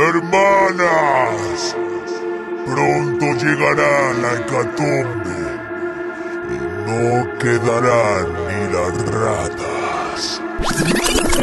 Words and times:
Hermanas, 0.00 1.76
pronto 2.64 3.26
llegará 3.34 4.14
la 4.14 4.32
hecatombe 4.40 5.40
y 6.48 6.56
no 6.86 7.38
quedarán 7.38 8.26
ni 8.48 8.60
las 8.72 8.94
ratas. 9.12 10.42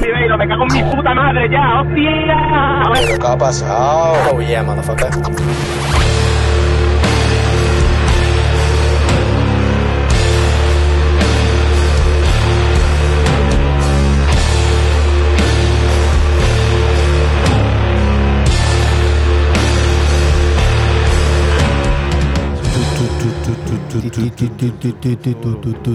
Ribeiro, 0.01 0.37
me 0.39 0.47
cago 0.47 0.65
en 0.71 0.73
mi 0.73 0.95
puta 0.95 1.13
madre 1.13 1.47
ya, 1.51 1.81
hostia. 1.81 3.17
¿Qué 3.19 3.27
ha 3.27 3.37
pasado? 3.37 4.15
Oh 4.31 4.41
yeah, 4.41 4.63
motherfucker. 4.63 5.11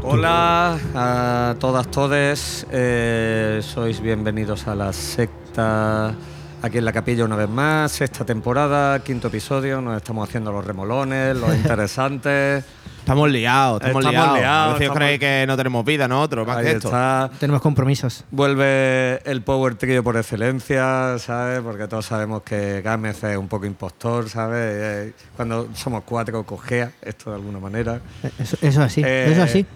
Hola 0.05 0.79
a 0.95 1.57
todas, 1.59 1.89
todes. 1.89 2.65
Eh, 2.71 3.59
sois 3.65 4.01
bienvenidos 4.01 4.69
a 4.69 4.77
la 4.77 4.93
secta 4.93 6.15
aquí 6.63 6.79
en 6.79 6.85
la 6.85 6.93
capilla 6.93 7.25
una 7.25 7.35
vez 7.35 7.49
más. 7.49 7.91
Sexta 7.91 8.25
temporada, 8.25 9.01
quinto 9.01 9.27
episodio. 9.27 9.81
Nos 9.81 9.97
estamos 9.97 10.29
haciendo 10.29 10.53
los 10.53 10.65
remolones, 10.65 11.37
los 11.37 11.53
interesantes. 11.63 12.65
Estamos 13.03 13.29
liados, 13.31 13.81
estamos, 13.81 14.05
Estamos 14.05 14.13
liados. 14.13 14.39
liados, 14.39 14.63
A 14.63 14.67
veces 14.75 14.81
estamos- 14.83 14.97
creéis 14.99 15.19
que 15.19 15.45
no 15.49 15.57
tenemos 15.57 15.85
vida, 15.85 16.07
nosotros, 16.07 16.47
más 16.47 16.57
Ahí 16.59 16.65
que 16.67 16.71
esto. 16.73 16.87
está. 16.89 17.31
Tenemos 17.41 17.61
compromisos. 17.61 18.25
Vuelve 18.31 19.21
el 19.29 19.43
Power 19.43 19.75
Trio 19.75 20.05
por 20.05 20.17
excelencia, 20.17 21.19
¿sabes? 21.19 21.61
Porque 21.63 21.89
todos 21.89 22.07
sabemos 22.07 22.43
que 22.43 22.81
Gámez 22.81 23.25
es 23.25 23.37
un 23.37 23.49
poco 23.49 23.67
impostor, 23.67 24.29
¿sabes? 24.29 24.61
Eh, 24.63 25.13
Cuando 25.37 25.69
somos 25.75 26.05
cuatro, 26.05 26.45
cojea 26.45 26.93
esto 27.03 27.31
de 27.31 27.37
alguna 27.37 27.59
manera. 27.59 28.01
Eso, 28.39 28.57
eso 28.63 28.83
así, 28.83 29.03
Eh, 29.05 29.33
eso 29.33 29.43
así. 29.43 29.67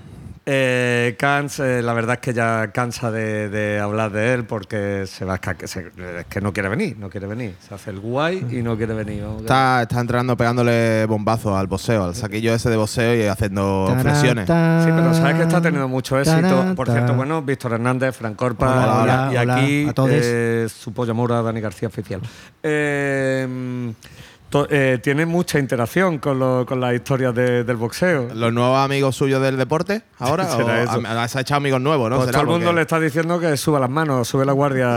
Eh, 0.49 1.17
Kans, 1.19 1.59
eh, 1.59 1.83
la 1.83 1.93
verdad 1.93 2.15
es 2.15 2.21
que 2.21 2.33
ya 2.33 2.71
cansa 2.73 3.11
de, 3.11 3.49
de 3.49 3.81
hablar 3.81 4.13
de 4.13 4.33
él 4.33 4.45
porque 4.45 5.05
se 5.07 5.25
va 5.25 5.35
a 5.35 5.67
se- 5.67 5.91
es 6.21 6.27
que 6.27 6.41
no 6.41 6.53
quiere 6.53 6.69
venir, 6.69 6.97
no 6.99 7.11
quiere 7.11 7.27
venir. 7.27 7.57
Se 7.67 7.75
hace 7.75 7.91
el 7.91 7.99
guay 7.99 8.47
y 8.51 8.63
no 8.63 8.77
quiere 8.77 8.95
venir. 8.95 9.25
Vamos, 9.25 9.43
Está, 9.43 9.83
está 9.83 10.01
entrenando 10.01 10.37
pegándole 10.37 11.05
bombazos 11.07 11.59
al 11.59 11.67
boxeo, 11.67 12.05
al 12.05 12.15
saquillo 12.15 12.55
ese 12.55 12.71
de 12.71 12.77
boxeo 12.77 13.17
y 13.17 13.27
haciendo 13.27 13.87
Tarán, 13.89 14.03
flexiones. 14.03 14.47
Sí, 14.47 14.91
pero 14.95 15.15
sabes 15.15 15.35
que 15.35 15.43
está 15.43 15.61
teniendo 15.61 15.89
mucho 15.89 16.17
éxito. 16.21 16.41
tarán, 16.41 16.75
Por 16.77 16.89
cierto, 16.91 17.15
bueno, 17.15 17.43
Víctor 17.43 17.73
Hernández, 17.73 18.15
Fran 18.17 18.35
Corpa 18.35 18.67
Hola, 19.03 19.03
hola, 19.03 19.31
y 19.33 19.37
hola 19.37 19.55
aquí 19.57 19.89
a 19.89 19.93
todos. 19.93 20.11
eh, 20.13 20.69
su 20.73 20.93
polla 20.93 21.13
mora, 21.13 21.43
Dani 21.43 21.61
García 21.61 21.89
Oficial. 21.89 22.21
Eh, 22.63 23.93
eh, 24.71 24.99
tiene 25.03 25.27
mucha 25.27 25.59
interacción 25.59 26.19
con, 26.19 26.39
lo- 26.39 26.65
con 26.65 26.81
las 26.81 26.95
historias 26.95 27.35
de- 27.35 27.65
del 27.65 27.77
boxeo. 27.77 28.29
¿Los 28.35 28.53
nuevos 28.53 28.79
amigos 28.79 29.15
suyos 29.17 29.43
del 29.43 29.57
deporte 29.57 30.03
ahora? 30.19 30.45
Será 30.57 30.75
¿O 30.75 30.99
eso. 30.99 31.03
ha- 31.07 31.29
se 31.29 31.39
ha 31.39 31.41
echado 31.43 31.59
amigos 31.59 31.81
nuevos, 31.81 32.09
¿no? 32.11 32.17
Pues 32.17 32.31
todo 32.31 32.41
el 32.43 32.47
mundo 32.47 32.67
porque- 32.67 32.77
le 32.77 32.83
está 32.83 32.99
diciendo 33.01 33.39
que 33.41 33.57
suba 33.57 33.79
las 33.81 33.91
manos, 33.91 34.27
sube 34.29 34.45
la 34.47 34.53
guardia, 34.53 34.89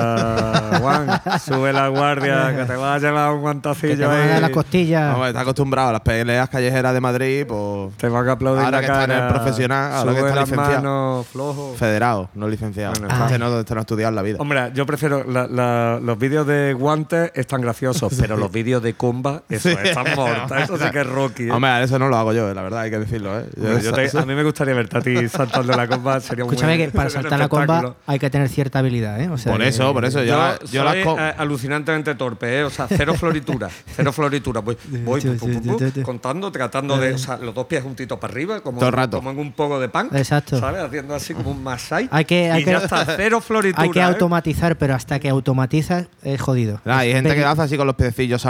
Juan, 0.81 1.21
sube 1.43 1.73
la 1.73 1.87
guardia, 1.89 2.55
que 2.55 2.65
te 2.65 2.75
va 2.75 2.95
a 2.95 2.99
llevar 2.99 3.29
un 3.31 3.35
Que 3.35 3.37
te 3.37 3.41
guantacillo 3.41 4.07
van 4.07 4.17
a 4.29 4.35
ahí. 4.35 4.41
las 4.41 4.49
costillas. 4.51 5.11
Vamos, 5.13 5.27
está 5.27 5.41
acostumbrado 5.41 5.89
a 5.89 5.91
las 5.93 6.01
peleas 6.01 6.49
callejeras 6.49 6.93
de 6.93 7.01
Madrid, 7.01 7.45
pues 7.47 7.95
Te 7.97 8.07
van 8.09 8.27
a 8.27 8.31
aplaudir 8.33 8.63
Ahora 8.65 8.71
la 8.71 8.79
que 8.79 8.85
está 8.85 9.03
en 9.03 9.09
cara. 9.09 9.27
el 9.27 9.33
profesional, 9.33 9.91
ahora 9.93 10.11
que 10.13 10.19
sube 10.19 10.29
está 10.29 10.39
las 10.41 10.49
licenciado. 10.49 10.81
manos, 10.83 11.27
flojo. 11.27 11.75
federado, 11.77 12.29
no 12.35 12.47
licenciado. 12.47 12.93
Bueno, 12.93 13.07
está. 13.07 13.25
este, 13.25 13.39
no, 13.39 13.59
este 13.59 13.73
no 13.73 13.79
ha 13.79 13.81
estudiado 13.81 14.09
en 14.09 14.15
la 14.15 14.21
vida. 14.21 14.37
Hombre, 14.39 14.71
yo 14.73 14.85
prefiero 14.85 15.23
la- 15.23 15.47
la- 15.47 15.99
los 16.01 16.17
vídeos 16.17 16.45
de 16.47 16.73
guantes 16.73 17.31
están 17.35 17.61
graciosos, 17.61 18.13
pero 18.19 18.37
los 18.37 18.51
vídeos 18.51 18.81
de 18.83 18.93
comba, 18.93 19.43
eso 19.49 19.69
están 19.69 20.05
mortas, 20.15 20.63
eso 20.63 20.77
sí 20.77 20.85
que 20.91 20.99
es 21.01 21.07
Rocky. 21.07 21.43
¿eh? 21.47 21.51
Hombre, 21.51 21.83
eso 21.83 21.97
no 21.99 22.07
lo 22.09 22.17
hago 22.17 22.33
yo, 22.33 22.53
la 22.53 22.61
verdad, 22.61 22.81
hay 22.81 22.91
que 22.91 22.99
decirlo. 22.99 23.39
¿eh? 23.39 23.45
Hombre, 23.57 23.81
yo 23.81 23.91
te- 23.93 24.03
eso- 24.05 24.19
a 24.19 24.25
mí 24.25 24.33
me 24.35 24.43
gustaría 24.43 24.73
verte 24.73 24.97
a 24.97 25.01
ti 25.01 25.27
saltando 25.29 25.73
la 25.75 25.87
comba, 25.87 26.19
sería 26.19 26.43
Escúchame 26.45 26.77
buen- 26.77 26.89
que 26.91 26.95
para 26.95 27.09
saltar 27.09 27.39
la 27.39 27.47
comba 27.49 27.95
hay 28.05 28.19
que 28.19 28.29
tener 28.29 28.47
cierta 28.49 28.79
habilidad, 28.79 29.19
¿eh? 29.21 29.29
O 29.29 29.37
sea, 29.37 29.51
Por 29.51 29.61
eso, 29.61 29.93
por 29.93 30.05
eso. 30.05 30.19
Yo, 30.23 30.37
Yo, 30.71 30.83
las 30.83 30.93
soy 30.93 31.03
co- 31.03 31.17
eh, 31.19 31.33
alucinantemente 31.37 32.15
torpe, 32.15 32.59
¿eh? 32.59 32.63
o 32.63 32.69
sea, 32.69 32.87
cero 32.87 33.13
floritura, 33.15 33.69
cero 33.95 34.11
floritura. 34.13 34.61
Voy, 34.61 34.77
voy 35.03 35.21
pu- 35.21 35.37
pu- 35.39 35.61
pu- 35.61 35.91
pu, 35.93 36.01
contando, 36.03 36.51
tratando 36.51 36.97
de, 36.97 37.13
o 37.13 37.17
sea, 37.17 37.37
los 37.37 37.53
dos 37.55 37.65
pies 37.65 37.83
juntitos 37.83 38.19
para 38.19 38.31
arriba, 38.31 38.59
como, 38.61 38.79
Todo 38.79 38.89
el 38.89 38.95
rato. 38.95 39.17
como 39.17 39.31
en 39.31 39.39
un 39.39 39.51
poco 39.53 39.79
de 39.79 39.89
pan, 39.89 40.09
Exacto. 40.13 40.59
¿sabes? 40.59 40.81
Haciendo 40.81 41.15
así 41.15 41.33
como 41.33 41.51
un 41.51 41.63
masai. 41.63 42.07
Hay 42.11 42.25
que- 42.25 42.51
hay 42.51 42.61
y 42.61 42.65
que- 42.65 42.71
ya 42.71 42.77
está, 42.79 43.05
cero 43.15 43.41
floritura. 43.41 43.83
Hay 43.83 43.89
que 43.91 43.99
¿eh? 43.99 44.03
automatizar, 44.03 44.75
pero 44.77 44.93
hasta 44.95 45.19
que 45.19 45.29
automatizas 45.29 46.07
es 46.23 46.39
jodido. 46.39 46.79
Nah, 46.85 46.99
hay 46.99 47.11
gente 47.13 47.29
que 47.29 47.35
Peli- 47.35 47.45
hace 47.45 47.61
así 47.63 47.77
con 47.77 47.87
los 47.87 47.95
piecillos 47.95 48.45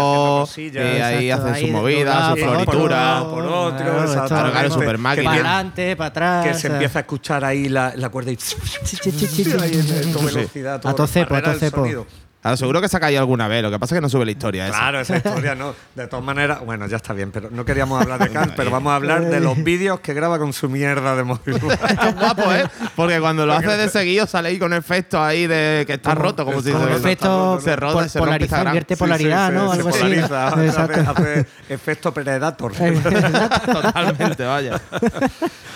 haciendo 0.00 0.46
sarteados. 0.46 0.48
cosillas. 0.48 0.84
y 0.84 1.00
ahí 1.00 1.30
Exacto, 1.30 1.50
hacen 1.52 1.66
su 1.66 1.72
movida, 1.72 2.22
su 2.22 2.28
por 2.30 2.38
floritura. 2.38 3.20
por 3.30 3.44
otro, 3.44 3.76
Claro, 3.78 4.02
exacto. 4.04 4.58
esto- 4.60 4.74
super 4.74 4.92
que 4.96 4.98
máquina. 4.98 5.30
viene- 5.30 5.44
Para 5.44 5.54
adelante, 5.58 5.96
para 5.96 6.08
atrás. 6.08 6.46
que 6.46 6.50
se 6.52 6.56
o 6.56 6.60
sea, 6.60 6.70
empieza 6.72 6.98
a 6.98 7.02
escuchar 7.02 7.44
ahí 7.44 7.68
la, 7.68 7.92
la 7.96 8.08
cuerda 8.08 8.30
y 8.32 8.36
chi, 8.36 8.56
chi. 8.84 9.44
Claro, 12.42 12.56
seguro 12.56 12.80
que 12.80 12.88
se 12.88 12.96
ha 12.96 13.00
caído 13.00 13.20
alguna 13.20 13.48
vez. 13.48 13.62
Lo 13.62 13.70
que 13.70 13.78
pasa 13.78 13.94
es 13.94 13.98
que 13.98 14.00
no 14.02 14.08
sube 14.08 14.24
la 14.24 14.30
historia. 14.30 14.66
Claro, 14.70 14.98
esa 15.00 15.18
historia 15.18 15.54
no. 15.54 15.74
De 15.94 16.06
todas 16.06 16.24
maneras, 16.24 16.60
bueno, 16.64 16.86
ya 16.86 16.96
está 16.96 17.12
bien, 17.12 17.30
pero 17.30 17.50
no 17.50 17.66
queríamos 17.66 18.00
hablar 18.00 18.18
de 18.18 18.28
Kant, 18.32 18.54
pero 18.56 18.70
vamos 18.70 18.92
a 18.92 18.96
hablar 18.96 19.26
de 19.26 19.40
los 19.40 19.62
vídeos 19.62 20.00
que 20.00 20.14
graba 20.14 20.38
con 20.38 20.54
su 20.54 20.68
mierda 20.70 21.14
de 21.16 21.24
móvil. 21.24 21.56
Es 22.00 22.14
guapo, 22.14 22.50
¿eh? 22.52 22.64
Porque 22.96 23.20
cuando 23.20 23.44
lo 23.44 23.52
hace 23.52 23.76
de 23.76 23.88
seguido 23.90 24.26
sale 24.26 24.48
ahí 24.48 24.58
con 24.58 24.72
efectos 24.72 25.20
ahí 25.20 25.46
de 25.46 25.84
que 25.86 25.94
está 25.94 26.14
Como- 26.14 26.22
roto, 26.22 26.44
como 26.46 26.58
es 26.60 26.64
si 26.64 26.72
como 26.72 26.86
se, 26.86 26.94
efecto 26.94 27.60
se 27.60 27.76
rota, 27.76 28.08
se 28.08 28.18
Instagram. 28.18 28.66
invierte 28.68 28.96
polaridad, 28.96 29.48
sí, 29.48 29.54
¿no? 29.54 29.66
se- 29.72 29.76
Algo 29.78 29.90
se 29.92 29.98
así. 29.98 30.20
polariza, 30.26 30.48
hace 31.10 31.46
efecto 31.68 32.14
Predator. 32.14 32.72
Totalmente, 32.72 34.44
vaya. 34.44 34.80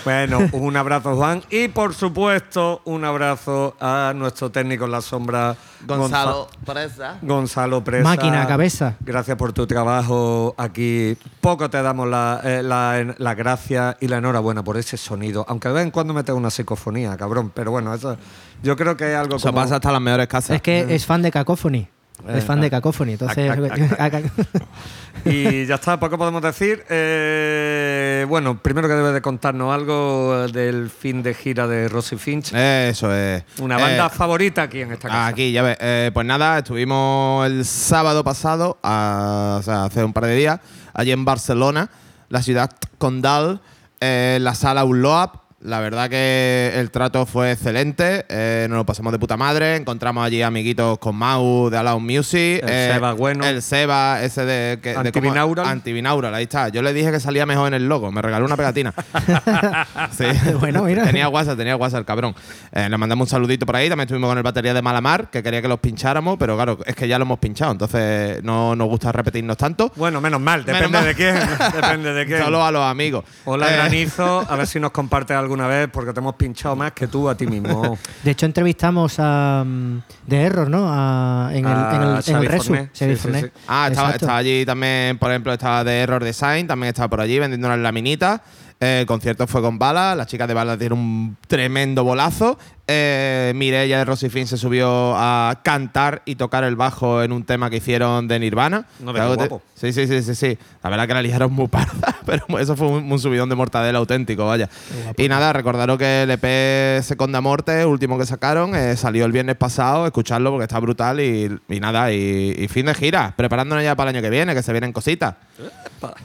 Bueno, 0.03 0.49
un 0.51 0.75
abrazo, 0.77 1.15
Juan. 1.15 1.43
Y 1.49 1.67
por 1.67 1.93
supuesto, 1.93 2.81
un 2.85 3.05
abrazo 3.05 3.75
a 3.79 4.13
nuestro 4.15 4.49
técnico 4.51 4.85
en 4.85 4.91
la 4.91 5.01
sombra, 5.01 5.55
Gonzalo 5.85 6.47
Presa. 6.63 7.17
Gonzalo 7.21 7.83
Presa. 7.83 8.03
Máquina, 8.03 8.47
cabeza. 8.47 8.95
Gracias 9.01 9.37
por 9.37 9.53
tu 9.53 9.67
trabajo 9.67 10.55
aquí. 10.57 11.17
Poco 11.41 11.69
te 11.69 11.81
damos 11.81 12.07
la, 12.07 12.41
eh, 12.43 12.61
la, 12.63 13.15
la 13.17 13.35
gracia 13.35 13.97
y 13.99 14.07
la 14.07 14.17
enhorabuena 14.17 14.63
por 14.63 14.77
ese 14.77 14.97
sonido. 14.97 15.45
Aunque 15.47 15.67
de 15.69 15.73
vez 15.75 15.83
en 15.83 15.91
cuando 15.91 16.13
metes 16.13 16.33
una 16.33 16.49
psicofonía, 16.49 17.15
cabrón. 17.17 17.51
Pero 17.53 17.71
bueno, 17.71 17.93
eso 17.93 18.17
yo 18.63 18.75
creo 18.75 18.95
que 18.95 19.11
es 19.11 19.17
algo 19.17 19.35
Eso 19.35 19.49
como... 19.49 19.61
pasa 19.61 19.75
hasta 19.75 19.91
las 19.91 20.01
mejores 20.01 20.27
casas. 20.27 20.55
Es 20.55 20.61
que 20.61 20.93
es 20.95 21.05
fan 21.05 21.21
de 21.21 21.31
Cacophony. 21.31 21.87
Es 22.27 22.43
fan 22.43 22.61
de 22.61 22.69
Cacophony. 22.69 23.13
Entonces. 23.13 23.51
Y 25.25 25.65
ya 25.65 25.75
está, 25.75 25.99
poco 25.99 26.17
podemos 26.17 26.41
decir. 26.41 26.83
Eh, 26.89 28.25
bueno, 28.29 28.61
primero 28.61 28.87
que 28.87 28.93
debe 28.93 29.11
de 29.11 29.21
contarnos 29.21 29.73
algo 29.73 30.47
del 30.49 30.89
fin 30.91 31.23
de 31.23 31.33
gira 31.33 31.67
de 31.67 31.87
Rosy 31.87 32.15
Finch. 32.17 32.53
Eso 32.53 33.11
es. 33.13 33.43
Una 33.59 33.77
banda 33.77 34.05
Eh, 34.05 34.09
favorita 34.11 34.63
aquí 34.63 34.81
en 34.81 34.91
esta 34.91 35.07
casa. 35.07 35.27
Aquí, 35.27 35.51
ya 35.51 35.63
ves. 35.63 35.77
Eh, 35.79 36.11
pues 36.13 36.27
nada, 36.27 36.59
estuvimos 36.59 37.45
el 37.47 37.65
sábado 37.65 38.23
pasado, 38.23 38.77
a- 38.83 39.57
o 39.59 39.63
sea, 39.63 39.85
hace 39.85 40.03
un 40.03 40.13
par 40.13 40.25
de 40.25 40.35
días, 40.35 40.59
allí 40.93 41.11
en 41.11 41.25
Barcelona, 41.25 41.89
la 42.29 42.43
ciudad 42.43 42.69
condal, 42.99 43.61
eh, 43.99 44.35
en 44.37 44.43
la 44.43 44.53
sala 44.53 44.83
Unloap. 44.83 45.44
La 45.65 45.79
verdad 45.79 46.11
que 46.11 46.73
el 46.75 46.91
trato 46.91 47.25
fue 47.25 47.51
excelente, 47.53 48.23
eh, 48.29 48.67
nos 48.69 48.77
lo 48.77 48.85
pasamos 48.85 49.11
de 49.11 49.17
puta 49.17 49.35
madre, 49.35 49.77
encontramos 49.77 50.23
allí 50.23 50.43
amiguitos 50.43 50.99
con 50.99 51.15
Mau 51.15 51.71
de 51.71 51.77
Allow 51.79 51.99
Music. 51.99 52.61
El 52.61 52.69
eh, 52.69 52.91
Seba 52.93 53.13
bueno. 53.13 53.43
El 53.43 53.63
Seba, 53.63 54.21
ese 54.21 54.45
de... 54.45 54.79
Que, 54.79 54.91
de 54.91 54.97
Antibinaural. 54.97 55.65
Antibinaural, 55.65 56.35
ahí 56.35 56.43
está. 56.43 56.69
Yo 56.69 56.83
le 56.83 56.93
dije 56.93 57.11
que 57.11 57.19
salía 57.19 57.47
mejor 57.47 57.69
en 57.69 57.73
el 57.73 57.89
logo, 57.89 58.11
me 58.11 58.21
regaló 58.21 58.45
una 58.45 58.55
pegatina. 58.55 58.93
sí. 60.15 60.25
Bueno, 60.59 60.83
mira. 60.83 61.03
Tenía 61.03 61.29
WhatsApp, 61.29 61.57
tenía 61.57 61.75
WhatsApp 61.75 61.99
el 62.01 62.05
cabrón. 62.05 62.35
Eh, 62.71 62.87
le 62.87 62.97
mandamos 62.97 63.27
un 63.27 63.29
saludito 63.29 63.65
por 63.65 63.75
ahí. 63.75 63.89
También 63.89 64.05
estuvimos 64.05 64.29
con 64.29 64.37
el 64.37 64.43
batería 64.43 64.73
de 64.73 64.81
Malamar, 64.81 65.29
que 65.29 65.41
quería 65.43 65.61
que 65.61 65.67
los 65.67 65.79
pincháramos, 65.79 66.37
pero 66.37 66.55
claro, 66.55 66.77
es 66.85 66.95
que 66.95 67.07
ya 67.07 67.17
lo 67.17 67.23
hemos 67.25 67.39
pinchado, 67.39 67.71
entonces 67.71 68.43
no 68.43 68.75
nos 68.75 68.87
gusta 68.87 69.11
repetirnos 69.11 69.57
tanto. 69.57 69.91
Bueno, 69.95 70.21
menos 70.21 70.39
mal, 70.39 70.63
depende 70.63 70.87
Menos 70.89 71.01
mal. 71.01 71.05
de 71.07 71.15
quién. 71.15 71.35
Depende 71.81 72.13
de 72.13 72.25
quién. 72.25 72.43
Solo 72.43 72.63
a 72.63 72.71
los 72.71 72.83
amigos. 72.83 73.25
Hola, 73.45 73.69
Eh, 73.71 73.75
Granizo. 73.77 74.45
A 74.47 74.55
ver 74.55 74.67
si 74.67 74.79
nos 74.79 74.91
compartes 74.91 75.35
alguna 75.55 75.67
vez, 75.67 75.89
porque 75.91 76.11
te 76.13 76.19
hemos 76.19 76.35
pinchado 76.35 76.75
más 76.75 76.91
que 76.91 77.07
tú 77.07 77.29
a 77.29 77.35
ti 77.35 77.47
mismo. 77.47 77.97
De 78.23 78.31
hecho, 78.31 78.45
entrevistamos 78.45 79.15
a. 79.19 79.63
mm, 79.65 79.97
de 80.27 80.41
Error, 80.41 80.69
¿no? 80.69 80.85
A- 80.89 81.49
en 81.51 81.65
el, 81.65 81.71
en 81.71 82.01
el, 82.01 82.15
en 82.17 82.21
Xavi 82.21 82.45
el 82.45 82.51
Resu. 82.51 82.63
Forné. 82.67 82.89
Xavi 82.93 83.11
Sí, 83.11 83.15
sí, 83.15 83.21
Forné. 83.21 83.41
sí. 83.41 83.47
Ah, 83.67 83.87
estaba, 83.89 84.07
Exacto. 84.09 84.25
estaba 84.25 84.37
allí 84.37 84.65
también, 84.65 85.17
por 85.17 85.31
ejemplo, 85.31 85.53
estaba 85.53 85.83
de 85.83 85.99
Error 86.01 86.23
Design, 86.23 86.67
también 86.67 86.89
estaba 86.89 87.09
por 87.09 87.21
allí 87.21 87.39
vendiendo 87.39 87.67
unas 87.67 87.79
laminitas. 87.79 88.41
Eh, 88.81 88.99
el 89.01 89.05
concierto 89.05 89.47
fue 89.47 89.61
con 89.61 89.79
Bala, 89.79 90.15
las 90.15 90.27
chicas 90.27 90.47
de 90.49 90.53
Bala 90.53 90.75
dieron 90.75 90.99
un 90.99 91.37
tremendo 91.47 92.03
bolazo. 92.03 92.59
Eh, 92.87 93.51
Mireia 93.55 93.97
de 93.99 94.05
Rosifin 94.05 94.45
se 94.47 94.57
subió 94.57 95.15
a 95.15 95.59
cantar 95.63 96.21
y 96.25 96.35
tocar 96.35 96.63
el 96.63 96.75
bajo 96.75 97.23
en 97.23 97.31
un 97.31 97.43
tema 97.43 97.69
que 97.69 97.77
hicieron 97.77 98.27
de 98.27 98.39
Nirvana. 98.39 98.85
No, 98.99 99.13
te- 99.13 99.19
guapo. 99.25 99.61
Sí, 99.73 99.91
sí, 99.91 100.07
sí, 100.07 100.21
sí, 100.21 100.35
sí. 100.35 100.57
La 100.83 100.89
verdad 100.89 101.07
que 101.07 101.13
la 101.15 101.21
liaron 101.21 101.51
muy 101.51 101.67
parda, 101.67 102.15
pero 102.25 102.45
eso 102.59 102.75
fue 102.75 102.87
un, 102.87 103.11
un 103.11 103.19
subidón 103.19 103.49
de 103.49 103.55
mortadela 103.55 103.97
auténtico, 103.99 104.45
vaya. 104.45 104.69
Y 105.17 105.27
nada, 105.27 105.51
recordaros 105.51 105.97
que 105.97 106.23
el 106.23 106.31
EP 106.31 107.01
Seconda 107.03 107.41
Morte, 107.41 107.85
último 107.85 108.17
que 108.17 108.25
sacaron, 108.25 108.75
eh, 108.75 108.95
salió 108.95 109.25
el 109.25 109.31
viernes 109.31 109.55
pasado, 109.57 110.05
escucharlo 110.05 110.51
porque 110.51 110.63
está 110.65 110.79
brutal 110.79 111.19
y, 111.19 111.57
y 111.69 111.79
nada, 111.79 112.11
y, 112.13 112.55
y 112.57 112.67
fin 112.67 112.85
de 112.85 112.93
gira, 112.93 113.33
preparándonos 113.35 113.83
ya 113.83 113.95
para 113.95 114.11
el 114.11 114.15
año 114.15 114.23
que 114.23 114.29
viene, 114.29 114.53
que 114.53 114.63
se 114.63 114.71
vienen 114.71 114.93
cositas. 114.93 115.35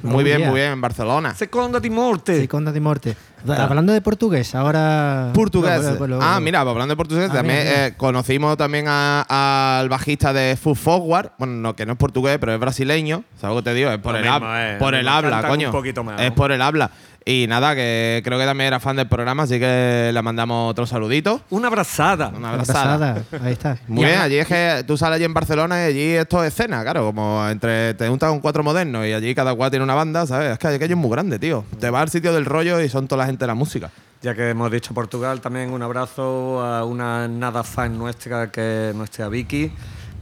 Muy 0.03 0.21
Oh, 0.23 0.25
bien, 0.25 0.39
yeah. 0.39 0.51
muy 0.51 0.61
bien, 0.61 0.73
en 0.73 0.81
Barcelona. 0.81 1.35
Seconda 1.35 1.81
di 1.81 1.89
morte. 1.91 2.41
Sí, 2.41 2.49
Conda 2.49 2.71
di 2.73 2.81
Morte. 2.81 3.17
Hablando 3.49 3.93
de 3.93 4.01
portugués, 4.01 4.55
ahora. 4.55 5.31
Portugués. 5.35 5.81
Ah, 6.21 6.39
mira, 6.41 6.63
pues 6.63 6.73
hablando 6.73 6.93
de 6.93 6.97
portugués, 6.97 7.29
Ah, 7.31 7.35
también 7.35 7.59
mira, 7.61 7.71
mira. 7.71 7.87
eh, 7.87 7.95
conocimos 7.97 8.57
también 8.57 8.87
al 8.89 9.89
bajista 9.89 10.33
de 10.33 10.57
Food 10.57 10.77
Forward. 10.77 11.31
Bueno, 11.39 11.55
no, 11.55 11.75
que 11.77 11.87
no 11.87 11.93
es 11.93 11.99
portugués, 11.99 12.39
pero 12.39 12.53
es 12.53 12.61
brasileño. 12.61 13.25
¿Sabes 13.41 13.57
lo 13.57 13.63
que 13.63 13.71
te 13.71 13.75
digo? 13.75 13.91
Es 13.91 13.99
por 13.99 14.13
Lo 14.13 14.19
el, 14.19 14.25
mismo, 14.25 14.39
hab- 14.47 14.75
eh, 14.75 14.77
por 14.79 14.93
lo 14.93 14.99
el 14.99 15.09
habla, 15.09 15.43
coño. 15.49 15.69
un 15.69 15.73
poquito 15.73 16.05
más, 16.05 16.21
es 16.21 16.29
¿no? 16.31 16.35
por 16.35 16.53
el 16.53 16.61
habla. 16.63 16.91
Y 17.25 17.47
nada, 17.49 17.75
que 17.75 18.23
creo 18.25 18.39
que 18.39 18.45
también 18.45 18.69
era 18.69 18.81
fan 18.81 18.97
del 18.97 19.07
programa, 19.07 19.43
así 19.43 19.59
que 19.59 20.11
le 20.13 20.23
mandamos 20.23 20.71
otro 20.71 20.87
saludito. 20.87 21.43
Una 21.51 21.69
abrazada. 21.69 22.33
Una 22.35 22.51
abrazada. 22.51 22.95
abrazada. 22.95 23.45
Ahí 23.45 23.53
está. 23.53 23.79
Muy 23.89 24.05
bien, 24.05 24.19
allí 24.19 24.37
es 24.37 24.47
que 24.47 24.85
tú 24.87 24.97
sales 24.97 25.17
allí 25.17 25.25
en 25.25 25.35
Barcelona 25.35 25.83
y 25.83 25.85
allí 25.87 26.03
esto 26.13 26.43
es 26.43 26.53
escena, 26.53 26.83
claro, 26.83 27.05
como 27.05 27.47
entre 27.49 27.95
te 27.95 28.09
juntas 28.09 28.31
con 28.31 28.41
cuatro 28.41 28.63
modernos 28.63 29.07
y 29.07 29.13
allí 29.13 29.35
cada 29.35 29.55
cual 29.55 29.71
tiene 29.71 29.85
una 29.85 29.95
banda, 29.95 30.27
¿sabes? 30.27 30.53
Es 30.53 30.59
que 30.59 30.69
aquello 30.69 30.95
es 30.95 31.01
muy 31.01 31.11
grande, 31.11 31.39
tío. 31.39 31.65
Te 31.79 31.91
vas 31.91 32.03
al 32.03 32.11
sitio 32.11 32.33
del 32.33 32.47
rollo 32.47 32.81
y 32.81 32.89
son 32.89 33.07
toda 33.07 33.21
la 33.21 33.27
gente 33.27 33.45
de 33.45 33.49
la 33.49 33.55
música. 33.55 33.91
Ya 34.23 34.35
que 34.35 34.51
hemos 34.51 34.71
dicho 34.71 34.93
Portugal, 34.93 35.41
también 35.41 35.73
un 35.73 35.83
abrazo 35.83 36.63
a 36.63 36.85
una 36.85 37.27
nada 37.27 37.65
fan 37.65 37.97
nuestra, 37.97 38.51
que 38.51 38.91
es 38.91 38.95
nuestra 38.95 39.29
Vicky, 39.29 39.73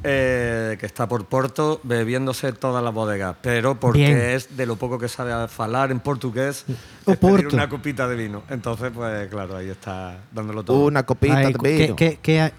eh, 0.05 0.77
que 0.79 0.87
está 0.87 1.09
por 1.09 1.25
Porto 1.27 1.81
bebiéndose 1.83 2.53
todas 2.53 2.83
las 2.85 2.95
bodegas, 2.95 3.37
pero 3.43 3.79
porque 3.81 3.99
Bien. 4.07 4.17
es 4.19 4.57
de 4.57 4.67
lo 4.67 4.77
poco 4.77 4.99
que 4.99 5.09
sabe 5.09 5.33
hablar 5.33 5.91
en 5.91 6.01
portugués, 6.01 6.65
O 7.05 7.13
es 7.13 7.19
pedir 7.19 7.49
una 7.49 7.69
copita 7.69 8.07
de 8.07 8.17
vino. 8.17 8.43
Entonces, 8.49 8.91
pues 8.95 9.29
claro, 9.29 9.57
ahí 9.57 9.69
está 9.69 10.19
dándolo 10.33 10.63
todo. 10.65 10.85
Una 10.85 11.05
copita 11.05 11.37
Ay, 11.39 11.47
de 11.53 11.55
qué, 11.55 11.79
vino. 11.79 11.97
qué- 11.97 12.19
qué- 12.23 12.53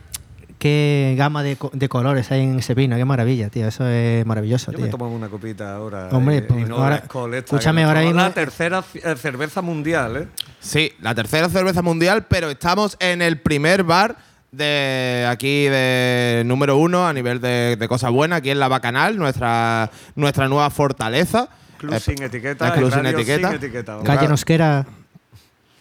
qué 0.57 1.15
gama 1.17 1.41
de, 1.41 1.55
co- 1.55 1.71
de 1.73 1.87
colores 1.87 2.29
hay 2.31 2.41
en 2.41 2.59
ese 2.59 2.73
vino, 2.73 2.97
qué 2.97 3.05
maravilla, 3.05 3.47
tío. 3.49 3.65
Eso 3.67 3.87
es 3.87 4.25
maravilloso, 4.25 4.73
Yo 4.73 4.77
me 4.79 4.83
tío. 4.87 4.91
tomo 4.97 5.07
una 5.09 5.29
copita 5.29 5.73
ahora. 5.73 6.09
Hombre, 6.11 6.37
eh, 6.37 6.41
pues 6.41 6.65
y 6.65 6.65
no 6.65 6.75
ahora- 6.75 7.03
escúchame, 7.37 7.85
ahora 7.85 8.01
mismo- 8.01 8.19
La 8.19 8.33
tercera 8.33 8.83
eh, 8.95 9.15
cerveza 9.15 9.61
mundial, 9.61 10.17
¿eh? 10.17 10.27
Sí, 10.59 10.91
la 10.99 11.15
tercera 11.15 11.47
cerveza 11.47 11.81
mundial, 11.81 12.25
pero 12.27 12.49
estamos 12.49 12.97
en 12.99 13.21
el 13.21 13.39
primer 13.39 13.83
bar 13.85 14.17
de 14.51 15.25
aquí 15.29 15.65
de 15.65 16.43
número 16.45 16.77
uno 16.77 17.07
a 17.07 17.13
nivel 17.13 17.39
de, 17.41 17.75
de 17.77 17.87
cosas 17.87 18.11
buenas, 18.11 18.39
aquí 18.39 18.49
en 18.49 18.59
la 18.59 18.67
Bacanal, 18.67 19.17
nuestra, 19.17 19.89
nuestra 20.15 20.47
nueva 20.47 20.69
fortaleza. 20.69 21.49
Club 21.77 21.93
Eh, 21.93 21.99
sin 21.99 22.21
etiqueta. 22.21 22.67
el 22.67 22.73
Club 22.73 22.93
sin 22.93 23.05
etiqueta. 23.05 23.47
sin 23.49 23.57
etiqueta. 23.57 23.97
Ca- 23.99 24.15
Calle 24.15 24.27
Nosquera. 24.27 24.85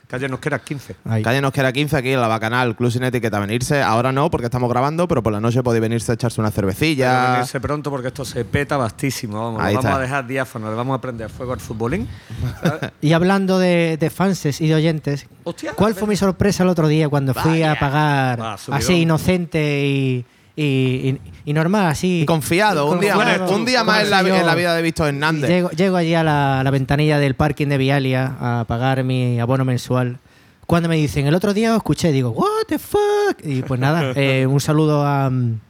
Calle 0.08 0.26
Nosquera 0.26 0.58
15. 0.58 0.96
Ahí. 1.05 1.22
Calle 1.22 1.43
nos 1.43 1.52
queda 1.52 1.70
15 1.70 1.94
aquí 1.99 2.12
en 2.14 2.20
la 2.20 2.28
Bacanal, 2.28 2.75
Club 2.75 2.90
sin 2.90 3.02
etiqueta. 3.05 3.38
Venirse, 3.40 3.82
ahora 3.82 4.10
no, 4.10 4.31
porque 4.31 4.46
estamos 4.46 4.70
grabando, 4.70 5.06
pero 5.06 5.22
por 5.22 5.32
la 5.34 5.38
noche 5.40 5.62
podéis 5.62 5.82
venirse 5.82 6.10
a 6.12 6.14
echarse 6.14 6.40
una 6.40 6.50
Pero 6.50 6.62
cervecilla. 6.69 7.32
venirse 7.32 7.60
pronto 7.60 7.90
porque 7.90 8.08
esto 8.08 8.25
se 8.25 8.43
peta 8.46 8.78
bastísimo. 8.78 9.38
Vamos, 9.38 9.60
Ahí 9.62 9.75
lo 9.75 9.82
vamos 9.82 9.84
está. 9.90 9.96
a 9.99 10.02
dejar 10.02 10.26
diáfano, 10.26 10.70
le 10.70 10.76
vamos 10.76 10.96
a 10.96 11.00
prender 11.02 11.28
fuego 11.28 11.52
al 11.52 11.60
futbolín. 11.60 12.08
Y 13.02 13.12
hablando 13.12 13.58
de, 13.58 13.96
de 13.99 14.10
fanses 14.10 14.60
y 14.62 14.66
de 14.69 14.75
oyentes, 14.75 15.26
Hostia, 15.44 15.72
¿cuál 15.75 15.94
fue 15.94 16.08
mi 16.08 16.16
sorpresa 16.16 16.62
el 16.62 16.70
otro 16.70 16.88
día 16.88 17.08
cuando 17.08 17.34
fui 17.34 17.62
a 17.62 17.78
pagar 17.78 18.40
Va, 18.40 18.54
así 18.54 18.94
inocente 19.02 19.87
y, 19.87 20.25
y, 20.62 21.10
y- 21.10 21.20
y 21.44 21.52
normal, 21.52 21.87
así? 21.87 22.22
Y 22.22 22.26
confiado, 22.26 22.90
un 22.90 23.00
día, 23.00 23.14
Confiado. 23.14 23.44
más, 23.44 23.50
un 23.52 23.64
día 23.64 23.84
más 23.84 24.02
en 24.02 24.10
la, 24.10 24.22
Yo- 24.22 24.34
en 24.37 24.44
la 24.46 24.55
vida 24.55 24.75
de 24.75 24.82
Víctor 24.82 25.08
Hernández. 25.08 25.49
Llego, 25.49 25.70
llego 25.70 25.96
allí 25.96 26.14
a 26.14 26.25
la, 26.25 26.69
ventanilla 26.70 27.19
del 27.19 27.34
parking 27.34 27.69
de 27.69 27.78
Vialia 27.78 28.37
a 28.40 28.64
pagar 28.66 29.05
mi 29.05 29.38
abono 29.40 29.64
mensual. 29.64 30.19
Cuando 30.66 30.88
me 30.88 30.96
dicen, 30.96 31.26
el 31.26 31.34
otro 31.34 31.55
día 31.55 31.70
os 31.72 31.76
escuché, 31.78 32.12
digo, 32.12 32.31
¿What 32.31 32.66
the 32.69 32.78
fuck? 32.78 33.38
Y 33.44 33.62
pues 33.62 33.78
nada, 33.81 34.12
eh, 34.16 34.46
un 34.46 34.60
saludo 34.60 35.06
a, 35.06 35.31
mm, 35.31 35.60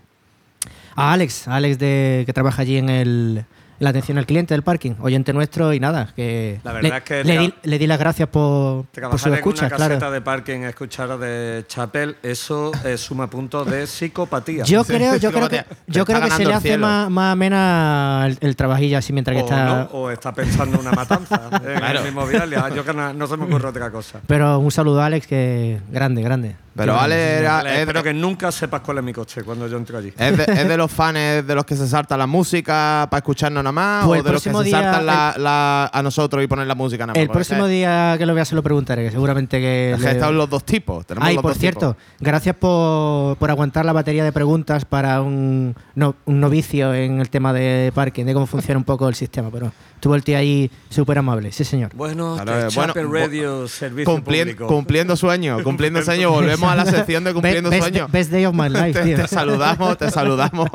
a 0.97 1.13
Alex, 1.13 1.47
a 1.47 1.57
Alex 1.57 1.79
de, 1.79 2.25
que 2.27 2.33
trabaja 2.33 2.63
allí 2.63 2.79
en 2.79 2.89
el, 2.89 3.45
la 3.79 3.91
atención 3.91 4.19
al 4.19 4.27
cliente 4.27 4.55
del 4.55 4.63
parking, 4.63 4.93
oyente 5.01 5.33
nuestro 5.33 5.73
y 5.73 5.81
nada, 5.81 6.13
que, 6.17 6.61
La 6.65 6.73
verdad 6.73 6.91
le, 6.91 6.97
es 6.99 7.03
que 7.05 7.25
le 7.25 7.39
di, 7.39 7.55
le 7.63 7.79
di 7.79 7.87
las 7.87 7.99
gracias 7.99 8.29
por, 8.29 8.85
por 8.87 8.93
Trabajar 8.93 9.19
sus 9.19 9.27
en 9.27 9.33
una 9.33 9.69
caseta 9.69 9.77
claro. 9.99 10.11
de 10.11 10.21
parking, 10.21 10.61
escuchar 10.61 11.19
de 11.19 11.65
Chapel, 11.69 12.17
eso 12.23 12.73
suma 12.97 13.29
puntos 13.31 13.71
de 13.71 13.87
psicopatía. 13.87 14.65
Yo 14.65 14.83
Sí, 14.85 14.93
creo, 14.93 15.17
yo 15.17 15.31
creo 15.33 15.49
que, 15.49 15.65
yo 15.87 16.05
creo 16.05 16.21
que 16.21 16.31
se 16.31 16.45
le 16.45 16.55
hace 16.55 16.79
más, 16.79 17.11
más 17.11 17.33
amena 17.33 18.25
el, 18.27 18.39
el 18.41 18.57
trabajillo 18.57 18.99
así 18.99 19.13
mientras 19.13 19.35
que 19.37 19.43
está... 19.43 19.65
no, 19.67 19.83
o 19.93 20.11
está 20.11 20.33
pensando 20.33 20.79
una 20.79 20.93
matanza 20.93 21.49
en 21.53 21.79
Claro. 21.79 21.99
el 22.01 22.05
mismo 22.07 22.27
Vialia. 22.27 22.69
Yo 22.75 22.85
que 22.85 22.93
no, 22.93 23.13
no 23.13 23.27
se 23.27 23.37
me 23.37 23.45
ocurre 23.45 23.69
otra 23.69 23.91
cosa. 23.91 24.21
Pero 24.27 24.59
un 24.59 24.71
saludo 24.71 25.01
a 25.03 25.07
Alex, 25.07 25.27
que 25.27 25.79
grande, 25.91 26.23
grande. 26.23 26.57
Pero 26.75 26.97
Ale 26.99 27.39
era, 27.39 27.61
es, 27.63 27.81
espero 27.81 28.05
que 28.05 28.15
nunca 28.15 28.53
sepas 28.53 28.83
cuál 28.83 28.99
es 28.99 29.05
mi 29.05 29.13
coche 29.13 29.43
cuando 29.43 29.67
yo 29.67 29.77
entro 29.77 29.99
allí. 29.99 30.13
es 30.17 30.37
de, 30.37 30.45
es 30.45 30.69
de 30.69 30.77
los 30.77 30.91
fans 30.91 31.45
de 31.45 31.55
los 31.55 31.65
que 31.65 31.75
se 31.75 31.89
saltan 31.89 32.21
la 32.21 32.27
música 32.29 33.09
para 33.11 33.19
escucharnos 33.19 33.65
nada 33.69 33.73
más, 33.73 34.07
Pues 34.07 34.19
o 34.19 34.21
el 34.21 34.25
de 34.27 34.33
los 34.33 34.43
que 34.43 34.51
próximo 34.51 34.63
se 34.63 34.69
día- 34.69 34.83
saltan 34.93 35.07
la- 35.07 35.35
la- 35.39 35.91
a 35.93 36.03
nosotros 36.03 36.43
y 36.43 36.47
ponen 36.47 36.67
la 36.69 36.75
música 36.75 37.05
nada 37.07 37.15
más. 37.19 37.23
El 37.23 37.29
próximo 37.31 37.67
es 37.67 37.71
día 37.73 38.15
que 38.19 38.27
lo 38.27 38.35
vea 38.35 38.45
se 38.45 38.55
lo 38.55 38.63
preguntaré, 38.63 39.05
que 39.05 39.11
seguramente 39.11 39.61
que... 39.61 39.93
Es 39.93 39.99
que 39.99 40.05
le- 40.07 40.11
están 40.13 40.37
los 40.37 40.49
dos 40.51 40.65
tipos. 40.65 41.07
Tenemos 41.07 41.29
Ay, 41.29 41.35
los 41.35 41.43
por 41.43 41.53
dos 41.53 41.59
cierto, 41.59 41.95
tipos. 41.95 41.97
gracias 42.21 42.57
por, 42.57 43.37
por 43.37 43.51
aguantar 43.51 43.85
la 43.85 43.93
batería 43.93 44.25
de 44.25 44.33
preguntas 44.33 44.85
para 44.85 45.21
un, 45.23 45.75
no- 45.95 46.15
un 46.27 46.41
novicio 46.41 46.95
en 46.95 47.21
el 47.21 47.31
tema 47.31 47.53
de 47.53 47.93
parking, 47.95 48.25
de 48.25 48.35
cómo 48.35 48.47
funciona 48.47 48.79
un 48.79 48.85
poco 48.85 49.09
el 49.09 49.15
sistema, 49.15 49.49
pero 49.53 49.73
estuvo 49.99 50.15
el 50.15 50.23
tío 50.23 50.39
ahí 50.39 50.71
súper 50.91 51.19
amable, 51.19 51.51
sí 51.53 51.65
señor. 51.65 51.91
Bueno, 51.95 52.37
que 52.37 52.43
eh, 52.43 52.55
bueno, 52.55 52.71
Chapel 52.71 53.07
bu- 53.09 53.13
Radio, 53.13 53.67
servicio 53.69 54.13
Cumplien- 54.15 54.45
público. 54.45 54.67
cumpliendo 54.69 55.17
sueños, 55.17 55.63
cumpliendo 55.63 56.01
sueños. 56.03 56.31
Volvemos 56.39 56.71
a 56.71 56.77
la 56.77 56.87
sección 56.87 57.25
de 57.25 57.33
cumpliendo 57.35 57.69
Best- 57.71 57.81
sueños. 57.83 58.11
Best 58.13 58.31
day 58.31 58.45
of 58.47 58.55
my 58.55 58.69
life, 58.69 58.93
Te, 58.93 59.03
tío. 59.03 59.17
te 59.17 59.27
saludamos, 59.29 59.99
te 59.99 60.11
saludamos 60.11 60.69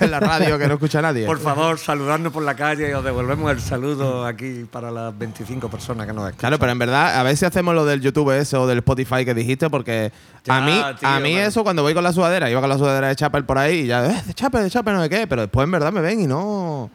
en 0.00 0.10
la 0.10 0.20
radio 0.20 0.56
que 0.58 0.68
no 0.68 0.74
escucha 0.74 1.02
nadie. 1.02 1.26
Por 1.26 1.40
favor, 1.40 1.78
saludadnos 1.78 2.32
por 2.32 2.42
la 2.44 2.54
calle 2.54 2.88
y 2.88 2.92
os 2.92 3.04
devolvemos 3.04 3.50
el 3.50 3.60
saludo 3.60 4.24
aquí 4.24 4.64
para 4.70 4.90
las 4.90 5.16
25 5.18 5.68
personas 5.68 6.06
que 6.06 6.12
nos 6.12 6.24
escuchan. 6.26 6.38
Claro, 6.38 6.58
pero 6.58 6.72
en 6.72 6.78
verdad, 6.78 7.18
a 7.18 7.22
ver 7.24 7.36
si 7.36 7.44
hacemos 7.44 7.74
lo 7.74 7.84
del 7.84 8.00
YouTube 8.00 8.30
ese 8.38 8.56
o 8.56 8.66
del 8.66 8.78
Spotify 8.78 9.24
que 9.24 9.34
dijiste, 9.34 9.68
porque 9.68 10.12
Ya, 10.44 10.56
a 10.56 10.60
mí, 10.60 10.80
tío, 10.98 11.08
a 11.08 11.18
mí 11.20 11.36
eso 11.36 11.64
cuando 11.64 11.82
voy 11.82 11.92
con 11.94 12.04
la 12.04 12.12
sudadera, 12.12 12.48
iba 12.50 12.60
con 12.60 12.70
la 12.70 12.78
sudadera 12.78 13.08
de 13.08 13.16
Chapel 13.16 13.44
por 13.44 13.58
ahí 13.58 13.80
y 13.80 13.86
ya, 13.88 14.06
eh, 14.06 14.22
de 14.26 14.32
Chapel, 14.34 14.62
de 14.62 14.70
Chapel, 14.70 14.94
no 14.94 15.02
sé 15.02 15.10
qué, 15.10 15.26
pero 15.26 15.42
después 15.42 15.64
en 15.64 15.70
verdad 15.72 15.92
me 15.92 16.00
ven 16.00 16.20
y 16.20 16.26
no, 16.26 16.90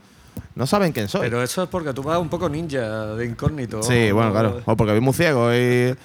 no 0.56 0.66
saben 0.66 0.94
quién 0.94 1.08
soy. 1.10 1.22
Pero 1.22 1.44
eso 1.44 1.64
es 1.64 1.70
porque 1.70 1.94
tú 1.94 2.02
vas 2.02 2.18
un 2.18 2.30
poco 2.30 2.48
ninja 2.48 3.16
de 3.16 3.26
incógnito. 3.26 3.84
sí, 3.84 4.12
bueno, 4.12 4.32
claro. 4.32 4.62
O 4.66 4.76
porque 4.76 4.94
voy 4.94 5.02
muy 5.02 5.14
ciego 5.14 5.54
y, 5.54 5.96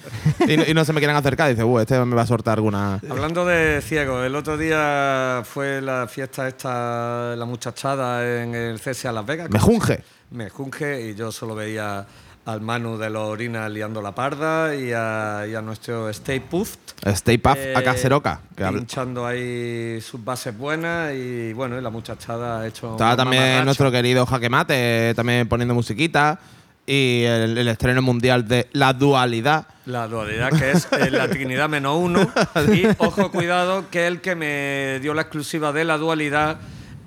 y, 0.47 0.57
no, 0.57 0.63
y 0.67 0.73
no 0.73 0.83
se 0.85 0.91
me 0.93 0.99
quieren 0.99 1.15
acercar. 1.15 1.49
Dice, 1.49 1.63
uh, 1.63 1.79
este 1.79 2.03
me 2.05 2.15
va 2.15 2.23
a 2.23 2.27
soltar 2.27 2.57
alguna. 2.57 2.99
Hablando 3.09 3.45
de 3.45 3.81
ciegos, 3.81 4.25
el 4.25 4.35
otro 4.35 4.57
día 4.57 5.41
fue 5.45 5.81
la 5.81 6.07
fiesta 6.07 6.47
esta, 6.47 7.35
la 7.35 7.45
muchachada 7.45 8.43
en 8.43 8.53
el 8.53 8.79
CSA 8.79 9.11
Las 9.11 9.25
Vegas. 9.25 9.49
Me 9.49 9.59
junge. 9.59 10.03
Me 10.31 10.49
junge 10.49 11.09
y 11.09 11.15
yo 11.15 11.31
solo 11.31 11.55
veía 11.55 12.05
al 12.45 12.59
Manu 12.61 12.97
de 12.97 13.09
los 13.09 13.23
Orinas 13.29 13.71
liando 13.71 14.01
la 14.01 14.13
parda 14.15 14.75
y 14.75 14.91
a, 14.93 15.45
y 15.49 15.53
a 15.55 15.61
nuestro 15.61 16.09
Stay 16.09 16.39
Puft. 16.39 16.79
Stay 17.05 17.37
Puff 17.37 17.55
eh, 17.57 17.73
a 17.75 17.83
Caseroca. 17.83 18.41
Que 18.55 18.63
habla- 18.63 18.79
pinchando 18.79 19.25
ahí 19.25 19.99
sus 20.01 20.23
bases 20.23 20.57
buenas 20.57 21.13
y 21.13 21.53
bueno, 21.53 21.77
y 21.77 21.81
la 21.81 21.89
muchachada 21.89 22.61
ha 22.61 22.67
hecho. 22.67 22.91
Estaba 22.91 23.15
también 23.15 23.63
nuestro 23.65 23.91
querido 23.91 24.25
Jaque 24.25 24.49
Mate, 24.49 25.13
también 25.15 25.47
poniendo 25.47 25.73
musiquita. 25.73 26.39
Y 26.87 27.23
el, 27.25 27.55
el 27.59 27.67
estreno 27.67 28.01
mundial 28.01 28.47
de 28.47 28.67
La 28.73 28.91
Dualidad. 28.93 29.67
La 29.85 30.07
dualidad 30.07 30.49
que 30.49 30.71
es 30.71 30.87
eh, 30.91 31.11
la 31.11 31.27
Trinidad 31.27 31.69
menos 31.69 31.95
uno. 31.97 32.19
Y 32.73 32.87
ojo, 32.97 33.31
cuidado, 33.31 33.85
que 33.91 34.07
el 34.07 34.19
que 34.19 34.35
me 34.35 34.99
dio 34.99 35.13
la 35.13 35.21
exclusiva 35.21 35.71
de 35.71 35.85
la 35.85 35.97
dualidad 35.97 36.57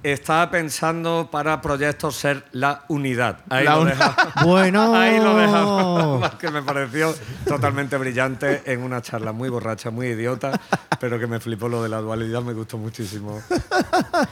estaba 0.05 0.51
pensando 0.51 1.29
para 1.33 1.61
proyectos 1.61 2.15
ser 2.17 2.45
la 2.53 2.85
unidad. 2.89 3.39
Ahí 3.49 3.65
La 3.65 3.77
lo 3.77 3.85
dejamos. 3.87 4.17
Bueno. 4.45 4.95
Ahí 4.95 5.19
lo 5.19 5.37
dejamos. 5.37 6.31
Que 6.37 6.51
me 6.51 6.63
pareció 6.63 7.15
totalmente 7.47 7.97
brillante 7.97 8.63
en 8.67 8.83
una 8.83 9.01
charla 9.01 9.33
muy 9.33 9.49
borracha, 9.49 9.91
muy 9.91 10.09
idiota, 10.09 10.61
pero 11.01 11.19
que 11.19 11.27
me 11.27 11.41
flipó 11.41 11.69
lo 11.69 11.83
de 11.83 11.89
la 11.89 11.99
dualidad, 12.01 12.43
me 12.43 12.53
gustó 12.53 12.77
muchísimo. 12.79 13.41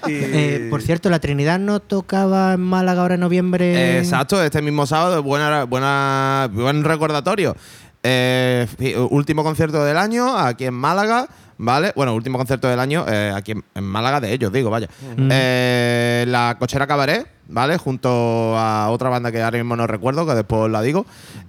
Y- 0.07 0.13
Eh, 0.13 0.67
por 0.71 0.83
cierto, 0.83 1.09
la 1.11 1.19
Trinidad 1.21 1.59
no 1.59 1.81
tocaba 1.81 2.53
en 2.55 2.61
Málaga 2.61 3.03
ahora 3.03 3.15
en 3.15 3.21
noviembre. 3.21 3.99
Exacto, 3.99 4.43
este 4.43 4.61
mismo 4.63 4.87
sábado, 4.87 5.23
buena, 5.23 5.65
buena, 5.65 6.49
buen 6.53 6.85
recordatorio. 6.85 7.57
Eh, 8.03 8.67
último 9.11 9.45
concierto 9.45 9.85
del 9.85 9.97
año 9.97 10.37
aquí 10.37 10.67
en 10.67 10.75
Málaga. 10.75 11.29
¿Vale? 11.63 11.93
Bueno, 11.95 12.15
último 12.15 12.39
concierto 12.39 12.69
del 12.69 12.81
año 12.81 13.05
eh, 13.09 13.33
aquí 13.35 13.53
en, 13.53 13.65
en 13.75 13.85
Málaga 13.85 14.21
de 14.21 14.33
ellos, 14.33 14.53
digo, 14.53 14.69
vaya. 14.69 14.89
Eh, 15.17 16.25
la 16.27 16.57
Cochera 16.59 16.87
Cabaret, 16.87 17.27
¿vale? 17.49 17.79
Junto 17.79 18.59
a 18.59 18.91
otra 18.91 19.09
banda 19.09 19.31
que 19.31 19.41
ahora 19.41 19.59
mismo 19.59 19.77
no 19.77 19.87
recuerdo, 19.87 20.27
que 20.27 20.35
después 20.35 20.71
la 20.71 20.83
digo. 20.83 21.07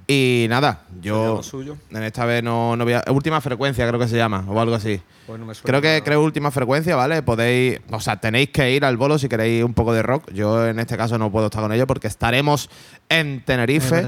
Y 0.08 0.46
nada, 0.50 0.84
yo 1.02 1.42
suyo. 1.42 1.78
en 1.92 2.04
esta 2.04 2.26
vez 2.26 2.44
no, 2.44 2.76
no 2.76 2.84
voy 2.84 2.94
a... 2.94 3.04
Última 3.10 3.42
frecuencia 3.42 3.88
creo 3.88 4.00
que 4.00 4.08
se 4.08 4.18
llama, 4.18 4.46
o 4.48 4.60
algo 4.60 4.76
así. 4.76 5.02
Pues 5.26 5.40
no 5.40 5.46
me 5.46 5.56
suena 5.56 5.66
Creo 5.68 5.82
que 5.82 5.88
nada. 5.88 6.04
creo 6.04 6.22
última 6.22 6.52
frecuencia, 6.52 6.96
¿vale? 6.96 7.24
Podéis, 7.24 7.80
o 7.90 8.00
sea, 8.00 8.18
tenéis 8.18 8.50
que 8.50 8.72
ir 8.72 8.86
al 8.86 8.98
bolo 8.98 9.18
si 9.18 9.28
queréis 9.28 9.64
un 9.64 9.74
poco 9.74 9.94
de 9.94 10.04
rock. 10.04 10.32
Yo 10.32 10.68
en 10.68 10.80
este 10.80 10.96
caso 10.96 11.18
no 11.18 11.32
puedo 11.32 11.48
estar 11.48 11.62
con 11.62 11.72
ellos 11.74 11.88
porque 11.88 12.08
estaremos 12.08 12.70
en 13.10 13.38
¿Es 13.38 13.46
Tenerife 13.46 14.06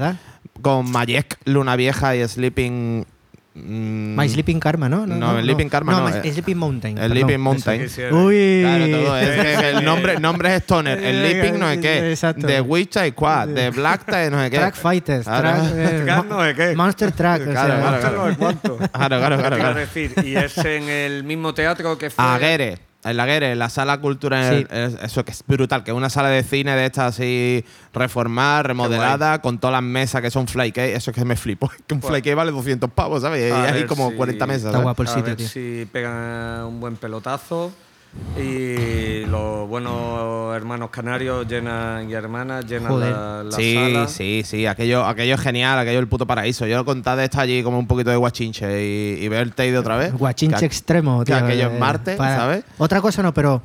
con 0.62 0.90
Mayek, 0.90 1.38
Luna 1.46 1.74
Vieja 1.74 2.14
y 2.14 2.26
Sleeping. 2.28 3.06
Mm, 3.56 4.16
My 4.16 4.28
Sleeping 4.28 4.60
Karma, 4.60 4.88
¿no? 4.88 5.06
No, 5.06 5.40
Sleeping 5.40 5.68
Karma 5.68 5.92
no, 5.92 6.04
My 6.04 6.12
eh, 6.28 6.32
Sleeping 6.32 6.56
Mountain. 6.58 6.98
el 6.98 7.10
perdón. 7.10 7.16
Sleeping 7.18 7.40
Mountain. 7.40 7.80
Uy. 8.12 8.60
Claro, 8.62 8.86
todo 8.90 9.18
es 9.18 9.58
que 9.58 9.70
el 9.70 9.84
nombre, 9.84 10.20
nombre 10.20 10.54
es 10.54 10.62
Stoner. 10.62 11.02
El 11.02 11.16
Sleeping 11.26 11.58
no 11.58 11.68
sé 11.70 11.80
qué. 11.80 12.10
exacto. 12.10 12.46
De 12.46 12.60
Witch 12.60 12.96
Squad, 13.10 13.48
de 13.48 13.70
Black 13.70 14.04
Tie 14.06 14.30
no 14.30 14.42
sé 14.42 14.50
qué. 14.50 14.56
Track 14.58 14.74
Fighters. 14.76 15.24
Claro. 15.24 15.42
track, 15.50 15.72
eh, 15.74 16.02
Track 16.04 16.26
no 16.28 16.44
sé 16.44 16.54
qué. 16.54 16.74
Monster 16.76 17.12
Track. 17.12 17.42
o 17.42 17.50
Claro, 17.50 17.68
sea, 17.72 17.80
claro, 17.80 17.96
Esto 17.96 18.10
no 18.16 18.28
es 18.28 18.36
cuánto. 18.38 18.76
Claro, 18.76 18.90
claro, 18.92 19.18
claro. 19.18 19.38
Quiero 19.38 19.56
claro. 19.56 19.74
decir, 19.80 20.12
y 20.24 20.36
es 20.36 20.56
en 20.58 20.88
el 20.88 21.24
mismo 21.24 21.54
teatro 21.54 21.96
que 21.98 22.10
fue. 22.10 22.24
Aguere, 22.24 22.78
en 23.10 23.16
la 23.16 23.22
Aguere, 23.24 23.52
en 23.52 23.58
la 23.58 23.68
sala 23.68 23.98
cultural, 24.00 24.58
Sí. 24.60 24.66
es- 24.74 24.96
eso 25.02 25.24
que 25.24 25.32
es 25.32 25.42
brutal, 25.46 25.84
que 25.84 25.90
es 25.90 25.96
una 25.96 26.10
sala 26.10 26.28
de 26.28 26.42
cine 26.42 26.74
de 26.76 26.86
estas 26.86 27.14
así 27.14 27.64
reformada, 27.92 28.62
remodelada, 28.62 29.40
con 29.40 29.58
todas 29.58 29.72
las 29.72 29.82
mesas 29.82 30.22
que 30.22 30.30
son 30.30 30.46
fly 30.48 30.72
cake, 30.72 30.94
eso 30.96 31.10
es 31.10 31.14
que 31.16 31.24
me 31.24 31.36
flipo, 31.36 31.68
que 31.86 31.94
un 31.94 32.02
fly 32.02 32.22
cake 32.22 32.34
vale 32.34 32.52
200 32.52 32.90
pavos, 32.90 33.22
¿sabes? 33.22 33.48
Y 33.48 33.52
A 33.52 33.64
hay 33.72 33.84
como 33.86 34.10
si- 34.10 34.16
40 34.16 34.46
mesas. 34.46 34.66
Está 34.66 34.78
guapo 34.78 35.02
el 35.02 35.08
a 35.08 35.12
sitio, 35.12 35.24
ver 35.26 35.36
tío. 35.36 35.48
si 35.48 35.88
pegan 35.92 36.64
un 36.64 36.80
buen 36.80 36.96
pelotazo. 36.96 37.72
Y 38.38 39.24
los 39.26 39.66
buenos 39.68 40.54
hermanos 40.54 40.90
canarios 40.90 41.46
llenan 41.48 42.08
y 42.10 42.12
hermanas 42.12 42.66
llenan 42.66 42.92
Joder. 42.92 43.10
la, 43.12 43.42
la 43.44 43.50
Sí, 43.56 43.74
sala. 43.74 44.08
sí, 44.08 44.42
sí, 44.44 44.66
aquello, 44.66 45.06
aquello 45.06 45.34
es 45.36 45.40
genial, 45.40 45.78
aquello 45.78 45.98
es 45.98 46.02
el 46.02 46.08
puto 46.08 46.26
paraíso. 46.26 46.66
Yo 46.66 46.84
conté 46.84 47.16
de 47.16 47.24
estar 47.24 47.40
allí 47.42 47.62
como 47.62 47.78
un 47.78 47.86
poquito 47.86 48.10
de 48.10 48.16
guachinche 48.16 48.66
y, 48.84 49.24
y 49.24 49.28
ver 49.28 49.40
el 49.40 49.52
Teide 49.54 49.78
otra 49.78 49.96
vez. 49.96 50.12
Guachinche 50.12 50.58
Que- 50.58 50.66
extremo, 50.66 51.20
que 51.20 51.32
tío. 51.32 51.36
aquello 51.36 51.68
es 51.68 51.74
eh, 51.74 51.78
Marte, 51.78 52.16
para- 52.16 52.36
¿sabes? 52.36 52.64
Otra 52.78 53.00
cosa 53.00 53.22
no, 53.22 53.32
pero 53.32 53.62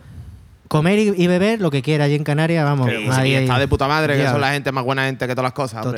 comer 0.70 1.00
y, 1.00 1.14
y 1.22 1.28
beber 1.28 1.60
lo 1.60 1.70
que 1.70 1.82
quiera 1.82 2.06
allí 2.06 2.16
en 2.16 2.24
Canarias, 2.24 2.64
vamos. 2.64 2.90
Sí, 2.90 2.96
sí, 3.04 3.10
ahí- 3.12 3.32
y 3.32 3.36
está 3.36 3.60
de 3.60 3.68
puta 3.68 3.88
madre, 3.90 4.16
que 4.16 4.26
son 4.28 4.40
la 4.40 4.54
gente 4.54 4.72
más 4.72 4.86
buena 4.86 5.04
gente 5.06 5.28
que 5.28 5.34
todas 5.34 5.44
las 5.48 5.54
cosas. 5.54 5.86
hombre. 5.86 5.98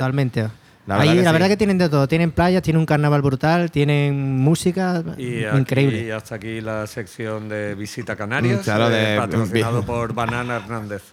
La 0.86 0.96
Ahí, 0.96 1.08
verdad 1.08 1.14
que 1.14 1.24
la 1.24 1.30
sí. 1.30 1.34
verdad 1.34 1.48
que 1.48 1.58
tienen 1.58 1.78
de 1.78 1.88
todo. 1.88 2.08
Tienen 2.10 2.32
playas, 2.32 2.62
tienen 2.62 2.80
un 2.82 2.86
carnaval 2.86 3.22
brutal, 3.22 3.72
tienen 3.72 4.38
música. 4.38 5.02
Y 5.18 5.46
aquí- 5.46 5.58
increíble. 5.58 6.12
hasta 6.12 6.36
aquí 6.36 6.60
la 6.60 6.86
sección 6.88 7.48
de 7.48 7.74
Visita 7.74 8.18
Canarias, 8.18 8.60
Mm, 8.60 8.64
claro, 8.64 8.90
eh, 8.90 8.94
de- 9.12 9.18
patrocinado 9.18 9.82
por 9.86 10.14
Banana 10.14 10.58
Hernández. 10.58 11.04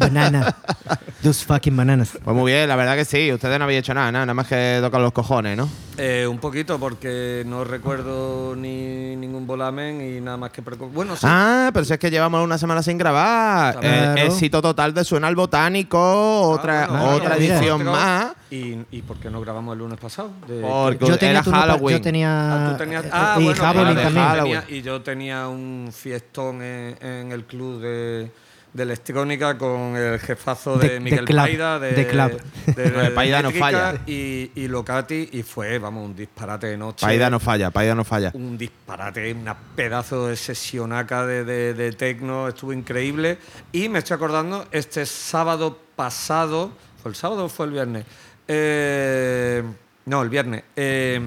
Banana. 0.00 0.56
Those 1.22 1.44
fucking 1.44 1.76
bananas. 1.76 2.18
Pues 2.24 2.34
muy 2.36 2.50
bien, 2.50 2.66
la 2.68 2.74
verdad 2.74 2.96
que 2.96 3.04
sí, 3.04 3.32
ustedes 3.32 3.56
no 3.58 3.66
habían 3.66 3.80
hecho 3.80 3.94
nada, 3.94 4.10
nada, 4.10 4.26
nada 4.26 4.34
más 4.34 4.48
que 4.48 4.78
tocar 4.82 5.00
los 5.00 5.12
cojones, 5.12 5.56
¿no? 5.56 5.68
Eh, 5.96 6.26
un 6.26 6.38
poquito 6.38 6.80
porque 6.80 7.44
no 7.46 7.62
recuerdo 7.62 8.56
ni 8.56 9.14
ningún 9.16 9.46
volamen 9.46 10.00
y 10.00 10.20
nada 10.20 10.38
más 10.38 10.50
que... 10.50 10.62
preco- 10.64 10.90
Bueno, 10.90 11.14
sí. 11.14 11.26
Ah, 11.28 11.70
pero 11.72 11.84
si 11.84 11.92
es 11.92 11.98
que 12.00 12.10
llevamos 12.10 12.42
una 12.42 12.58
semana 12.58 12.82
sin 12.82 12.96
grabar. 12.98 13.78
Claro. 13.78 14.16
Eh, 14.18 14.26
éxito 14.26 14.60
total 14.62 14.92
de 14.94 15.04
Suena 15.04 15.28
al 15.28 15.36
Botánico, 15.36 16.42
otra, 16.50 16.84
Ah, 16.86 17.14
otra 17.14 17.36
edición 17.36 17.84
más. 17.84 18.32
¿Y, 18.50 18.78
¿Y 18.90 19.02
por 19.02 19.16
qué 19.18 19.30
no 19.30 19.40
grabamos 19.40 19.72
el 19.74 19.78
lunes 19.78 19.98
pasado? 19.98 20.32
De- 20.48 20.60
Porque 20.60 21.06
Yo 21.06 21.16
tenía 21.16 21.30
era 21.32 21.42
turno 21.42 21.60
pa- 21.60 21.66
Halloween. 21.66 21.96
Yo 21.98 22.02
tenía. 22.02 22.28
Ah, 22.66 22.70
tú 22.72 22.78
tenías- 22.78 23.04
eh, 23.04 23.10
ah, 23.12 23.36
y 23.38 23.44
bueno, 23.44 23.62
Halloween 23.62 23.96
de 23.96 24.02
también. 24.02 24.24
Halloween. 24.26 24.60
tenía- 24.62 24.78
y 24.78 24.82
yo 24.82 25.02
tenía 25.02 25.48
un 25.48 25.90
fiestón 25.92 26.62
en, 26.62 26.96
en 27.00 27.32
el 27.32 27.44
club 27.44 27.80
de, 27.80 28.30
de 28.72 28.82
electrónica 28.82 29.56
con 29.56 29.96
el 29.96 30.18
jefazo 30.18 30.76
de, 30.78 30.88
De- 30.88 30.94
de 30.94 31.00
Miguel 31.00 31.24
club, 31.26 31.38
Paida, 31.38 31.78
de, 31.78 31.92
de 31.92 32.06
club. 32.08 32.40
de- 32.66 32.90
No, 32.90 33.00
de 33.02 33.10
Paida 33.14 33.42
no 33.42 33.50
falla. 33.52 33.94
Y, 34.06 34.50
y 34.56 34.66
Locati, 34.68 35.28
y 35.32 35.42
fue, 35.44 35.78
vamos, 35.78 36.04
un 36.06 36.16
disparate 36.16 36.66
de 36.68 36.76
noche. 36.76 37.06
Paida 37.06 37.30
no 37.30 37.38
falla, 37.38 37.70
Paida 37.70 37.94
no 37.94 38.04
falla. 38.04 38.32
Un 38.34 38.58
disparate, 38.58 39.32
una 39.32 39.56
pedazo 39.56 40.26
de 40.26 40.36
sesionaca 40.36 41.24
de, 41.24 41.44
de, 41.44 41.74
de 41.74 41.92
tecno, 41.92 42.48
estuvo 42.48 42.72
increíble. 42.72 43.38
Y 43.72 43.88
me 43.88 44.00
estoy 44.00 44.16
acordando, 44.16 44.66
este 44.72 45.06
sábado 45.06 45.78
pasado, 45.94 46.72
¿fue 47.02 47.10
el 47.10 47.16
sábado 47.16 47.44
o 47.44 47.48
fue 47.48 47.66
el 47.66 47.72
viernes? 47.72 48.04
Eh, 48.52 49.62
no, 50.06 50.22
el 50.22 50.28
viernes. 50.28 50.64
Eh, 50.74 51.20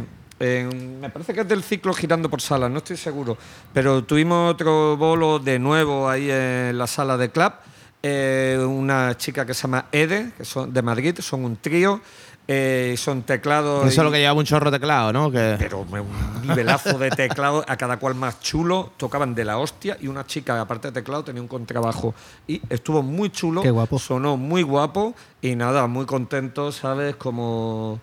me 1.00 1.10
parece 1.10 1.34
que 1.34 1.40
es 1.40 1.48
del 1.48 1.64
ciclo 1.64 1.94
girando 1.94 2.30
por 2.30 2.42
salas, 2.42 2.70
no 2.70 2.80
estoy 2.80 2.98
seguro. 2.98 3.38
Pero 3.74 4.04
tuvimos 4.04 4.52
otro 4.52 4.98
bolo 4.98 5.40
de 5.40 5.58
nuevo 5.58 6.10
ahí 6.10 6.30
en 6.30 6.78
la 6.78 6.86
sala 6.86 7.16
de 7.16 7.30
club. 7.30 7.54
Eh, 8.02 8.60
una 8.68 9.16
chica 9.16 9.46
que 9.46 9.54
se 9.54 9.62
llama 9.62 9.86
Ede, 9.94 10.34
que 10.38 10.44
son 10.44 10.74
de 10.74 10.82
Madrid, 10.82 11.18
son 11.22 11.46
un 11.46 11.56
trío. 11.56 12.02
Eh, 12.48 12.96
son 12.98 13.24
teclados. 13.24 13.88
Eso 13.88 14.02
es 14.02 14.06
lo 14.06 14.12
que 14.12 14.20
llevaba 14.20 14.40
un 14.40 14.46
chorro 14.46 14.70
de 14.70 14.78
teclado, 14.78 15.14
¿no? 15.14 15.32
Que 15.32 15.56
pero 15.58 15.80
un 15.80 16.48
nivelazo 16.48 16.98
de 16.98 17.10
teclado, 17.10 17.64
a 17.68 17.78
cada 17.78 17.98
cual 17.98 18.16
más 18.16 18.42
chulo, 18.42 18.92
tocaban 18.98 19.34
de 19.34 19.46
la 19.46 19.58
hostia 19.58 19.98
y 20.02 20.08
una 20.08 20.26
chica, 20.26 20.60
aparte 20.60 20.90
de 20.90 20.92
teclado, 20.92 21.24
tenía 21.24 21.42
un 21.42 21.48
contrabajo. 21.48 22.14
Y 22.48 22.62
estuvo 22.70 23.02
muy 23.02 23.30
chulo, 23.30 23.62
Qué 23.62 23.72
guapo. 23.72 23.98
sonó 23.98 24.36
muy 24.36 24.62
guapo 24.62 25.16
y 25.42 25.56
nada, 25.56 25.88
muy 25.88 26.06
contento, 26.06 26.72
¿sabes? 26.72 27.16
Como 27.16 28.00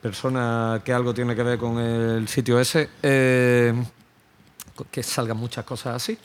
persona 0.00 0.80
que 0.84 0.92
algo 0.92 1.12
tiene 1.12 1.36
que 1.36 1.42
ver 1.42 1.58
con 1.58 1.78
el 1.78 2.26
sitio 2.28 2.58
ese, 2.58 2.88
eh, 3.02 3.74
que 4.90 5.02
salgan 5.02 5.36
muchas 5.36 5.64
cosas 5.64 5.96
así. 5.96 6.18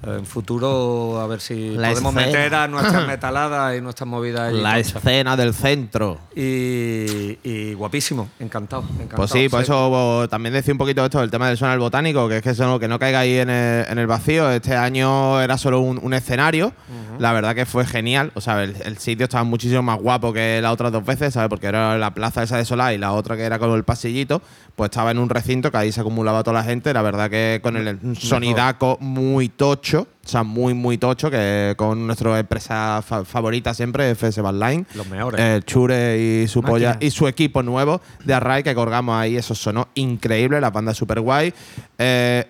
En 0.00 0.24
futuro, 0.26 1.20
a 1.20 1.26
ver 1.26 1.40
si 1.40 1.70
La 1.76 1.88
podemos 1.90 2.14
escena. 2.14 2.26
meter 2.26 2.54
a 2.54 2.68
nuestras 2.68 3.06
metaladas 3.08 3.76
y 3.76 3.80
nuestras 3.80 4.06
movidas. 4.08 4.52
la 4.52 4.78
escena 4.78 5.36
del 5.36 5.52
centro. 5.52 6.18
Y, 6.36 7.38
y 7.42 7.74
guapísimo, 7.74 8.28
encantado, 8.38 8.82
encantado. 8.94 9.16
Pues 9.16 9.30
sí, 9.32 9.48
por 9.48 9.58
Sí. 9.60 9.64
eso 9.64 10.26
también 10.30 10.52
decía 10.52 10.72
un 10.72 10.78
poquito 10.78 11.04
esto 11.04 11.20
del 11.20 11.30
tema 11.32 11.48
del 11.50 11.58
al 11.64 11.78
Botánico, 11.80 12.28
que 12.28 12.36
es 12.36 12.42
que 12.42 12.50
eso 12.50 12.78
que 12.78 12.86
no 12.86 12.98
caiga 13.00 13.20
ahí 13.20 13.38
en 13.38 13.50
el, 13.50 13.86
en 13.88 13.98
el 13.98 14.06
vacío. 14.06 14.48
Este 14.52 14.76
año 14.76 15.40
era 15.40 15.58
solo 15.58 15.80
un, 15.80 15.98
un 16.02 16.14
escenario. 16.14 16.72
La 17.18 17.32
verdad 17.32 17.56
que 17.56 17.66
fue 17.66 17.84
genial. 17.84 18.30
O 18.34 18.40
sea, 18.40 18.62
el, 18.62 18.76
el 18.84 18.98
sitio 18.98 19.24
estaba 19.24 19.42
muchísimo 19.42 19.82
más 19.82 19.98
guapo 19.98 20.32
que 20.32 20.60
las 20.62 20.72
otras 20.72 20.92
dos 20.92 21.04
veces, 21.04 21.34
¿sabes? 21.34 21.48
Porque 21.48 21.66
era 21.66 21.98
la 21.98 22.14
plaza 22.14 22.44
esa 22.44 22.56
de 22.56 22.64
Solá 22.64 22.94
y 22.94 22.98
la 22.98 23.12
otra 23.12 23.36
que 23.36 23.42
era 23.42 23.58
con 23.58 23.72
el 23.72 23.82
pasillito, 23.82 24.40
pues 24.76 24.90
estaba 24.90 25.10
en 25.10 25.18
un 25.18 25.28
recinto 25.28 25.72
que 25.72 25.76
ahí 25.78 25.90
se 25.90 26.00
acumulaba 26.00 26.44
toda 26.44 26.58
la 26.58 26.64
gente. 26.64 26.92
La 26.94 27.02
verdad 27.02 27.28
que 27.28 27.58
con 27.62 27.76
el 27.76 28.16
sonidaco 28.16 28.96
muy 29.00 29.48
tocho, 29.48 29.87
o 29.96 30.06
sea, 30.28 30.42
muy, 30.42 30.74
muy 30.74 30.98
tocho, 30.98 31.30
que 31.30 31.74
con 31.76 32.06
nuestra 32.06 32.38
empresa 32.38 33.02
fa- 33.06 33.24
favorita 33.24 33.72
siempre, 33.74 34.10
FS 34.14 34.40
Line. 34.42 34.84
Los 34.94 35.06
mejores. 35.08 35.40
El 35.40 35.64
Chure 35.64 36.18
y 36.18 36.46
su 36.48 36.60
Máquina. 36.62 36.72
polla 36.92 36.96
y 37.00 37.10
su 37.10 37.26
equipo 37.26 37.62
nuevo 37.62 38.00
de 38.24 38.34
Array 38.34 38.62
que 38.62 38.74
colgamos 38.74 39.16
ahí. 39.16 39.36
Eso 39.36 39.54
sonó 39.54 39.88
increíble, 39.94 40.60
la 40.60 40.70
banda 40.70 40.92
super 40.94 41.20
guay. 41.20 41.52
Eh, 41.98 42.46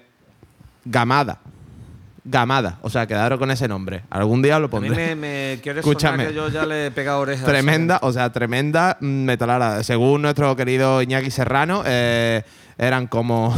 Gamada. 0.84 1.38
Gamada. 2.24 2.78
O 2.82 2.90
sea, 2.90 3.06
quedaros 3.06 3.38
con 3.38 3.50
ese 3.50 3.68
nombre. 3.68 4.02
Algún 4.10 4.42
día 4.42 4.58
lo 4.58 4.66
A 4.66 4.68
mí 4.68 4.88
pondré. 4.88 5.14
me, 5.14 5.54
me 5.54 5.60
quiere 5.62 5.80
Escúchame. 5.80 6.24
sonar 6.24 6.28
que 6.28 6.34
yo 6.34 6.48
ya 6.50 6.66
le 6.66 6.86
he 6.86 6.90
pegado 6.90 7.20
orejas. 7.20 7.46
Tremenda, 7.46 7.98
o 8.02 8.12
sea, 8.12 8.30
tremenda 8.32 8.98
mm, 9.00 9.06
metalada. 9.24 9.82
Según 9.82 10.22
nuestro 10.22 10.54
querido 10.56 11.00
Iñaki 11.00 11.30
Serrano, 11.30 11.82
eh, 11.86 12.42
eran 12.76 13.06
como 13.06 13.54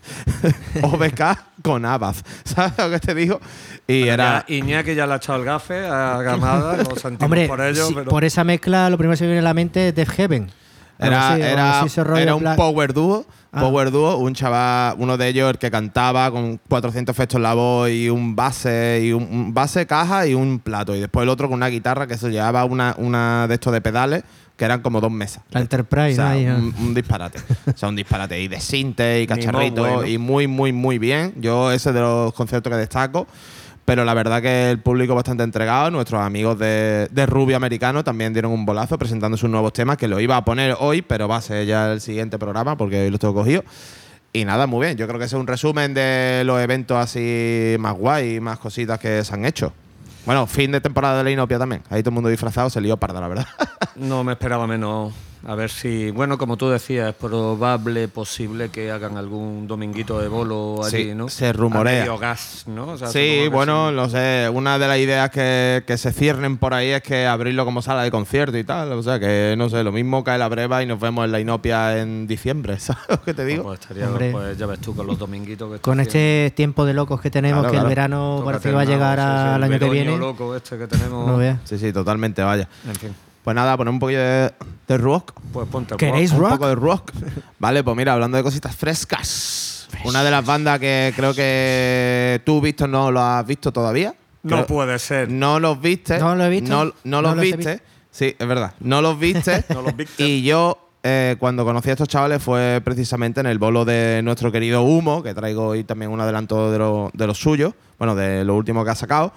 OBK 0.82 1.20
con 1.62 1.84
Abaz. 1.84 2.22
¿Sabes 2.44 2.72
lo 2.78 2.90
que 2.90 2.98
te 3.00 3.14
digo? 3.14 3.40
Y 3.86 4.08
era. 4.08 4.44
Ya, 4.46 4.54
Iñaki 4.54 4.94
ya 4.94 5.06
le 5.06 5.14
ha 5.14 5.16
echado 5.16 5.38
el 5.38 5.44
gafe 5.44 5.86
a 5.86 6.20
Gamada, 6.22 6.76
lo 6.78 6.96
sentimos 6.96 7.22
Hombre, 7.22 7.46
por 7.48 7.60
ello. 7.60 7.86
si- 7.86 7.94
pero 7.94 8.10
por 8.10 8.24
esa 8.24 8.44
mezcla, 8.44 8.90
lo 8.90 8.98
primero 8.98 9.12
que 9.14 9.18
se 9.18 9.24
me 9.24 9.28
viene 9.28 9.40
a 9.40 9.50
la 9.50 9.54
mente 9.54 9.88
es 9.88 9.94
Death 9.94 10.10
Heaven. 10.10 10.50
Era, 10.98 11.38
era, 11.38 12.34
un 12.34 12.56
power 12.56 12.92
dúo. 12.92 13.24
Ah. 13.52 13.60
Power 13.62 13.90
dúo, 13.90 14.16
un 14.18 14.34
chaval, 14.34 14.94
uno 14.98 15.16
de 15.16 15.26
ellos 15.28 15.50
el 15.50 15.58
que 15.58 15.70
cantaba 15.70 16.30
con 16.30 16.60
400 16.68 17.12
efectos 17.12 17.36
en 17.36 17.42
la 17.42 17.54
voz 17.54 17.90
y 17.90 18.08
un 18.08 18.36
base, 18.36 19.00
y 19.02 19.12
un, 19.12 19.22
un 19.24 19.54
base, 19.54 19.86
caja 19.86 20.26
y 20.26 20.34
un 20.34 20.60
plato. 20.60 20.94
Y 20.94 21.00
después 21.00 21.24
el 21.24 21.30
otro 21.30 21.48
con 21.48 21.56
una 21.56 21.66
guitarra 21.68 22.06
que 22.06 22.16
se 22.16 22.30
llevaba 22.30 22.64
una, 22.64 22.94
una 22.98 23.48
de 23.48 23.54
estos 23.54 23.72
de 23.72 23.80
pedales 23.80 24.24
que 24.60 24.66
eran 24.66 24.82
como 24.82 25.00
dos 25.00 25.10
mesas. 25.10 25.42
La 25.52 25.62
Enterprise, 25.62 26.12
O 26.12 26.16
sea, 26.16 26.24
¿no? 26.26 26.30
Ahí, 26.32 26.44
¿no? 26.44 26.56
un, 26.56 26.74
un 26.88 26.94
disparate. 26.94 27.38
o 27.66 27.74
sea, 27.74 27.88
un 27.88 27.96
disparate. 27.96 28.38
Y 28.42 28.46
de 28.46 28.60
sinte 28.60 29.22
y 29.22 29.26
cacharrito. 29.26 29.80
bueno. 29.80 30.06
Y 30.06 30.18
muy, 30.18 30.46
muy, 30.48 30.70
muy 30.70 30.98
bien. 30.98 31.32
Yo 31.38 31.72
ese 31.72 31.94
de 31.94 32.00
los 32.00 32.34
conciertos 32.34 32.70
que 32.70 32.76
destaco. 32.76 33.26
Pero 33.86 34.04
la 34.04 34.12
verdad 34.12 34.42
que 34.42 34.70
el 34.70 34.78
público 34.78 35.14
bastante 35.14 35.44
entregado. 35.44 35.90
Nuestros 35.90 36.20
amigos 36.20 36.58
de, 36.58 37.08
de 37.10 37.24
Rubio 37.24 37.56
Americano 37.56 38.04
también 38.04 38.34
dieron 38.34 38.52
un 38.52 38.66
bolazo 38.66 38.98
presentando 38.98 39.38
sus 39.38 39.48
nuevos 39.48 39.72
temas, 39.72 39.96
que 39.96 40.06
lo 40.06 40.20
iba 40.20 40.36
a 40.36 40.44
poner 40.44 40.76
hoy, 40.78 41.00
pero 41.00 41.26
va 41.26 41.36
a 41.36 41.40
ser 41.40 41.64
ya 41.66 41.90
el 41.92 42.02
siguiente 42.02 42.38
programa 42.38 42.76
porque 42.76 43.00
hoy 43.04 43.10
los 43.10 43.18
tengo 43.18 43.32
cogido. 43.32 43.64
Y 44.34 44.44
nada, 44.44 44.66
muy 44.66 44.84
bien. 44.84 44.98
Yo 44.98 45.06
creo 45.08 45.18
que 45.18 45.24
ese 45.24 45.36
es 45.36 45.40
un 45.40 45.46
resumen 45.46 45.94
de 45.94 46.42
los 46.44 46.60
eventos 46.60 46.98
así 46.98 47.76
más 47.78 47.94
guay 47.94 48.36
y 48.36 48.40
más 48.40 48.58
cositas 48.58 49.00
que 49.00 49.24
se 49.24 49.32
han 49.32 49.46
hecho. 49.46 49.72
Bueno, 50.26 50.46
fin 50.46 50.70
de 50.72 50.80
temporada 50.80 51.18
de 51.18 51.24
la 51.24 51.30
Inopia 51.30 51.58
también. 51.58 51.82
Ahí 51.90 52.02
todo 52.02 52.10
el 52.10 52.14
mundo 52.14 52.28
disfrazado 52.28 52.70
se 52.70 52.80
lió 52.80 52.96
parda, 52.96 53.20
la 53.20 53.28
verdad. 53.28 53.46
no 53.96 54.22
me 54.24 54.32
esperaba 54.32 54.66
menos. 54.66 55.12
A 55.46 55.54
ver 55.54 55.70
si, 55.70 56.10
bueno, 56.10 56.36
como 56.36 56.56
tú 56.58 56.68
decías, 56.68 57.08
es 57.08 57.14
probable, 57.14 58.08
posible 58.08 58.68
que 58.68 58.90
hagan 58.90 59.16
algún 59.16 59.66
dominguito 59.66 60.18
de 60.20 60.28
bolo 60.28 60.82
allí, 60.84 61.04
Sí, 61.04 61.14
¿no? 61.14 61.28
se 61.30 61.52
rumorea. 61.54 62.04
Gas, 62.18 62.64
¿no? 62.66 62.88
O 62.88 62.98
sea, 62.98 63.08
Sí, 63.08 63.48
bueno, 63.50 63.88
sí. 63.88 63.96
no 63.96 64.08
sé. 64.10 64.50
Una 64.52 64.78
de 64.78 64.86
las 64.86 64.98
ideas 64.98 65.30
que, 65.30 65.82
que 65.86 65.96
se 65.96 66.12
ciernen 66.12 66.58
por 66.58 66.74
ahí 66.74 66.88
es 66.88 67.02
que 67.02 67.26
abrirlo 67.26 67.64
como 67.64 67.80
sala 67.80 68.02
de 68.02 68.10
concierto 68.10 68.58
y 68.58 68.64
tal. 68.64 68.92
O 68.92 69.02
sea, 69.02 69.18
que 69.18 69.54
no 69.56 69.70
sé, 69.70 69.82
lo 69.82 69.92
mismo 69.92 70.22
cae 70.24 70.36
la 70.38 70.48
breva 70.48 70.82
y 70.82 70.86
nos 70.86 71.00
vemos 71.00 71.24
en 71.24 71.32
la 71.32 71.40
Inopia 71.40 71.98
en 71.98 72.26
diciembre. 72.26 72.78
¿Sabes 72.78 73.02
lo 73.08 73.22
que 73.22 73.32
te 73.32 73.44
digo? 73.46 73.62
Pues 73.62 73.80
estaría, 73.80 74.08
Hombre. 74.08 74.32
pues 74.32 74.58
ya 74.58 74.66
ves 74.66 74.80
tú 74.80 74.94
con 74.94 75.06
los 75.06 75.18
dominguitos 75.18 75.72
que 75.72 75.78
Con 75.78 76.00
este 76.00 76.52
tiempo 76.54 76.84
de 76.84 76.92
locos 76.92 77.20
que 77.20 77.30
tenemos, 77.30 77.60
Claro, 77.60 77.70
que 77.72 77.76
claro. 77.76 77.86
el 77.86 77.88
verano 77.88 78.34
Toca 78.40 78.44
parece 78.52 78.68
que 78.68 78.74
va 78.74 78.80
a 78.82 78.84
llegar 78.84 79.16
terminar, 79.18 79.38
sí, 79.38 79.48
sí, 79.48 79.54
al 79.54 79.62
año 79.64 79.78
que 79.78 79.88
viene. 79.90 80.18
loco 80.18 80.54
este 80.54 80.76
que 80.78 80.86
tenemos. 80.86 81.26
No. 81.26 81.58
Sí, 81.64 81.78
sí, 81.78 81.92
totalmente, 81.92 82.42
vaya. 82.42 82.68
En 82.86 82.94
fin, 82.96 83.14
Pues 83.50 83.56
nada, 83.56 83.76
poner 83.76 83.92
un 83.92 83.98
poquillo 83.98 84.20
de, 84.20 84.52
de 84.86 84.96
rock. 84.96 85.32
pues 85.52 85.66
ponte 85.68 85.94
el 85.94 85.98
¿Queréis 85.98 86.32
rock. 86.32 86.44
Un 86.44 86.50
poco 86.50 86.68
de 86.68 86.76
rock. 86.76 87.10
vale, 87.58 87.82
pues 87.82 87.96
mira, 87.96 88.12
hablando 88.12 88.36
de 88.36 88.44
cositas 88.44 88.76
frescas. 88.76 89.88
Una 90.04 90.22
de 90.22 90.30
las 90.30 90.46
bandas 90.46 90.78
que 90.78 91.12
creo 91.16 91.34
que 91.34 92.40
tú, 92.46 92.60
Víctor, 92.60 92.88
no 92.90 93.10
lo 93.10 93.20
has 93.20 93.44
visto 93.44 93.72
todavía. 93.72 94.14
No 94.44 94.58
Creo- 94.58 94.66
puede 94.68 94.98
ser. 95.00 95.28
No 95.32 95.58
los 95.58 95.80
viste. 95.80 96.20
No 96.20 96.36
lo 96.36 96.44
he 96.44 96.48
visto. 96.48 96.70
No, 96.70 96.84
no 96.84 96.92
No 97.02 97.22
los 97.22 97.40
viste. 97.40 97.56
visto. 97.56 97.84
Sí, 98.12 98.36
es 98.38 98.46
verdad. 98.46 98.72
No 98.78 99.02
los 99.02 99.18
viste. 99.18 99.64
No 99.74 99.82
los 99.82 99.96
viste. 99.96 100.22
Y 100.24 100.42
yo, 100.44 100.78
eh, 101.02 101.34
cuando 101.40 101.64
conocí 101.64 101.90
a 101.90 101.94
estos 101.94 102.06
chavales, 102.06 102.40
fue 102.40 102.80
precisamente 102.84 103.40
en 103.40 103.46
el 103.46 103.58
bolo 103.58 103.84
de 103.84 104.20
nuestro 104.22 104.52
querido 104.52 104.82
Humo, 104.84 105.24
que 105.24 105.34
traigo 105.34 105.66
hoy 105.66 105.82
también 105.82 106.12
un 106.12 106.20
adelanto 106.20 106.70
de, 106.70 106.78
lo- 106.78 107.10
de 107.14 107.26
los 107.26 107.36
suyos, 107.36 107.74
bueno, 107.98 108.14
de 108.14 108.44
lo 108.44 108.54
último 108.54 108.84
que 108.84 108.90
ha 108.90 108.94
sacado, 108.94 109.32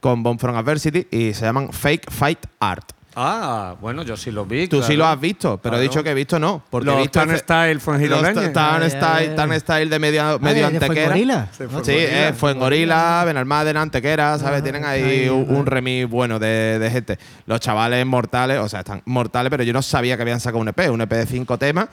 con 0.00 0.22
Bomb 0.22 0.38
from 0.38 0.54
Adversity, 0.56 1.08
y 1.10 1.34
se 1.34 1.44
llaman 1.46 1.72
Fake 1.72 2.12
Fight 2.12 2.46
Art. 2.60 2.92
Ah, 3.18 3.74
bueno, 3.80 4.02
yo 4.02 4.14
sí 4.14 4.30
lo 4.30 4.44
vi. 4.44 4.68
Tú 4.68 4.82
sí 4.82 4.94
lo 4.94 5.06
has 5.06 5.18
visto, 5.18 5.56
pero 5.56 5.76
he 5.76 5.78
Claro. 5.78 5.90
dicho 5.90 6.04
que 6.04 6.10
he 6.10 6.14
visto 6.14 6.38
no. 6.38 6.62
Porque 6.68 6.84
Los 6.84 6.96
he 6.96 7.00
visto 7.00 7.18
Tan 7.18 7.36
Style 7.38 7.80
fuengiroleños. 7.80 8.52
Tan 8.52 8.82
Ah, 8.82 8.90
Style. 8.90 9.34
Tan 9.34 9.58
Style 9.60 9.88
de 9.88 9.98
medio, 9.98 10.22
Ah, 10.22 10.38
medio 10.38 10.66
antequera. 10.66 11.14
Sí, 11.14 11.22
Hostia. 11.22 11.48
Sí, 11.52 11.64
Fuengorila. 11.66 12.28
eh, 12.28 12.32
Fuengorila, 12.34 13.22
Benalmádena, 13.24 13.80
Antequera, 13.82 14.38
¿sabes? 14.38 14.62
Tienen 14.62 14.84
ahí 14.84 15.28
un, 15.30 15.46
un 15.48 15.64
remix 15.64 16.08
bueno 16.10 16.38
de, 16.38 16.78
de 16.78 16.90
gente. 16.90 17.18
Los 17.46 17.60
chavales 17.60 18.04
mortales, 18.04 18.58
o 18.58 18.68
sea, 18.68 18.80
están 18.80 19.00
mortales, 19.06 19.48
pero 19.50 19.62
yo 19.62 19.72
no 19.72 19.80
sabía 19.80 20.16
que 20.16 20.22
habían 20.22 20.40
sacado 20.40 20.60
un 20.60 20.68
EP, 20.68 20.90
un 20.90 21.00
EP 21.00 21.10
de 21.14 21.26
cinco 21.26 21.56
temas. 21.58 21.88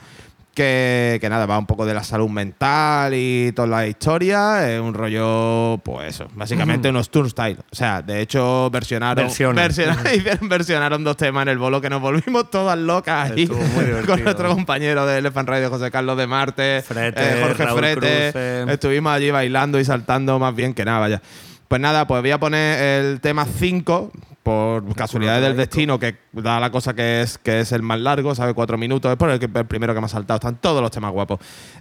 Que, 0.54 1.18
que 1.20 1.28
nada, 1.28 1.46
va 1.46 1.58
un 1.58 1.66
poco 1.66 1.84
de 1.84 1.94
la 1.94 2.04
salud 2.04 2.28
mental 2.28 3.12
y 3.14 3.52
toda 3.52 3.66
la 3.66 3.86
historia. 3.86 4.72
Es 4.72 4.80
un 4.80 4.94
rollo, 4.94 5.78
pues 5.84 6.14
eso, 6.14 6.28
básicamente 6.34 6.90
unos 6.90 7.10
turnstile. 7.10 7.56
O 7.72 7.74
sea, 7.74 8.02
de 8.02 8.20
hecho, 8.20 8.70
versionaron, 8.70 9.26
versionaron, 9.54 10.48
versionaron 10.48 11.04
dos 11.04 11.16
temas 11.16 11.42
en 11.42 11.48
el 11.48 11.58
bolo 11.58 11.80
que 11.80 11.90
nos 11.90 12.00
volvimos 12.00 12.50
todas 12.50 12.78
locas 12.78 13.32
ahí. 13.32 13.46
Con 14.06 14.22
nuestro 14.22 14.54
compañero 14.54 15.06
de 15.06 15.18
Elephant 15.18 15.48
Radio, 15.48 15.70
José 15.70 15.90
Carlos 15.90 16.16
de 16.16 16.26
Marte, 16.26 16.82
Frete, 16.86 17.20
eh, 17.20 17.42
Jorge 17.42 17.64
Raúl 17.64 17.78
Frete. 17.80 18.72
Estuvimos 18.72 19.12
allí 19.12 19.30
bailando 19.30 19.80
y 19.80 19.84
saltando 19.84 20.38
más 20.38 20.54
bien 20.54 20.72
que 20.74 20.84
nada, 20.84 21.00
vaya. 21.00 21.22
Pues 21.68 21.80
nada, 21.80 22.06
pues 22.06 22.22
voy 22.22 22.30
a 22.30 22.38
poner 22.38 23.04
el 23.04 23.20
tema 23.20 23.46
5, 23.46 24.12
por 24.44 24.94
casualidades 24.94 25.42
del 25.42 25.56
destino, 25.56 25.98
que 25.98 26.16
da 26.32 26.60
la 26.60 26.70
cosa 26.70 26.94
que 26.94 27.22
es, 27.22 27.38
que 27.38 27.60
es 27.60 27.72
el 27.72 27.82
más 27.82 27.98
largo, 27.98 28.34
¿sabe? 28.34 28.52
Cuatro 28.52 28.76
minutos, 28.76 29.10
es 29.10 29.16
por 29.16 29.30
el, 29.30 29.40
que, 29.40 29.46
el 29.46 29.66
primero 29.66 29.94
que 29.94 30.00
me 30.00 30.06
ha 30.06 30.08
saltado, 30.08 30.36
están 30.36 30.56
todos 30.56 30.82
los 30.82 30.90
temas 30.90 31.12
guapos. 31.12 31.40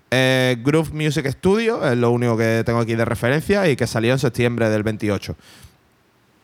Eh, 0.10 0.56
Groove 0.64 0.94
Music 0.94 1.28
Studio 1.30 1.86
es 1.86 1.98
lo 1.98 2.12
único 2.12 2.38
que 2.38 2.64
tengo 2.66 2.80
aquí 2.80 2.96
de 2.96 3.04
referencia 3.04 3.70
y 3.70 3.76
que 3.76 3.86
salió 3.86 4.14
en 4.14 4.20
septiembre 4.20 4.70
del 4.70 4.82
28. 4.82 5.36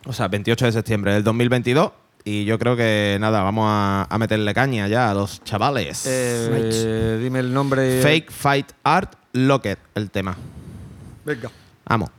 O 0.05 0.13
sea, 0.13 0.27
28 0.27 0.65
de 0.65 0.71
septiembre 0.73 1.13
del 1.13 1.23
2022. 1.23 1.91
Y 2.25 2.43
yo 2.43 2.59
creo 2.59 2.75
que 2.75 3.17
nada, 3.21 3.41
vamos 3.41 3.65
a, 3.67 4.05
a 4.09 4.17
meterle 4.17 4.53
caña 4.53 4.89
ya 4.89 5.09
a 5.09 5.13
los 5.13 5.41
chavales. 5.45 6.05
Eh, 6.05 7.17
dime 7.23 7.39
el 7.39 7.53
nombre. 7.53 8.01
Fake 8.01 8.29
Fight 8.29 8.73
Art 8.83 9.13
Locket, 9.31 9.79
el 9.95 10.11
tema. 10.11 10.35
Venga. 11.23 11.49
Vamos. 11.85 12.18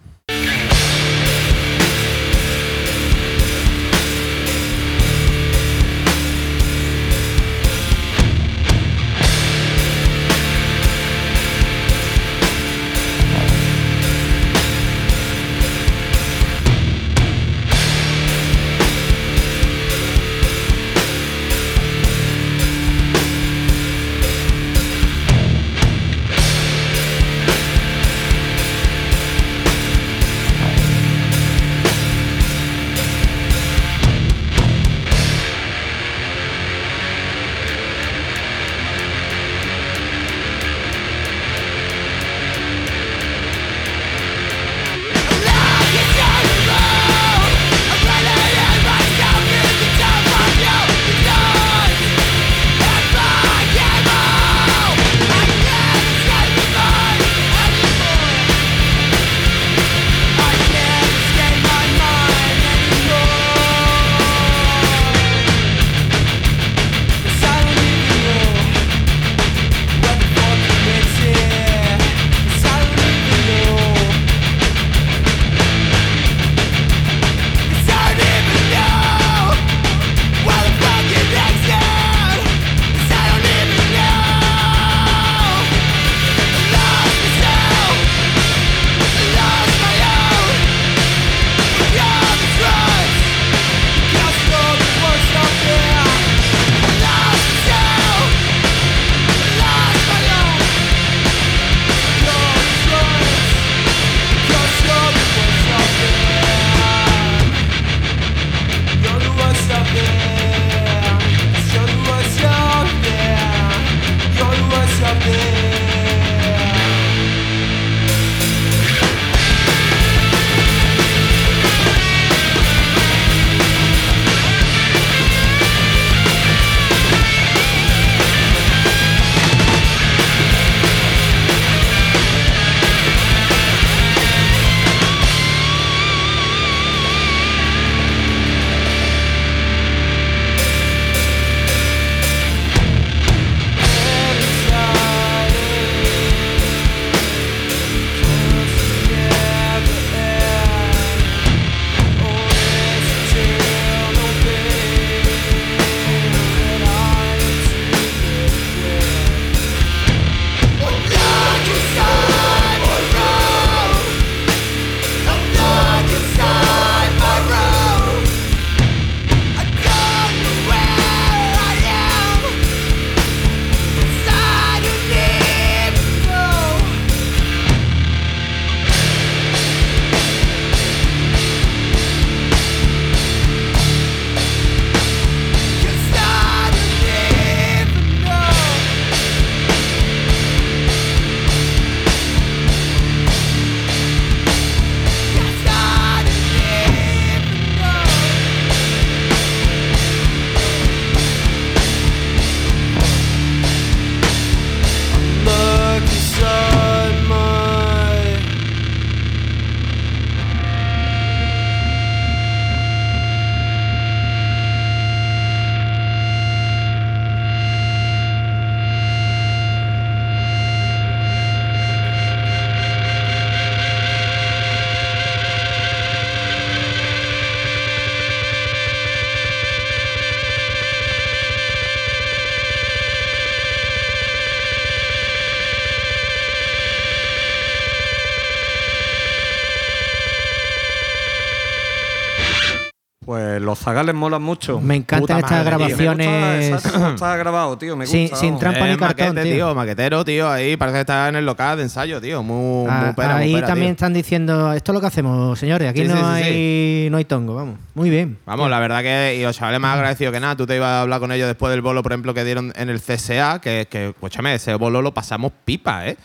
Zagales 243.81 244.15
molan 244.15 244.43
mucho. 244.43 244.81
Me 244.81 244.97
encantan 244.97 245.21
Puta 245.21 245.39
estas 245.39 245.51
madre, 245.65 245.95
tío. 245.95 245.97
Me 245.97 246.15
gusta, 246.15 246.25
grabaciones 246.25 246.69
¿sabes 246.83 246.93
cómo 246.93 247.09
está 247.15 247.37
grabado, 247.37 247.79
tío. 247.79 247.97
Me 247.97 248.05
gusta. 248.05 248.17
Sin- 248.19 248.29
sin 248.37 248.49
vamos. 248.51 248.61
trampa 248.61 248.85
ni 248.87 248.91
Es 248.93 248.97
cartón, 248.99 249.27
maquete, 249.35 249.53
tío. 249.53 249.75
Maquetero, 249.75 250.25
tío. 250.25 250.51
Ahí 250.51 250.77
parece 250.77 250.97
que 250.97 251.01
está 251.01 251.29
en 251.29 251.37
el 251.37 251.47
local 251.47 251.77
de 251.79 251.83
ensayo, 251.85 252.21
tío. 252.21 252.43
Muy, 252.43 252.87
Ah, 252.91 253.03
muy 253.07 253.15
pera, 253.15 253.35
muy 253.35 253.43
ahí 253.43 253.55
pera, 253.55 253.67
también 253.67 253.89
tío. 253.89 253.93
están 253.95 254.13
diciendo, 254.13 254.73
esto 254.73 254.93
es 254.93 254.95
lo 254.95 255.01
que 255.01 255.07
hacemos, 255.07 255.59
señores, 255.59 255.89
aquí 255.91 256.03
Sí, 256.03 256.09
no, 256.09 256.15
sí, 256.15 256.21
sí, 256.21 256.49
hay, 256.49 257.09
no 257.11 257.17
hay 257.17 257.25
tongo, 257.25 257.55
vamos. 257.55 257.79
Muy 257.95 258.11
bien. 258.11 258.39
Vamos, 258.47 258.71
la 258.71 258.79
verdad 258.79 259.03
que 259.03 259.37
y 259.39 259.43
los 259.43 259.57
chavales 259.57 259.81
más 259.81 259.95
agradecidos 259.97 260.33
que 260.33 260.41
nada. 260.41 260.57
Tú 260.57 260.67
te 260.67 260.77
ibas 260.77 260.89
a 260.89 261.01
hablar 261.03 261.21
con 261.21 261.33
ellos 261.33 261.47
después 261.49 261.71
del 261.71 261.81
bolo, 261.83 262.03
por 262.03 262.13
ejemplo, 262.13 262.35
que 262.35 262.45
dieron 262.45 262.73
en 262.77 262.89
el 262.91 263.01
CSA, 263.01 263.61
que, 263.61 263.87
que 263.91 264.09
escúchame, 264.11 264.55
ese 264.55 264.75
bolo 264.75 265.03
lo 265.03 265.13
pasamos 265.15 265.53
pipa, 265.65 266.07
¿eh? 266.07 266.17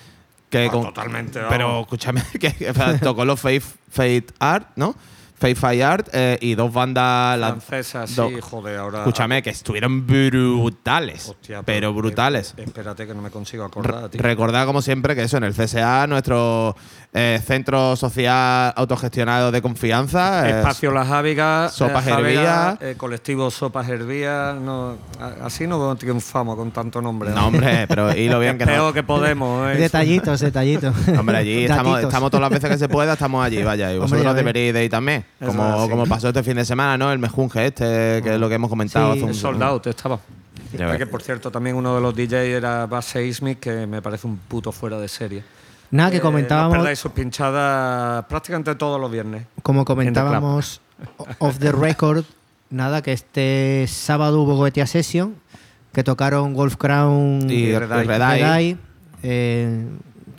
Que 0.49 0.67
Ah, 0.67 0.71
totalmente, 0.71 1.39
vamos. 1.39 1.51
Pero 1.53 1.81
escúchame, 1.81 2.21
que, 2.39 2.53
que 2.53 2.71
tocó 3.01 3.25
los 3.25 3.39
Faith, 3.39 3.63
Faith 3.89 4.31
Art, 4.39 4.67
¿no? 4.75 4.95
Fight 5.53 5.81
Art 5.83 6.07
eh, 6.13 6.37
y 6.41 6.55
dos 6.55 6.73
bandas 6.73 7.39
Francesas, 7.63 8.15
do- 8.15 8.29
sí, 8.29 8.35
joder, 8.41 8.79
ahora. 8.79 8.99
Escúchame, 8.99 9.43
que 9.43 9.51
estuvieron 9.51 10.07
brutales. 10.07 11.29
Hostia, 11.29 11.61
pero 11.61 11.93
brutales. 11.93 12.53
eh, 12.57 12.63
espérate 12.65 13.05
que 13.05 13.13
no 13.13 13.21
me 13.21 13.29
consigo 13.29 13.63
acordar. 13.63 14.09
Recordad, 14.13 14.65
como 14.65 14.81
siempre, 14.81 15.13
que 15.15 15.23
eso 15.23 15.37
en 15.37 15.43
el 15.43 15.53
CSA, 15.53 16.07
nuestro 16.07 16.75
eh, 17.17 17.39
centro 17.45 17.95
social 17.95 18.73
autogestionado 18.75 19.49
de 19.49 19.61
confianza. 19.61 20.45
eh, 20.49 20.57
Espacio 20.59 20.91
Las 20.91 21.09
Ávigas, 21.09 21.71
Sopas 21.73 22.05
eh, 22.05 22.09
Jáviga, 22.11 22.71
Hervía. 22.73 22.77
eh, 22.81 22.95
colectivo 22.97 23.49
Sopas 23.49 23.87
Hervía. 23.87 24.53
No, 24.61 24.97
a- 25.21 25.45
así 25.45 25.65
no 25.65 25.95
triunfamos 25.95 26.57
con 26.57 26.71
tanto 26.71 27.01
nombre. 27.01 27.29
No, 27.31 27.47
hombre, 27.47 27.85
pero 27.87 28.13
y 28.13 28.27
lo 28.27 28.39
bien 28.41 28.57
que 28.57 28.65
Peor 28.65 28.87
no. 28.87 28.93
que 28.93 29.03
podemos. 29.03 29.71
¿eh? 29.71 29.77
Detallitos, 29.79 30.41
detallitos. 30.41 30.93
Hombre, 31.17 31.37
allí 31.37 31.63
estamos, 31.63 32.01
estamos 32.01 32.29
todas 32.29 32.41
las 32.41 32.49
veces 32.49 32.69
que 32.69 32.77
se 32.77 32.89
pueda, 32.89 33.13
estamos 33.13 33.45
allí, 33.45 33.63
vaya. 33.63 33.85
Y 33.93 33.95
Hombre, 33.95 34.01
vosotros 34.09 34.25
ves. 34.25 34.35
deberíais 34.35 34.73
de 34.73 34.83
ir 34.83 34.91
también. 34.91 35.25
Eso 35.39 35.51
Como, 35.51 35.89
como 35.89 36.05
pasó 36.05 36.27
este 36.27 36.43
fin 36.43 36.55
de 36.57 36.65
semana, 36.65 36.97
¿no? 36.97 37.11
El 37.13 37.19
mejunje 37.19 37.65
este, 37.67 38.21
que 38.23 38.33
es 38.33 38.39
lo 38.39 38.49
que 38.49 38.55
hemos 38.55 38.69
comentado 38.69 39.13
Sí, 39.13 39.19
hace 39.19 39.23
un 39.23 39.29
El 39.29 39.35
sold 39.35 39.63
out 39.63 39.87
estaba. 39.87 40.19
Que 40.97 41.07
por 41.07 41.21
cierto, 41.21 41.49
también 41.49 41.77
uno 41.77 41.95
de 41.95 42.01
los 42.01 42.13
DJs 42.13 42.33
era 42.33 42.85
Bass 42.87 43.05
Seismic, 43.05 43.59
que 43.61 43.87
me 43.87 44.01
parece 44.01 44.27
un 44.27 44.35
puto 44.37 44.73
fuera 44.73 44.99
de 44.99 45.07
serie. 45.07 45.41
Nada, 45.91 46.09
que 46.11 46.17
Eh, 46.17 46.19
No 46.19 46.23
comentábamos, 46.23 46.77
perdáis 46.77 46.99
sus 46.99 47.11
pinchadas 47.11 48.25
prácticamente 48.25 48.75
todos 48.75 48.99
los 48.99 49.11
viernes. 49.11 49.45
como 49.63 49.85
comentábamos 49.85 50.81
off 51.39 51.57
the 51.59 51.71
record, 51.71 52.23
nada, 52.69 53.01
que 53.01 53.13
este 53.13 53.85
sábado 53.87 54.41
hubo 54.41 54.55
Goetia 54.55 54.87
Session, 54.87 55.35
que 55.93 56.03
tocaron 56.03 56.53
Wolf 56.53 56.75
Crown 56.77 57.49
Y 57.49 57.77
Red 57.77 57.91
Eye. 57.91 58.03
Red 58.03 58.21
Eye, 58.21 58.43
Red 58.43 58.55
Eye, 58.57 58.77
eh, 59.23 59.87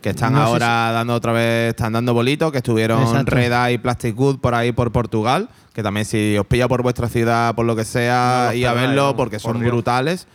que 0.01 0.09
están 0.11 0.33
no 0.33 0.41
ahora 0.41 0.91
dando 0.91 1.13
otra 1.15 1.31
vez, 1.31 1.69
están 1.69 1.93
dando 1.93 2.13
bolitos, 2.13 2.51
que 2.51 2.59
estuvieron 2.59 3.01
Exacto. 3.01 3.31
Red 3.35 3.51
Eye 3.51 3.73
y 3.73 3.77
Plastic 3.79 4.15
Good 4.15 4.39
por 4.39 4.53
ahí 4.53 4.71
por 4.71 4.91
Portugal, 4.91 5.49
que 5.73 5.81
también 5.83 6.05
si 6.05 6.37
os 6.37 6.45
pilla 6.45 6.67
por 6.67 6.81
vuestra 6.83 7.07
ciudad, 7.09 7.55
por 7.55 7.65
lo 7.65 7.75
que 7.75 7.85
sea, 7.85 8.47
No 8.49 8.53
y 8.53 8.65
a 8.65 8.73
verlo, 8.73 9.15
porque 9.15 9.37
por 9.39 9.53
son 9.53 9.59
Dios. 9.59 9.71
brutales. 9.71 10.27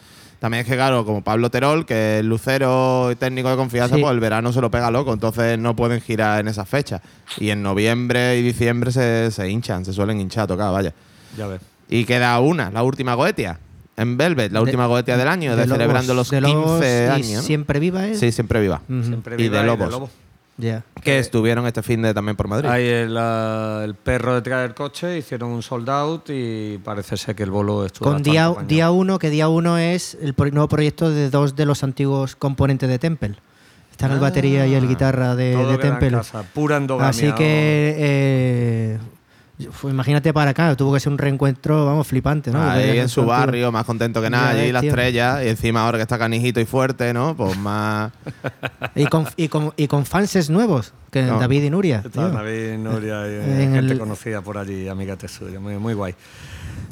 También 0.43 0.63
es 0.63 0.67
que, 0.69 0.75
claro, 0.75 1.05
como 1.05 1.23
Pablo 1.23 1.51
Terol, 1.53 1.87
que 1.87 2.19
es 2.19 2.25
lucero 2.25 3.13
y 3.13 3.15
técnico 3.15 3.49
de 3.49 3.55
confianza, 3.55 3.95
Sí. 3.95 4.03
pues 4.03 4.13
el 4.13 4.19
verano 4.19 4.53
se 4.53 4.61
lo 4.61 4.73
pega 4.73 4.91
loco, 4.91 5.13
entonces 5.13 5.57
no 5.57 5.77
pueden 5.77 6.01
girar 6.01 6.41
en 6.41 6.49
esas 6.49 6.69
fechas. 6.69 7.01
Y 7.39 7.51
en 7.51 7.63
noviembre 7.63 8.37
y 8.37 8.43
diciembre 8.43 8.91
se, 8.91 9.31
se 9.31 9.49
hinchan, 9.49 9.85
se 9.85 9.93
suelen 9.93 10.21
hinchar 10.21 10.43
a 10.43 10.47
tocar, 10.49 10.73
vaya. 10.73 10.93
Ya 11.39 11.47
ves. 11.47 11.61
Y 11.89 12.05
queda 12.07 12.41
una, 12.41 12.73
la 12.73 12.83
última 12.83 13.15
Goetia, 13.15 13.61
en 13.97 14.17
Velvet, 14.17 14.51
la 14.51 14.59
De- 14.59 14.65
última 14.65 14.87
Goetia 14.87 15.17
del 15.17 15.29
año, 15.29 15.53
de, 15.55 15.65
Lobos, 15.65 15.79
celebrando 15.79 16.13
los 16.15 16.29
de 16.29 16.41
15 16.41 16.53
Lobos 16.57 16.83
y 16.83 17.09
años. 17.09 17.31
¿no? 17.37 17.43
Siempre 17.43 17.79
viva 17.79 18.09
es. 18.09 18.19
Sí, 18.19 18.33
siempre 18.33 18.61
viva. 18.61 18.81
Siempre 18.89 19.37
Y 19.37 19.43
viva 19.45 19.59
de 19.59 19.63
y 19.63 19.67
lobos. 19.69 20.11
Ya. 20.59 20.85
Que 21.03 21.19
estuvieron 21.19 21.67
este 21.67 21.83
fin 21.83 22.03
de 22.03 22.13
también 22.15 22.37
por 22.37 22.47
Madrid. 22.47 22.69
Ahí 22.69 22.87
el, 22.87 23.17
el 23.17 23.95
perro 23.95 24.35
detrás 24.35 24.63
del 24.63 24.75
coche, 24.75 25.19
hicieron 25.19 25.51
un 25.51 25.63
sold 25.63 25.89
out 25.89 26.29
y 26.29 26.79
parece 26.85 27.17
ser 27.17 27.35
que 27.35 27.43
el 27.43 27.51
bolo 27.51 27.85
estuvo 27.87 28.11
Con 28.13 28.23
día, 28.23 28.55
día 28.69 28.91
uno, 28.91 29.19
que 29.19 29.31
día 29.31 29.49
uno 29.49 29.79
es 29.79 30.17
el 30.21 30.35
pro- 30.35 30.51
nuevo 30.51 30.69
proyecto 30.69 31.11
de 31.11 31.31
dos 31.31 31.57
de 31.57 31.65
los 31.67 31.83
antiguos 31.83 32.37
componentes 32.37 32.89
de 32.89 32.99
Temple. 32.99 33.37
Están 33.91 34.13
el 34.13 34.21
batería 34.21 34.67
y 34.67 34.75
el 34.75 34.89
guitarra 34.89 35.35
de, 35.37 35.55
Ah, 35.57 35.61
Todo 35.63 35.73
de 35.73 35.79
Temple. 35.79 36.11
casa, 36.13 36.43
pura 36.55 36.77
endogamia. 36.77 37.11
Así 37.11 37.33
que 37.33 37.95
eh, 37.99 38.99
fue- 39.71 39.91
imagínate 39.93 40.33
para 40.33 40.51
acá, 40.53 40.75
tuvo 40.77 40.95
que 40.95 41.01
ser 41.01 41.13
un 41.13 41.19
reencuentro, 41.19 41.87
vamos, 41.87 42.07
flipante, 42.07 42.51
¿no? 42.51 42.63
Ahí 42.69 42.99
en 42.99 43.09
su 43.09 43.25
barrio, 43.25 43.71
más 43.71 43.85
contento 43.85 44.21
que 44.23 44.31
nada, 44.31 44.51
allí 44.51 44.73
la 44.73 44.81
tío. 44.81 44.91
estrella, 44.91 45.45
y 45.45 45.49
encima 45.49 45.85
ahora 45.85 45.99
que 45.99 46.03
está 46.03 46.19
canijito 46.19 46.59
y 46.61 46.65
fuerte, 46.65 47.13
¿no? 47.15 47.37
Pues 47.37 47.57
más. 47.59 48.13
Y 48.95 49.07
con, 49.07 49.27
y 49.37 49.49
con, 49.49 49.73
y 49.77 49.87
con 49.87 50.05
fanses 50.05 50.51
nuevos, 50.51 50.93
que 51.11 51.23
No. 51.23 51.39
David 51.39 51.63
y 51.65 51.71
Nuria. 51.71 52.03
Está. 52.05 52.29
David, 52.29 52.77
Nuria 52.79 53.27
y 53.27 53.31
eh, 53.31 53.63
En 53.65 53.73
gente 53.75 53.93
el- 53.93 53.99
conocida 53.99 54.41
por 54.43 54.59
allí, 54.59 54.89
amigate 54.89 55.29
suya, 55.29 55.61
muy, 55.61 55.77
muy 55.79 55.95
guay. 55.95 56.15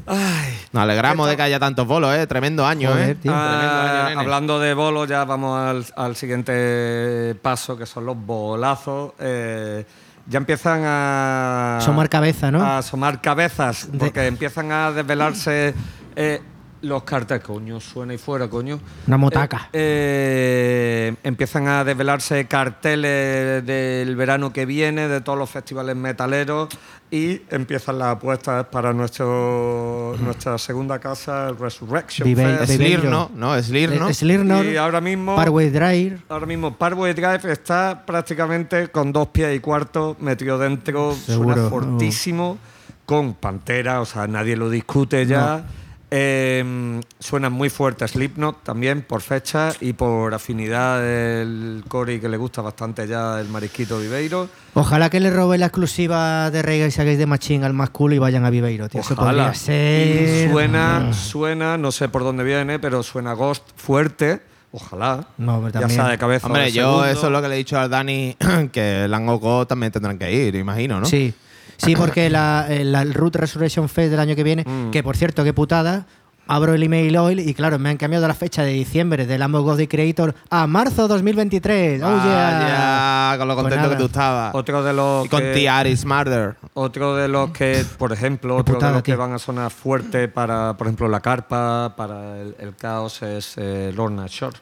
Ay, 0.06 0.54
Nos 0.72 0.82
alegramos 0.82 1.28
de 1.28 1.36
que 1.36 1.42
haya 1.42 1.58
tantos 1.58 1.86
bolos, 1.86 2.14
¿eh? 2.14 2.26
Tremendo 2.26 2.66
año, 2.66 2.90
Joder, 2.90 3.10
¿eh? 3.10 3.14
tío. 3.16 3.32
Tremendo 3.32 3.34
Ah, 3.34 4.06
año, 4.06 4.20
hablando 4.20 4.58
de 4.58 4.74
bolos, 4.74 5.08
ya 5.08 5.24
vamos 5.24 5.58
al, 5.58 5.84
al 5.96 6.16
siguiente 6.16 7.34
paso, 7.42 7.76
que 7.76 7.86
son 7.86 8.06
los 8.06 8.16
bolazos. 8.16 9.12
Eh, 9.18 9.84
ya 10.30 10.38
empiezan 10.38 10.82
a... 10.84 11.78
Asomar 11.78 12.08
cabeza, 12.08 12.50
¿no? 12.50 12.62
A 12.62 12.78
asomar 12.78 13.20
cabezas, 13.20 13.90
De- 13.90 13.98
porque 13.98 14.26
empiezan 14.26 14.70
a 14.72 14.92
desvelarse 14.92 15.74
eh, 16.16 16.40
los 16.82 17.02
carteles. 17.04 17.42
Coño, 17.44 17.80
suena 17.80 18.14
y 18.14 18.18
fuera, 18.18 18.48
coño. 18.48 18.78
Una 19.06 19.16
motaca. 19.16 19.68
Eh, 19.72 21.12
eh, 21.12 21.14
empiezan 21.24 21.68
a 21.68 21.84
desvelarse 21.84 22.46
carteles 22.46 23.64
del 23.66 24.16
verano 24.16 24.52
que 24.52 24.66
viene, 24.66 25.08
de 25.08 25.20
todos 25.20 25.38
los 25.38 25.50
festivales 25.50 25.96
metaleros, 25.96 26.68
y 27.10 27.42
empiezan 27.50 27.98
las 27.98 28.16
apuestas 28.16 28.66
para 28.66 28.92
nuestro, 28.92 30.16
nuestra 30.20 30.58
segunda 30.58 30.98
casa, 30.98 31.48
el 31.48 31.58
Resurrection 31.58 32.26
Vive- 32.28 32.66
Slirno, 32.66 33.30
¿no? 33.34 33.60
Slirno. 33.62 34.08
Eh, 34.08 34.14
Slipknot, 34.14 34.64
Y 34.66 34.76
ahora 34.76 35.00
mismo, 35.00 35.34
Parkway 35.36 35.70
Drive. 35.70 36.18
ahora 36.28 36.46
mismo 36.46 36.76
Parkway 36.76 37.12
Drive 37.12 37.50
está 37.52 38.02
prácticamente 38.06 38.88
con 38.88 39.12
dos 39.12 39.28
pies 39.28 39.56
y 39.56 39.60
cuarto 39.60 40.16
metido 40.20 40.58
dentro, 40.58 41.14
Seguro. 41.14 41.54
suena 41.54 41.68
fortísimo, 41.68 42.58
con 43.04 43.34
Pantera, 43.34 44.00
o 44.00 44.04
sea, 44.06 44.26
nadie 44.28 44.56
lo 44.56 44.70
discute 44.70 45.26
ya. 45.26 45.64
Eh, 46.12 47.00
suena 47.20 47.50
muy 47.50 47.70
fuerte 47.70 48.06
Slipknot 48.08 48.64
también 48.64 49.02
por 49.02 49.20
fecha 49.20 49.72
y 49.80 49.92
por 49.92 50.34
afinidad 50.34 51.00
del 51.00 51.84
Cory 51.86 52.20
que 52.20 52.28
le 52.28 52.36
gusta 52.36 52.62
bastante 52.62 53.06
ya 53.06 53.38
el 53.40 53.48
marisquito 53.48 53.98
Viveiro. 53.98 54.48
Ojalá 54.74 55.08
que 55.08 55.20
le 55.20 55.30
robe 55.30 55.56
la 55.56 55.66
exclusiva 55.66 56.50
de 56.50 56.62
Reggae 56.62 56.88
y 57.12 57.16
de 57.16 57.26
Machine 57.26 57.64
al 57.64 57.74
más 57.74 57.90
cool 57.90 58.14
y 58.14 58.18
vayan 58.18 58.44
a 58.44 58.50
Viveiro, 58.50 58.88
tío. 58.88 59.00
Eso 59.00 59.14
Ojalá. 59.14 59.44
podría 59.44 59.54
ser. 59.54 60.46
Y 60.48 60.50
suena, 60.50 61.08
Ah. 61.10 61.12
suena, 61.12 61.78
no 61.78 61.92
sé 61.92 62.08
por 62.08 62.24
dónde 62.24 62.42
viene, 62.42 62.78
pero 62.80 63.02
suena 63.04 63.32
Ghost 63.34 63.62
fuerte. 63.76 64.42
Ojalá. 64.72 65.26
No, 65.38 65.60
pero 65.64 65.80
ya 65.80 65.88
sea 65.88 66.08
de 66.08 66.18
cabeza. 66.18 66.46
Hombre, 66.46 66.62
de 66.64 66.72
yo 66.72 66.82
segundo. 66.82 67.06
eso 67.06 67.26
es 67.26 67.32
lo 67.32 67.42
que 67.42 67.48
le 67.48 67.54
he 67.54 67.58
dicho 67.58 67.78
al 67.78 67.90
Dani, 67.90 68.36
que 68.72 69.04
el 69.04 69.14
Angoco 69.14 69.66
también 69.66 69.90
tendrán 69.92 70.18
que 70.18 70.32
ir, 70.32 70.54
imagino, 70.56 71.00
¿no? 71.00 71.06
Sí. 71.06 71.32
Sí, 71.80 71.96
porque 71.96 72.30
la, 72.30 72.66
eh, 72.68 72.84
la 72.84 73.02
el 73.02 73.14
Root 73.14 73.36
Resurrection 73.36 73.88
Fest 73.88 74.10
del 74.10 74.20
año 74.20 74.34
que 74.36 74.42
viene, 74.44 74.64
Mm. 74.66 74.90
que 74.90 75.02
por 75.02 75.16
cierto, 75.16 75.42
qué 75.44 75.52
putada, 75.52 76.06
abro 76.46 76.74
el 76.74 76.82
email 76.82 77.16
hoy 77.16 77.38
y 77.40 77.54
claro, 77.54 77.78
me 77.78 77.90
han 77.90 77.96
cambiado 77.96 78.26
la 78.26 78.34
fecha 78.34 78.64
de 78.64 78.72
diciembre 78.72 79.24
del 79.24 79.38
Lambo 79.38 79.62
God 79.62 79.80
Creator 79.88 80.34
a 80.50 80.66
marzo 80.66 81.06
2023. 81.06 82.02
Oh, 82.02 82.06
yeah. 82.08 83.28
Vaya, 83.30 83.38
con 83.38 83.46
lo 83.48 83.54
Pues 83.54 83.62
contento 83.64 83.90
que 83.90 83.96
tú 83.96 84.04
estabas. 84.06 84.52
Otro 84.54 84.82
de 84.82 84.92
los 84.92 85.26
Y 85.26 85.28
con 85.28 85.40
que- 85.40 85.52
Tiaris 85.54 86.04
Murder. 86.04 86.56
Otro 86.74 87.14
de 87.14 87.28
los 87.28 87.50
que, 87.52 87.84
por 87.98 88.12
ejemplo, 88.12 88.56
otro 88.56 88.74
putada, 88.74 88.92
de 88.92 88.96
los 88.98 89.02
que 89.04 89.14
van 89.14 89.32
a 89.32 89.38
sonar 89.38 89.70
fuerte 89.70 90.26
para, 90.26 90.76
por 90.76 90.88
ejemplo, 90.88 91.06
la 91.08 91.20
carpa, 91.20 91.94
para 91.96 92.40
el, 92.40 92.56
el 92.58 92.74
caos, 92.74 93.22
es 93.22 93.54
eh, 93.56 93.92
Lorna 93.94 94.26
Shore. 94.28 94.56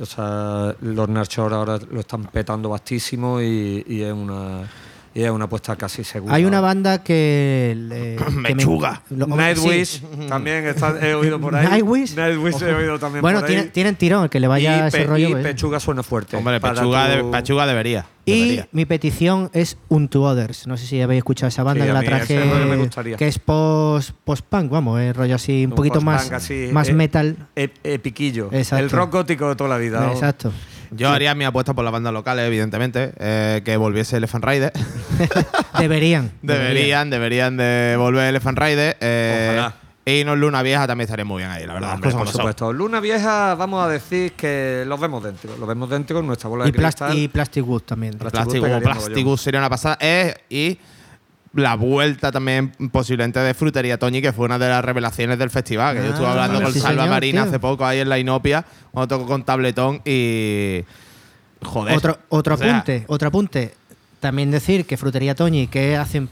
O 0.00 0.06
sea, 0.06 0.74
Lorna 0.80 1.22
Shore 1.28 1.54
ahora 1.54 1.78
lo 1.90 2.00
están 2.00 2.24
petando 2.24 2.70
bastísimo 2.70 3.42
y, 3.42 3.84
y 3.86 4.00
es 4.02 4.12
una 4.12 4.62
y 5.14 5.22
es 5.22 5.30
una 5.30 5.44
apuesta 5.46 5.76
casi 5.76 6.04
segura. 6.04 6.34
Hay 6.34 6.44
una 6.44 6.60
banda 6.60 7.02
que. 7.02 7.74
le- 7.76 8.16
que 8.24 8.30
me- 8.30 8.54
Mechuga. 8.54 9.02
lo- 9.10 9.26
Nightwish 9.26 10.00
sí. 10.00 10.02
también 10.28 10.66
está- 10.66 10.98
he 11.06 11.14
oído 11.14 11.40
por 11.40 11.54
ahí. 11.54 11.66
Nightwish. 11.66 12.14
Nightwish 12.16 12.62
he 12.62 12.74
oído 12.74 12.98
también 12.98 13.22
Bueno, 13.22 13.40
por 13.40 13.48
ahí. 13.48 13.54
tienen, 13.54 13.72
tienen 13.72 13.96
tirón, 13.96 14.28
que 14.28 14.40
le 14.40 14.48
vaya 14.48 14.84
y, 14.84 14.88
ese 14.88 14.98
Pe- 14.98 15.04
rollo. 15.06 15.28
y 15.28 15.32
pues. 15.32 15.42
Pechuga 15.44 15.80
suena 15.80 16.02
fuerte. 16.02 16.36
Hombre, 16.36 16.60
Pechuga, 16.60 17.08
de- 17.08 17.18
tu- 17.22 17.30
Pechuga 17.30 17.66
debería. 17.66 18.06
Y 18.24 18.40
debería. 18.42 18.68
mi 18.70 18.84
petición 18.86 19.50
es 19.52 19.76
Unto 19.88 20.22
Others. 20.22 20.68
No 20.68 20.76
sé 20.76 20.86
si 20.86 21.00
habéis 21.00 21.18
escuchado 21.18 21.48
esa 21.48 21.64
banda 21.64 21.82
Sí, 21.82 21.86
que 21.86 21.90
a 21.90 21.94
la 21.94 22.00
mí 22.02 22.06
ese 22.06 22.38
rollo 22.38 22.54
me 22.54 22.66
traje. 22.66 22.76
gustaría. 22.76 23.16
Que 23.16 23.26
es 23.28 23.38
post- 23.40 24.12
post-punk, 24.24 24.70
vamos, 24.70 25.00
eh, 25.00 25.12
rollo 25.12 25.34
así, 25.34 25.64
un 25.64 25.72
Un 25.72 25.76
poquito 25.76 26.00
más, 26.00 26.30
así, 26.30 26.68
más 26.72 26.88
eh, 26.88 26.92
metal. 26.92 27.36
Exacto. 27.56 28.76
El 28.84 28.90
rock 28.90 29.12
gótico 29.12 29.48
de 29.48 29.56
toda 29.56 29.70
la 29.70 29.78
vida. 29.78 30.00
¿no? 30.00 30.12
Exacto. 30.12 30.52
Yo 30.92 31.08
haría 31.10 31.34
mi 31.34 31.44
apuesta 31.44 31.74
por 31.74 31.84
las 31.84 31.92
bandas 31.92 32.12
locales, 32.12 32.46
evidentemente, 32.46 33.12
eh, 33.18 33.62
que 33.64 33.76
volviese 33.76 34.16
Elephant 34.18 34.44
Rider. 34.44 34.72
Deberían. 35.78 36.32
deberían, 36.42 37.10
deberían 37.10 37.56
de 37.56 37.94
volver 37.98 38.28
Elephant 38.28 38.58
Rider. 38.58 38.96
eh, 39.00 39.48
Ojalá. 39.56 39.74
Y 40.04 40.24
no 40.24 40.34
Luna 40.34 40.62
Vieja 40.62 40.84
también 40.88 41.04
estaría 41.04 41.24
muy 41.24 41.38
bien 41.42 41.50
ahí, 41.52 41.64
la 41.64 41.74
verdad. 41.74 41.94
Hombre, 41.94 42.10
por 42.10 42.26
son. 42.26 42.32
supuesto. 42.36 42.72
Luna 42.72 42.98
Vieja, 42.98 43.54
vamos 43.54 43.84
a 43.84 43.88
decir 43.88 44.32
que 44.32 44.82
los 44.84 44.98
vemos 44.98 45.22
dentro. 45.22 45.56
Los 45.56 45.68
vemos 45.68 45.88
dentro 45.88 46.18
en 46.18 46.26
nuestra 46.26 46.48
bola 46.50 46.66
Y, 46.66 46.72
de 46.72 46.78
cristal. 46.78 47.16
y 47.16 47.28
Plastic 47.28 47.64
Wood 47.64 47.82
también. 47.82 48.18
Plastic 48.18 48.60
Plastic 48.82 49.14
mogollón. 49.24 49.38
sería 49.38 49.60
una 49.60 49.70
pasada. 49.70 49.96
Eh, 50.00 50.34
y 50.50 50.76
la 51.54 51.74
vuelta 51.76 52.32
también 52.32 52.70
posiblemente 52.90 53.38
de 53.40 53.52
Frutería 53.54 53.98
Toñi, 53.98 54.22
que 54.22 54.32
fue 54.32 54.46
una 54.46 54.58
de 54.58 54.68
las 54.68 54.84
revelaciones 54.84 55.38
del 55.38 55.50
festival. 55.50 55.96
Que 55.96 56.02
yo 56.02 56.08
estuve 56.10 56.26
Ah, 56.26 56.30
hablando 56.32 56.62
con 56.62 56.72
sí, 56.72 56.80
Salva 56.80 57.02
señor, 57.02 57.14
Marina 57.14 57.42
tío. 57.42 57.50
hace 57.50 57.58
poco 57.60 57.84
ahí 57.84 57.98
en 58.00 58.08
la 58.08 58.18
Inopia, 58.18 58.64
cuando 58.90 59.16
tocó 59.16 59.26
con 59.26 59.44
Tabletón 59.44 60.00
y. 60.04 60.82
Joder. 61.62 61.96
Otro, 61.96 62.18
otro 62.30 62.54
O 62.54 62.58
sea, 62.58 62.70
apunte, 62.78 63.04
otro 63.06 63.28
apunte. 63.28 63.74
También 64.20 64.50
decir 64.50 64.84
que 64.86 64.96
Frutería 64.96 65.34
Toñi, 65.34 65.66
que 65.68 65.96
hacen 65.96 66.28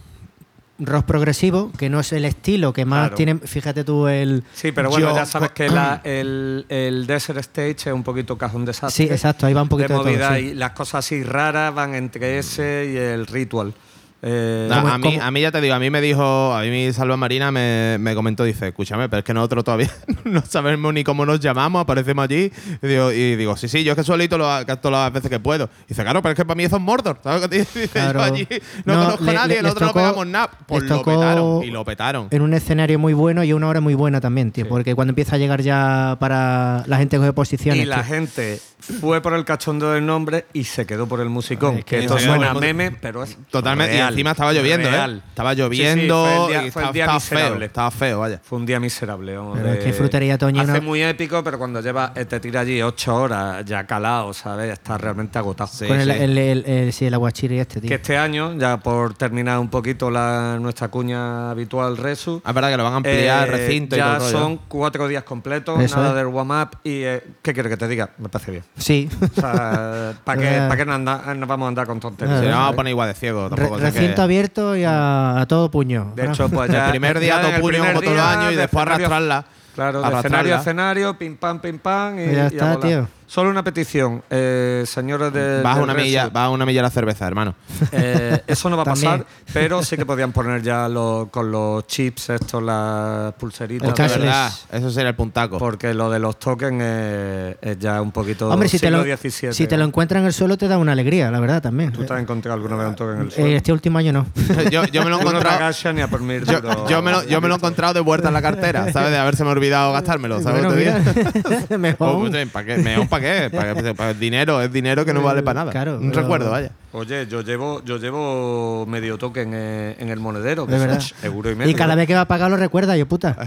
rock 0.79 1.05
progresivo, 1.05 1.71
que 1.77 1.91
no 1.91 2.01
es 2.01 2.13
el 2.15 2.25
estilo 2.25 2.73
que 2.73 2.87
más 2.87 3.01
Claro. 3.11 3.15
tiene, 3.17 3.35
fíjate 3.37 3.85
tú 3.85 4.09
el... 4.09 4.43
Sí, 4.55 4.73
pero 4.73 4.89
bueno, 4.89 5.11
yo- 5.11 5.15
ya 5.15 5.27
sabes 5.27 5.51
que 5.51 5.69
la- 5.69 6.01
el, 6.05 6.65
el 6.71 7.07
Desert 7.07 7.39
Stage 7.41 7.77
es 7.77 7.87
un 7.93 8.03
poquito 8.03 8.39
cajón 8.39 8.65
desastre. 8.65 9.07
Sí, 9.07 9.13
exacto, 9.13 9.45
ahí 9.47 9.53
va 9.53 9.61
un 9.63 9.69
poquito 9.69 9.93
de, 9.93 9.99
todo, 9.99 10.05
movida 10.09 10.37
sí. 10.37 10.41
y 10.47 10.55
las 10.55 10.71
cosas 10.71 11.05
así 11.05 11.23
raras 11.23 11.75
van 11.75 11.95
entre 11.95 12.39
ese 12.39 12.91
y 12.93 12.97
el 12.97 13.27
ritual. 13.27 13.75
Eh, 14.23 14.67
No, 14.69 14.83
¿Cómo- 14.83 14.89
a, 14.93 14.99
mí, 14.99 15.03
cómo? 15.15 15.23
a 15.23 15.31
mí 15.31 15.41
ya 15.41 15.51
te 15.51 15.61
digo, 15.61 15.75
a 15.75 15.79
mí 15.79 15.89
me 15.91 16.01
dijo, 16.01 16.53
a 16.55 16.61
mí 16.63 16.71
mi 16.71 16.93
Salva 16.93 17.17
Marina 17.17 17.51
me, 17.51 17.97
me 17.99 18.15
comentó, 18.15 18.45
dice, 18.45 18.69
escúchame, 18.69 19.09
pero 19.09 19.21
es 19.21 19.25
que 19.25 19.33
nosotros 19.33 19.65
todavía 19.65 19.91
no 20.25 20.43
sabemos 20.47 20.93
ni 20.93 21.05
cómo 21.05 21.25
nos 21.25 21.41
llamamos, 21.41 21.81
aparecemos 21.83 22.25
allí. 22.25 22.53
Y 22.83 22.87
digo, 22.87 23.13
y 23.13 23.37
digo 23.37 23.57
sí, 23.57 23.69
sí, 23.69 23.83
yo 23.83 23.93
es 23.93 23.97
que 24.07 24.23
ir 24.23 24.29
todas 24.29 24.67
las- 24.85 25.13
veces 25.13 25.31
que 25.31 25.41
puedo. 25.41 25.71
dice, 25.89 26.03
claro, 26.03 26.21
pero 26.23 26.33
es 26.33 26.37
que 26.37 26.45
para 26.45 26.57
mí 26.57 26.65
eso 26.65 26.77
es 26.77 26.83
Mordor. 26.83 27.19
¿Sabes 27.25 27.41
lo 27.43 27.49
que 27.49 27.57
te 27.57 27.59
dice? 27.81 27.89
Claro. 27.89 28.21
Yo 28.21 28.25
allí 28.35 28.47
no, 28.85 28.95
No, 28.95 29.01
conozco 29.05 29.25
le- 29.25 29.31
a 29.31 29.35
nadie, 29.35 29.63
nosotros 29.63 29.89
tocó- 29.91 30.01
no 30.01 30.07
pegamos 30.07 30.27
nada. 30.27 30.51
Pues 30.67 30.83
lo 30.85 31.03
petaron 31.03 31.65
y 31.65 31.71
lo 31.71 31.85
petaron. 31.85 32.29
En 32.31 32.43
un 32.43 32.53
escenario 32.55 32.99
muy 32.99 33.13
bueno 33.15 33.43
y 33.45 33.53
una 33.53 33.69
hora 33.69 33.81
muy 33.81 33.95
buena 33.95 34.21
también, 34.21 34.53
tío, 34.53 34.69
porque 34.69 34.95
cuando 34.95 35.13
empieza 35.13 35.37
a 35.37 35.39
llegar 35.39 35.63
ya 35.63 36.17
para 36.21 36.85
la 36.87 36.99
gente 36.99 37.17
coge 37.17 37.33
posiciones... 37.33 37.83
y 37.83 37.87
la 37.87 37.97
tío. 38.03 38.05
gente 38.05 38.61
fue 39.01 39.21
por 39.21 39.35
el 39.35 39.45
cachondo 39.45 39.93
del 39.93 40.05
nombre 40.07 40.47
y 40.53 40.65
se 40.65 40.87
quedó 40.87 41.07
por 41.07 41.21
el 41.21 41.29
musicón. 41.29 41.77
Que 41.79 41.85
que 41.85 41.99
esto 42.01 42.19
suena 42.19 42.51
el 42.53 42.59
meme, 42.59 42.91
pero 42.93 43.23
es 43.23 43.37
Totalmente. 43.51 43.93
real, 43.95 44.10
y 44.10 44.10
encima 44.11 44.31
estaba 44.33 44.53
lloviendo, 44.53 44.89
real. 44.91 45.17
¿eh? 45.25 45.29
Estaba 45.29 45.51
Sí, 45.51 45.57
sí, 45.57 45.63
lloviendo 45.63 46.25
fue 46.25 46.35
el 46.35 46.49
día- 46.49 46.67
y 46.67 46.71
fue 46.71 46.83
el 46.83 46.89
estaba, 46.89 46.93
día 46.93 47.05
estaba 47.05 47.21
feo. 47.21 47.39
miserable. 47.39 47.67
Estaba 47.67 47.91
feo, 47.91 48.21
vaya. 48.21 48.41
Fue 48.43 48.59
un 48.59 48.67
día 48.67 48.81
miserable. 48.81 49.37
vamos, 49.37 49.59
Pero 49.59 49.73
es 49.73 49.85
que 49.85 49.93
Frutería 49.93 50.35
Hace 50.41 50.81
muy 50.81 51.03
épico, 51.03 51.43
pero 51.45 51.59
cuando 51.59 51.81
lleva, 51.81 52.13
eh, 52.15 52.25
te 52.25 52.41
tira 52.41 52.61
allí 52.61 52.81
ocho 52.83 53.15
horas 53.17 53.65
ya 53.65 53.87
calado, 53.87 54.33
¿sabes? 54.33 54.73
Está 54.73 54.97
realmente 54.99 55.39
agotado. 55.39 55.71
Sí, 55.73 55.87
con 55.87 56.01
el, 56.01 56.11
sí. 56.13 56.19
el, 56.19 56.39
el- 56.39 56.65
el- 56.67 56.93
sí, 56.93 57.07
el 57.07 57.15
aguachiri 57.15 57.59
este, 57.59 57.81
tío. 57.81 57.89
Que 57.89 57.95
este 57.97 58.17
año, 58.17 58.55
ya 58.59 58.77
por 58.79 59.15
terminar 59.15 59.59
un 59.59 59.69
poquito 59.69 60.11
la, 60.11 60.59
nuestra 60.61 60.89
cuña 60.89 61.51
habitual 61.51 61.97
Resu, 61.97 62.41
Ah, 62.45 62.51
Es 62.51 62.55
verdad 62.55 62.71
que 62.71 62.77
lo 62.77 62.85
van 62.85 62.93
a 62.93 62.97
ampliar 62.97 63.49
eh, 63.49 63.51
recinto 63.53 63.97
y 63.97 63.99
ya 63.99 64.17
todo 64.19 64.27
el 64.29 64.33
rollo. 64.33 64.45
son 64.45 64.61
cuatro 64.69 65.09
días 65.09 65.25
completos, 65.25 65.81
Eso 65.81 65.97
nada 65.97 66.11
es. 66.11 66.17
del 66.17 66.27
warm-up 66.27 66.71
y 66.85 67.03
eh, 67.03 67.23
¿qué 67.43 67.53
quieres 67.53 67.71
que 67.71 67.77
te 67.77 67.89
diga? 67.89 68.11
Me 68.19 68.29
parece 68.29 68.51
bien. 68.53 68.65
Sí. 68.77 69.09
O 69.37 69.41
sea, 69.41 70.15
¿para 70.25 70.41
qué, 70.41 70.67
pa' 70.69 70.77
qué 70.77 70.85
nos, 70.87 70.95
anda- 70.97 71.35
nos 71.35 71.49
vamos 71.49 71.67
a 71.67 71.69
andar 71.69 71.87
con 71.87 72.01
tonterías? 72.01 72.41
Sí, 72.41 72.47
no 72.47 72.53
vamos 72.57 72.73
a 72.73 72.77
poner 72.77 72.91
igual 72.93 73.09
de 73.09 73.15
ciego. 73.15 73.49
Tampoco 73.51 73.79
recinto 74.01 74.23
abierto 74.23 74.77
y 74.77 74.85
a, 74.85 75.41
a 75.41 75.47
todo 75.47 75.71
puño. 75.71 76.13
De 76.17 76.27
hecho, 76.27 76.49
pues 76.49 76.69
El 76.71 76.77
ya. 76.77 76.91
primer 76.91 77.19
día 77.21 77.37
ya 77.37 77.41
todo 77.43 77.51
el 77.55 77.61
puño 77.61 77.73
primer 77.75 77.89
como 77.95 78.01
todos 78.03 78.17
los 78.17 78.25
día, 78.25 78.39
años 78.41 78.53
y 78.53 78.55
de 78.57 78.61
después 78.63 78.83
arrastrarla. 78.87 79.45
Claro, 79.75 80.03
de 80.03 80.17
escenario 80.19 80.55
a 80.57 80.59
escenario, 80.59 81.19
pim 81.19 81.37
pam, 81.37 81.61
pim 81.61 81.79
pam. 81.79 82.19
Y, 82.19 82.27
Ya 82.27 82.33
y 82.33 82.37
a 82.39 82.47
está, 82.49 82.65
volar. 82.77 82.81
tío. 82.81 83.09
Solo 83.31 83.49
una 83.49 83.63
petición, 83.63 84.25
eh, 84.29 84.83
señores 84.89 85.33
de. 85.33 85.63
Vas 85.63 85.77
a 85.77 85.79
del 85.79 85.85
una 85.85 85.95
milla, 85.95 86.29
vas 86.31 86.47
a 86.47 86.51
una 86.51 86.67
milla 86.67 86.83
la 86.83 86.91
cerveza, 86.91 87.29
hermano. 87.29 87.55
Eh, 87.93 88.43
eso 88.45 88.69
no 88.69 88.77
va 88.77 88.83
a 88.83 88.87
pasar, 88.87 89.25
pero 89.53 89.85
sí 89.85 89.97
que 89.97 90.05
podían 90.05 90.33
poner 90.33 90.63
ya 90.63 90.89
los- 90.89 91.29
con 91.29 91.49
los 91.53 91.87
chips, 91.87 92.31
estos, 92.31 92.61
las 92.61 93.33
pulseritas. 93.35 93.95
De 93.95 94.03
verdad, 94.09 94.51
eso 94.73 94.91
sería 94.91 95.11
el 95.11 95.15
puntaco. 95.15 95.59
Porque 95.59 95.95
lo 95.95 96.11
de 96.11 96.19
los 96.19 96.41
tokens 96.41 96.83
es, 96.83 97.57
es 97.63 97.79
ya 97.79 98.03
un 98.03 98.11
poquito. 98.11 98.49
Hombre, 98.51 98.69
si 98.69 98.81
te, 98.81 98.89
siglo 98.89 99.05
lo, 99.05 99.17
XVII. 99.17 99.53
si 99.53 99.69
te 99.69 99.77
lo 99.77 99.85
encuentras 99.85 100.23
en 100.23 100.27
el 100.27 100.33
suelo 100.33 100.59
te 100.59 100.67
da 100.67 100.77
una 100.79 100.91
alegría, 100.91 101.31
la 101.31 101.39
verdad, 101.39 101.63
también. 101.63 101.93
¿Tú 101.93 102.05
te 102.05 102.13
has 102.13 102.19
encontrado 102.21 102.57
alguna 102.57 102.75
vez 102.75 102.89
un 102.89 102.97
token 102.97 103.15
en 103.15 103.21
el 103.23 103.29
Eh, 103.29 103.31
suelo? 103.31 103.57
este 103.57 103.73
último 103.73 103.99
año 103.99 104.13
no. 104.13 104.27
yo, 104.73 104.83
yo 104.87 105.05
me 105.05 105.11
lo 105.11 105.19
he 105.19 105.21
encontrado. 105.21 105.71
Yo, 105.71 106.89
yo 106.89 107.01
me 107.01 107.13
lo, 107.13 107.23
yo 107.29 107.41
me 107.41 107.47
lo 107.47 107.55
he 107.55 107.59
encontrado 107.59 107.95
de 107.95 108.01
vuelta 108.01 108.27
en 108.27 108.35
la 108.35 108.43
cartera, 108.43 108.93
¿sabes? 108.93 109.13
De 109.13 109.19
haberse 109.19 109.45
me 109.45 109.51
olvidado 109.51 109.93
gastármelo, 109.93 110.43
¿sabes 110.43 110.65
Bueno, 110.65 110.77
mira, 110.77 111.79
mejor 111.79 112.09
Oh, 112.09 112.19
pues, 112.29 112.49
¿Para 112.49 112.67
qué? 112.67 112.77
¿Mejor 112.79 113.07
para? 113.09 113.20
¿Para 113.51 113.75
qué? 113.75 113.95
Para 113.95 114.11
el 114.11 114.19
dinero, 114.19 114.61
es 114.63 114.73
dinero 114.73 115.05
que 115.05 115.13
no 115.13 115.23
vale 115.23 115.43
para 115.43 115.61
nada. 115.61 115.73
Claro, 115.73 115.99
Un 115.99 116.13
recuerdo, 116.13 116.51
vaya. 116.51 116.71
Oye, 116.93 117.27
yo 117.29 117.43
llevo, 117.43 117.85
yo 117.85 117.99
llevo 117.99 118.85
medio 118.87 119.17
eh, 119.37 119.97
en 119.99 120.09
el 120.09 120.19
monedero, 120.19 120.67
que 120.67 120.73
son 120.73 120.81
verdad. 120.81 120.99
ch, 120.99 121.15
euro 121.23 121.51
y 121.51 121.55
medio. 121.55 121.71
Y 121.71 121.75
cada 121.75 121.95
vez 121.95 122.09
que 122.09 122.15
va 122.15 122.23
a 122.23 122.29
pagar 122.29 122.51
lo 122.51 122.57
recuerda, 122.57 122.97
yo 122.97 123.07
puta. 123.07 123.37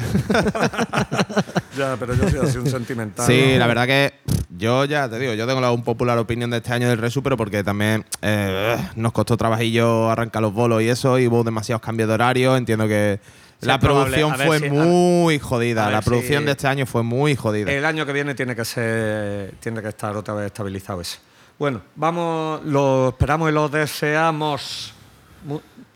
Ya, 1.77 1.97
pero 1.99 2.13
yo 2.13 2.29
soy 2.29 2.39
así 2.47 2.57
un 2.59 2.67
sentimental. 2.69 3.25
Sí, 3.25 3.53
¿no? 3.53 3.59
la 3.59 3.67
verdad 3.67 3.87
que 3.87 4.13
yo 4.55 4.85
ya 4.85 5.09
te 5.09 5.17
digo, 5.17 5.33
yo 5.33 5.47
tengo 5.47 5.59
la 5.59 5.71
un 5.71 5.83
popular 5.83 6.17
opinión 6.19 6.51
de 6.51 6.57
este 6.57 6.71
año 6.71 6.87
del 6.87 6.99
Resu, 6.99 7.23
pero 7.23 7.35
porque 7.35 7.63
también 7.63 8.05
eh, 8.21 8.77
nos 8.95 9.11
costó 9.11 9.35
trabajillo 9.37 10.09
arrancar 10.11 10.43
los 10.43 10.53
bolos 10.53 10.83
y 10.83 10.89
eso, 10.89 11.17
y 11.17 11.27
hubo 11.27 11.43
demasiados 11.43 11.81
cambios 11.81 12.07
de 12.09 12.13
horario. 12.13 12.55
Entiendo 12.55 12.87
que 12.87 13.19
Sí, 13.59 13.65
la 13.67 13.79
producción 13.79 14.35
fue 14.35 14.59
si- 14.59 14.69
muy 14.69 15.39
jodida. 15.39 15.89
La 15.89 16.01
producción 16.01 16.41
si- 16.41 16.45
de 16.45 16.51
este 16.51 16.67
año 16.67 16.85
fue 16.85 17.01
muy 17.01 17.35
jodida. 17.35 17.71
El 17.71 17.85
año 17.85 18.05
que 18.05 18.13
viene 18.13 18.35
tiene 18.35 18.55
que 18.55 18.65
ser, 18.65 19.55
tiene 19.59 19.81
que 19.81 19.87
estar 19.89 20.15
otra 20.15 20.33
vez 20.35 20.45
estabilizado 20.47 21.01
eso. 21.01 21.17
Bueno, 21.59 21.81
vamos, 21.95 22.63
lo 22.65 23.09
esperamos 23.09 23.49
y 23.49 23.53
lo 23.53 23.69
deseamos. 23.69 24.93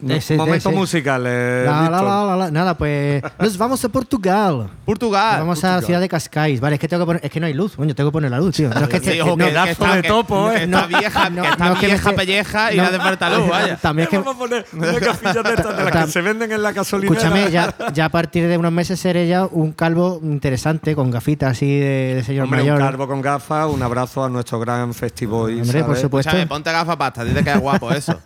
Ese-. 0.07 0.37
La, 0.37 1.89
la, 1.89 1.89
la, 1.89 2.25
la, 2.25 2.35
la. 2.37 2.51
Nada, 2.51 2.77
pues 2.77 3.21
nos 3.39 3.57
vamos 3.57 3.83
a 3.83 3.89
Portugal. 3.89 4.69
Portugal. 4.85 5.39
vamos 5.39 5.63
a 5.63 5.77
la 5.77 5.81
ciudad 5.81 5.99
de 5.99 6.07
Cascais. 6.09 6.59
Vale, 6.59 6.75
es 6.75 6.79
que 6.81 6.87
tengo 6.87 7.03
que 7.03 7.07
poner, 7.07 7.25
es 7.25 7.31
que 7.31 7.39
no 7.39 7.45
hay 7.47 7.53
luz, 7.53 7.75
coño, 7.75 7.95
tengo 7.95 8.09
que 8.11 8.13
poner 8.13 8.29
la 8.31 8.37
luz, 8.39 8.55
tío. 8.55 8.69
No 8.69 8.81
es 8.81 8.89
que, 8.89 8.99
Sí, 8.99 9.11
que- 9.11 9.17
no, 9.19 9.35
que- 9.37 9.51
que 9.51 9.71
está- 9.71 9.95
de 9.95 10.01
que- 10.03 10.07
topo, 10.07 10.49
que 10.51 10.57
¿eh? 10.57 10.63
está 10.65 10.85
vieja, 10.87 11.29
no, 11.29 11.41
que 11.41 11.49
está 11.49 11.69
no, 11.69 11.79
que 11.79 11.85
vieja 11.87 12.11
pelleja 12.13 12.73
y 12.73 12.79
hace 12.79 12.97
falta 12.97 13.29
luz, 13.37 13.49
vaya. 13.49 13.77
También 13.77 14.03
es 14.03 14.09
que 14.09 14.17
Vamos 14.27 14.35
a 14.35 14.37
poner 14.37 14.65
una 14.73 14.87
de 14.87 14.97
estas 14.97 15.33
de 15.77 15.83
las 15.83 16.05
que 16.05 16.11
se 16.11 16.21
venden 16.21 16.51
en 16.51 16.61
la 16.61 16.71
gasolinera. 16.73 17.17
Escúchame, 17.21 17.51
ya, 17.51 17.73
ya 17.93 18.05
a 18.05 18.09
partir 18.09 18.47
de 18.47 18.57
unos 18.57 18.71
meses 18.71 18.99
seré 18.99 19.27
ya 19.27 19.45
un 19.45 19.71
calvo 19.71 20.19
interesante, 20.23 20.95
con 20.95 21.09
gafitas 21.11 21.51
así 21.53 21.79
de, 21.79 22.15
de 22.15 22.23
señor 22.23 22.45
Hombre, 22.45 22.59
mayor. 22.61 22.79
un 22.79 22.85
carbo 22.85 23.07
con 23.07 23.21
gafas, 23.21 23.67
un 23.67 23.81
abrazo 23.81 24.23
a 24.23 24.29
nuestro 24.29 24.59
gran 24.59 24.93
festival. 24.93 25.59
Hombre, 25.61 25.83
por 25.83 25.97
supuesto. 25.97 26.29
Escúchame, 26.29 26.47
ponte 26.47 26.71
gafas 26.71 26.95
pasta, 26.97 27.21
a 27.21 27.25
ti 27.25 27.31
te 27.31 27.43
queda 27.43 27.57
guapo 27.57 27.91
eso. 27.91 28.19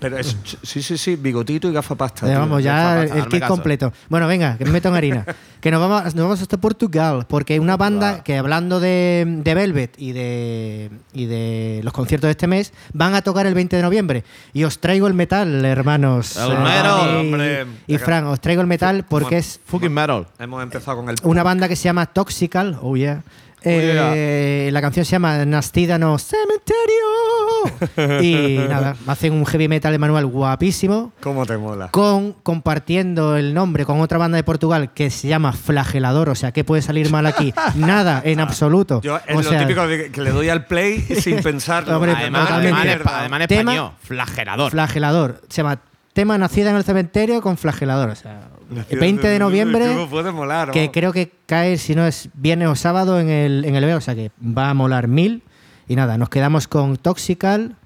pero 0.00 0.18
es- 0.18 0.36
sí, 0.62 0.82
sí, 0.82 0.96
sí, 0.98 1.16
bigotito 1.16 1.68
y 1.68 1.72
gafas 1.72 1.96
pasta. 1.98 2.26
Vamos, 2.38 2.62
ya 2.62 3.02
el, 3.02 3.26
kit 3.28 3.44
completo. 3.46 3.92
Bueno, 4.08 4.26
venga, 4.26 4.56
que 4.56 4.64
me 4.64 4.72
meto 4.72 4.88
en 4.88 4.94
harina. 4.94 5.24
que 5.60 5.70
nos 5.70 5.80
vamos, 5.80 6.14
nos 6.14 6.24
vamos 6.24 6.42
hasta 6.42 6.56
Portugal, 6.56 7.26
porque 7.28 7.60
una 7.60 7.76
banda 7.76 8.24
que 8.24 8.36
hablando 8.38 8.80
de, 8.80 9.24
de 9.44 9.54
Velvet 9.54 9.94
y 9.98 10.12
de, 10.12 10.90
y 11.12 11.26
de 11.26 11.80
los 11.84 11.92
conciertos 11.92 12.28
de 12.28 12.32
este 12.32 12.46
mes, 12.46 12.72
van 12.92 13.14
a 13.14 13.22
tocar 13.22 13.46
el 13.46 13.54
20 13.54 13.76
de 13.76 13.82
noviembre. 13.82 14.24
Y 14.52 14.64
os 14.64 14.78
traigo 14.78 15.06
el 15.06 15.14
metal, 15.14 15.64
hermanos. 15.64 16.36
El 16.36 16.52
Eh, 16.52 16.56
metal, 16.58 17.00
y- 17.14 17.16
hombre. 17.20 17.66
Y 17.86 17.98
Fran, 17.98 18.26
os 18.26 18.40
traigo 18.40 18.60
el 18.62 18.66
metal 18.68 19.04
porque 19.08 19.38
es 19.38 19.60
Fucking 19.66 19.92
metal. 19.92 20.26
Hemos 20.38 20.62
empezado 20.62 20.96
con 20.98 21.08
el. 21.10 21.16
una 21.22 21.42
banda 21.42 21.68
que 21.68 21.76
se 21.76 21.84
llama 21.84 22.06
Toxical. 22.06 22.78
Oh, 22.82 22.96
yeah. 22.96 23.22
Eh, 23.64 24.70
La 24.72 24.80
canción 24.80 25.04
se 25.04 25.12
llama 25.12 25.44
Nastida 25.44 25.98
no 25.98 26.18
Cementerio. 26.18 28.22
y 28.22 28.58
nada, 28.68 28.96
hacen 29.06 29.32
un 29.32 29.46
heavy 29.46 29.68
metal 29.68 29.92
de 29.92 29.98
manual 29.98 30.26
guapísimo. 30.26 31.12
¿Cómo 31.20 31.46
te 31.46 31.56
mola? 31.56 31.88
con 31.90 32.32
compartiendo 32.42 33.36
el 33.36 33.54
nombre 33.54 33.84
con 33.84 34.00
otra 34.00 34.18
banda 34.18 34.36
de 34.36 34.44
Portugal 34.44 34.92
que 34.92 35.10
se 35.10 35.28
llama 35.28 35.52
Flagelador, 35.52 36.28
o 36.28 36.34
sea, 36.34 36.52
¿qué 36.52 36.64
puede 36.64 36.82
salir 36.82 37.10
mal 37.10 37.26
aquí? 37.26 37.54
Nada, 37.76 38.20
en 38.24 38.40
absoluto. 38.40 39.00
Yo, 39.02 39.16
es 39.26 39.36
o 39.36 39.42
lo 39.42 39.48
sea, 39.48 39.60
típico 39.60 39.86
de 39.86 40.10
que 40.10 40.20
le 40.20 40.30
doy 40.30 40.48
al 40.48 40.66
play 40.66 41.00
sin 41.00 41.36
pensarlo. 41.42 41.96
Hombre, 41.96 42.12
Además, 42.16 42.48
además, 42.50 42.86
además 43.04 43.46
Tema- 43.48 43.72
español, 43.72 43.92
flagelador. 44.02 44.70
Flagelador, 44.72 45.40
se 45.48 45.62
llama 45.62 45.78
Tema 46.12 46.36
Nacida 46.36 46.70
en 46.70 46.76
el 46.76 46.84
Cementerio 46.84 47.40
con 47.40 47.56
Flagelador, 47.56 48.10
o 48.10 48.14
sea, 48.14 48.48
el 48.90 48.98
20 48.98 49.26
de 49.28 49.38
noviembre 49.38 49.86
¿Cómo 49.94 50.08
puede 50.10 50.30
molar? 50.30 50.70
que 50.70 50.90
creo 50.90 51.12
que 51.12 51.32
cae 51.46 51.78
si 51.78 51.94
no 51.94 52.06
es 52.06 52.28
viernes 52.34 52.68
o 52.68 52.74
sábado 52.74 53.18
en 53.18 53.30
el 53.30 53.64
en 53.64 53.74
el 53.76 53.84
B, 53.84 53.94
o 53.94 54.00
sea 54.00 54.14
que 54.14 54.30
va 54.40 54.68
a 54.70 54.74
molar 54.74 55.08
mil 55.08 55.42
y 55.88 55.96
nada, 55.96 56.18
nos 56.18 56.28
quedamos 56.28 56.68
con 56.68 56.96
Toxical 56.98 57.76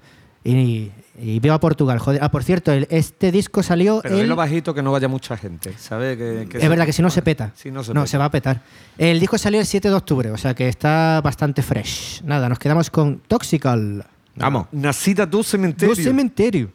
y, 0.43 0.91
y 1.19 1.39
viva 1.39 1.59
Portugal. 1.59 1.99
Joder. 1.99 2.21
Ah, 2.23 2.29
por 2.31 2.43
cierto, 2.43 2.71
el- 2.71 2.87
este 2.89 3.31
disco 3.31 3.63
salió 3.63 3.99
Pero 4.01 4.15
el 4.15 4.21
dilo 4.23 4.35
bajito 4.35 4.73
que 4.73 4.81
no 4.81 4.91
vaya 4.93 5.07
mucha 5.09 5.35
gente. 5.35 5.73
¿Sabes? 5.77 6.15
Que, 6.17 6.47
que 6.49 6.57
es 6.59 6.69
verdad 6.69 6.85
que 6.85 6.93
si 6.93 7.01
no 7.01 7.09
se 7.09 7.21
peta. 7.21 7.51
Si 7.55 7.69
no 7.71 7.83
se 7.83 7.93
no, 7.93 8.01
peta. 8.01 8.11
se 8.11 8.17
va 8.17 8.25
a 8.25 8.31
petar. 8.31 8.61
El 8.97 9.19
disco 9.19 9.37
salió 9.37 9.59
el 9.59 9.65
7 9.65 9.89
de 9.89 9.95
octubre, 9.95 10.31
o 10.31 10.37
sea 10.37 10.53
que 10.53 10.67
está 10.69 11.19
bastante 11.23 11.61
fresh. 11.61 12.21
Nada, 12.23 12.47
nos 12.49 12.59
quedamos 12.59 12.89
con 12.89 13.19
Toxical. 13.27 14.05
Vamos. 14.35 14.67
Nacida 14.71 15.25
do 15.25 15.43
cementerio. 15.43 15.95
Do 15.95 16.01
cementerio. 16.01 16.71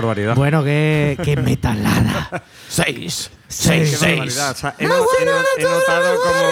Barbaridad. 0.00 0.34
Bueno, 0.34 0.62
qué, 0.64 1.16
qué 1.24 1.36
metalada. 1.36 2.42
Seis. 2.68 3.30
Seis, 3.48 4.00
barbaridad. 4.00 4.50
O 4.50 4.54
seis. 4.54 4.58
sea, 4.58 4.74
he, 4.78 4.84
he 4.84 5.64
notado 5.64 6.16
como. 6.16 6.50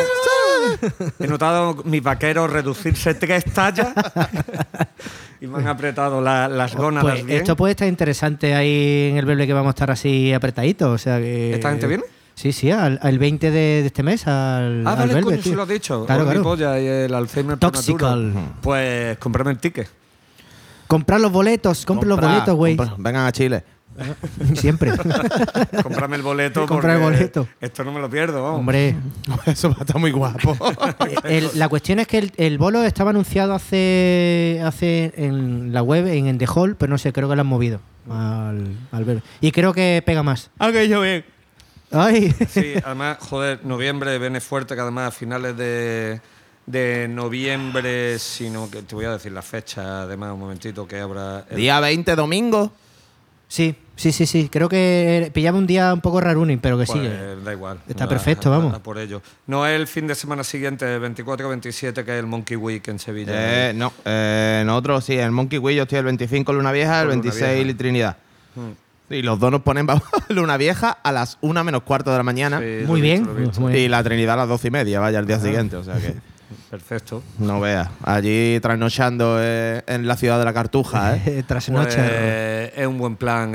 He 1.21 1.27
notado 1.27 1.83
mis 1.85 2.03
vaqueros 2.03 2.51
reducirse 2.51 3.15
tres 3.15 3.45
tallas 3.55 3.89
y 5.41 5.47
me 5.47 5.59
han 5.59 5.69
apretado 5.69 6.21
la- 6.21 6.49
las 6.49 6.75
gónadas 6.75 7.11
Pues 7.13 7.25
bien. 7.27 7.39
esto 7.39 7.57
puede 7.57 7.71
estar 7.73 7.89
interesante 7.89 8.55
ahí 8.55 9.09
en 9.11 9.17
el 9.17 9.25
Beble 9.25 9.47
que 9.47 9.53
vamos 9.55 9.69
a 9.69 9.71
estar 9.71 9.91
así 9.91 10.33
apretaditos. 10.33 10.89
O 10.89 10.99
sea 10.99 11.19
que, 11.19 11.55
¿Esta 11.55 11.71
gente 11.71 11.87
viene? 11.87 12.05
Sí, 12.35 12.53
sí, 12.53 12.71
al, 12.71 12.99
al 13.03 13.19
20 13.19 13.51
de, 13.51 13.59
de 13.61 13.87
este 13.87 14.03
mes, 14.03 14.27
al, 14.27 14.87
Ah, 14.87 14.91
al 14.93 14.97
vale, 14.99 15.15
Velvet, 15.15 15.25
coño, 15.25 15.43
tío. 15.43 15.55
lo 15.57 15.63
has 15.63 15.69
dicho. 15.69 16.05
Claro, 16.07 16.23
Orbi 16.29 16.41
claro. 16.43 16.81
Y 16.81 16.87
el 16.87 17.15
Alzheimer 17.15 17.59
Toxical. 17.59 18.33
Pues 18.61 19.17
comprame 19.19 19.53
el 19.53 19.59
ticket. 19.59 19.89
Comprar 20.89 21.21
los 21.21 21.31
boletos, 21.31 21.87
compra 21.87 22.09
los 22.09 22.21
boletos, 22.21 22.55
güey. 22.57 22.77
compra. 22.77 22.97
Vengan 22.99 23.27
a 23.27 23.33
Chile. 23.33 23.63
Siempre. 24.55 24.93
comprame 25.83 26.17
el 26.17 26.23
boleto. 26.23 26.67
Compra 26.67 26.95
el 26.95 27.01
porque 27.01 27.17
boleto. 27.19 27.49
Esto 27.61 27.85
no 27.85 27.93
me 27.93 28.01
lo 28.01 28.09
pierdo. 28.09 28.43
vamos. 28.43 28.61
Hombre, 28.61 28.97
Eso 29.47 29.71
va 29.71 29.77
a 29.79 29.81
estar 29.81 29.99
muy 29.99 30.11
guapo. 30.13 30.57
el- 31.25 31.51
la 31.55 31.69
cuestión 31.69 31.99
es 31.99 32.07
que 32.07 32.19
el, 32.19 32.33
el 32.37 32.59
bolo 32.59 32.83
estaba 32.85 33.11
anunciado 33.11 33.55
hace, 33.55 34.61
hace 34.65 35.13
en 35.17 35.73
la 35.73 35.83
web, 35.83 36.07
en, 36.07 36.27
en 36.29 36.39
The 36.39 36.47
Hall, 36.53 36.77
pero 36.77 36.91
no 36.91 36.99
sé, 36.99 37.13
creo 37.13 37.29
que 37.29 37.35
lo 37.37 37.41
han 37.43 37.47
movido 37.49 37.81
al, 38.09 38.77
al 38.93 39.05
Velvet. 39.05 39.25
Y 39.41 39.51
creo 39.53 39.73
que 39.73 40.03
pega 40.07 40.23
más. 40.23 40.51
Aquello 40.59 41.01
bien. 41.01 41.25
Ay, 41.91 42.35
Sí, 42.51 42.75
además, 42.85 43.17
joder, 43.21 43.65
noviembre 43.65 44.19
viene 44.19 44.41
fuerte, 44.41 44.75
que 44.75 44.81
además 44.81 45.09
a 45.09 45.11
finales 45.11 45.57
de, 45.57 46.21
de 46.71 47.09
noviembre, 47.09 48.19
sino 48.19 48.71
que 48.71 48.83
te 48.83 48.95
voy 48.95 49.07
a 49.07 49.13
decir 49.13 49.33
la 49.33 49.43
fecha, 49.43 50.03
además, 50.03 50.33
un 50.35 50.41
momentito, 50.41 50.87
que 50.87 51.01
habrá... 51.01 51.47
el- 51.51 51.57
Día 51.57 51.81
20, 51.81 52.15
domingo. 52.15 52.71
sí, 53.49 53.75
sí, 53.97 54.13
sí, 54.13 54.27
sí. 54.27 54.49
Creo 54.53 54.69
que 54.69 55.31
pillaba 55.33 55.57
un 55.57 55.67
día 55.67 55.95
un 55.95 56.01
poco 56.03 56.21
raruning, 56.21 56.59
pero 56.59 56.79
que 56.79 56.85
pues, 56.85 57.01
sí. 57.01 57.09
da 57.45 57.53
igual. 57.53 57.79
Está 57.89 58.07
perfecto, 58.07 58.51
vamos. 58.51 58.75
a 58.75 58.83
por 58.83 58.99
ello. 58.99 59.23
No 59.47 59.67
es 59.67 59.81
el 59.81 59.87
fin 59.87 60.07
de 60.07 60.15
semana 60.15 60.45
siguiente, 60.45 60.85
24-27, 61.01 62.05
que 62.05 62.13
es 62.13 62.19
el 62.21 62.27
Monkey 62.27 62.57
Week 62.57 62.87
en 62.89 62.99
Sevilla. 62.99 63.33
Eh, 63.35 63.73
no, 63.75 63.93
eh, 64.05 64.63
nosotros 64.67 65.05
sí, 65.05 65.15
el 65.17 65.31
Monkey 65.31 65.59
Wii 65.59 65.77
yo 65.77 65.83
estoy 65.85 65.99
el 66.01 66.05
25 66.05 66.53
Luna 66.53 66.71
Vieja, 66.73 67.01
el 67.01 67.09
Con 67.09 67.17
Luna 67.17 67.23
26 67.33 67.65
Vieja. 67.65 67.79
Trinidad. 67.79 68.17
Hmm. 68.55 68.73
Y 69.11 69.23
los 69.23 69.39
dos 69.41 69.51
nos 69.51 69.63
ponen 69.63 69.87
Luna 70.29 70.59
Vieja 70.59 70.91
a 71.03 71.13
las 71.13 71.39
1 71.41 71.65
menos 71.65 71.83
cuarto 71.83 72.11
de 72.11 72.19
la 72.19 72.23
mañana 72.23 72.59
Sí, 72.61 72.81
lo 72.83 72.89
Muy 72.89 73.01
he 73.01 73.03
bien. 73.03 73.19
visto, 73.21 73.33
lo 73.33 73.39
he 73.39 73.43
visto. 73.47 73.61
muy 73.63 73.73
bien. 73.73 73.85
y 73.87 73.89
la 73.89 74.03
Trinidad 74.05 74.35
a 74.35 74.37
las 74.41 74.49
12 74.49 74.69
y 74.69 74.71
media, 74.71 75.01
vaya, 75.01 75.19
al 75.19 75.27
día 75.27 75.41
siguiente. 75.41 75.77
O 75.77 75.83
sea 75.83 75.95
que 75.95 76.15
Perfecto. 76.71 77.23
no 77.39 77.61
veas. 77.61 77.89
Allí 78.03 78.59
trasnochando 78.61 79.39
eh, 79.41 79.83
en 79.87 80.07
la 80.07 80.17
ciudad 80.17 80.39
de 80.39 80.45
la 80.45 80.53
Cartuja, 80.53 81.17
¿eh? 81.17 81.43
Tras 81.49 81.71
Pues, 81.71 81.97
es 81.97 82.87
un 82.87 82.99
buen 82.99 83.17
plan 83.17 83.53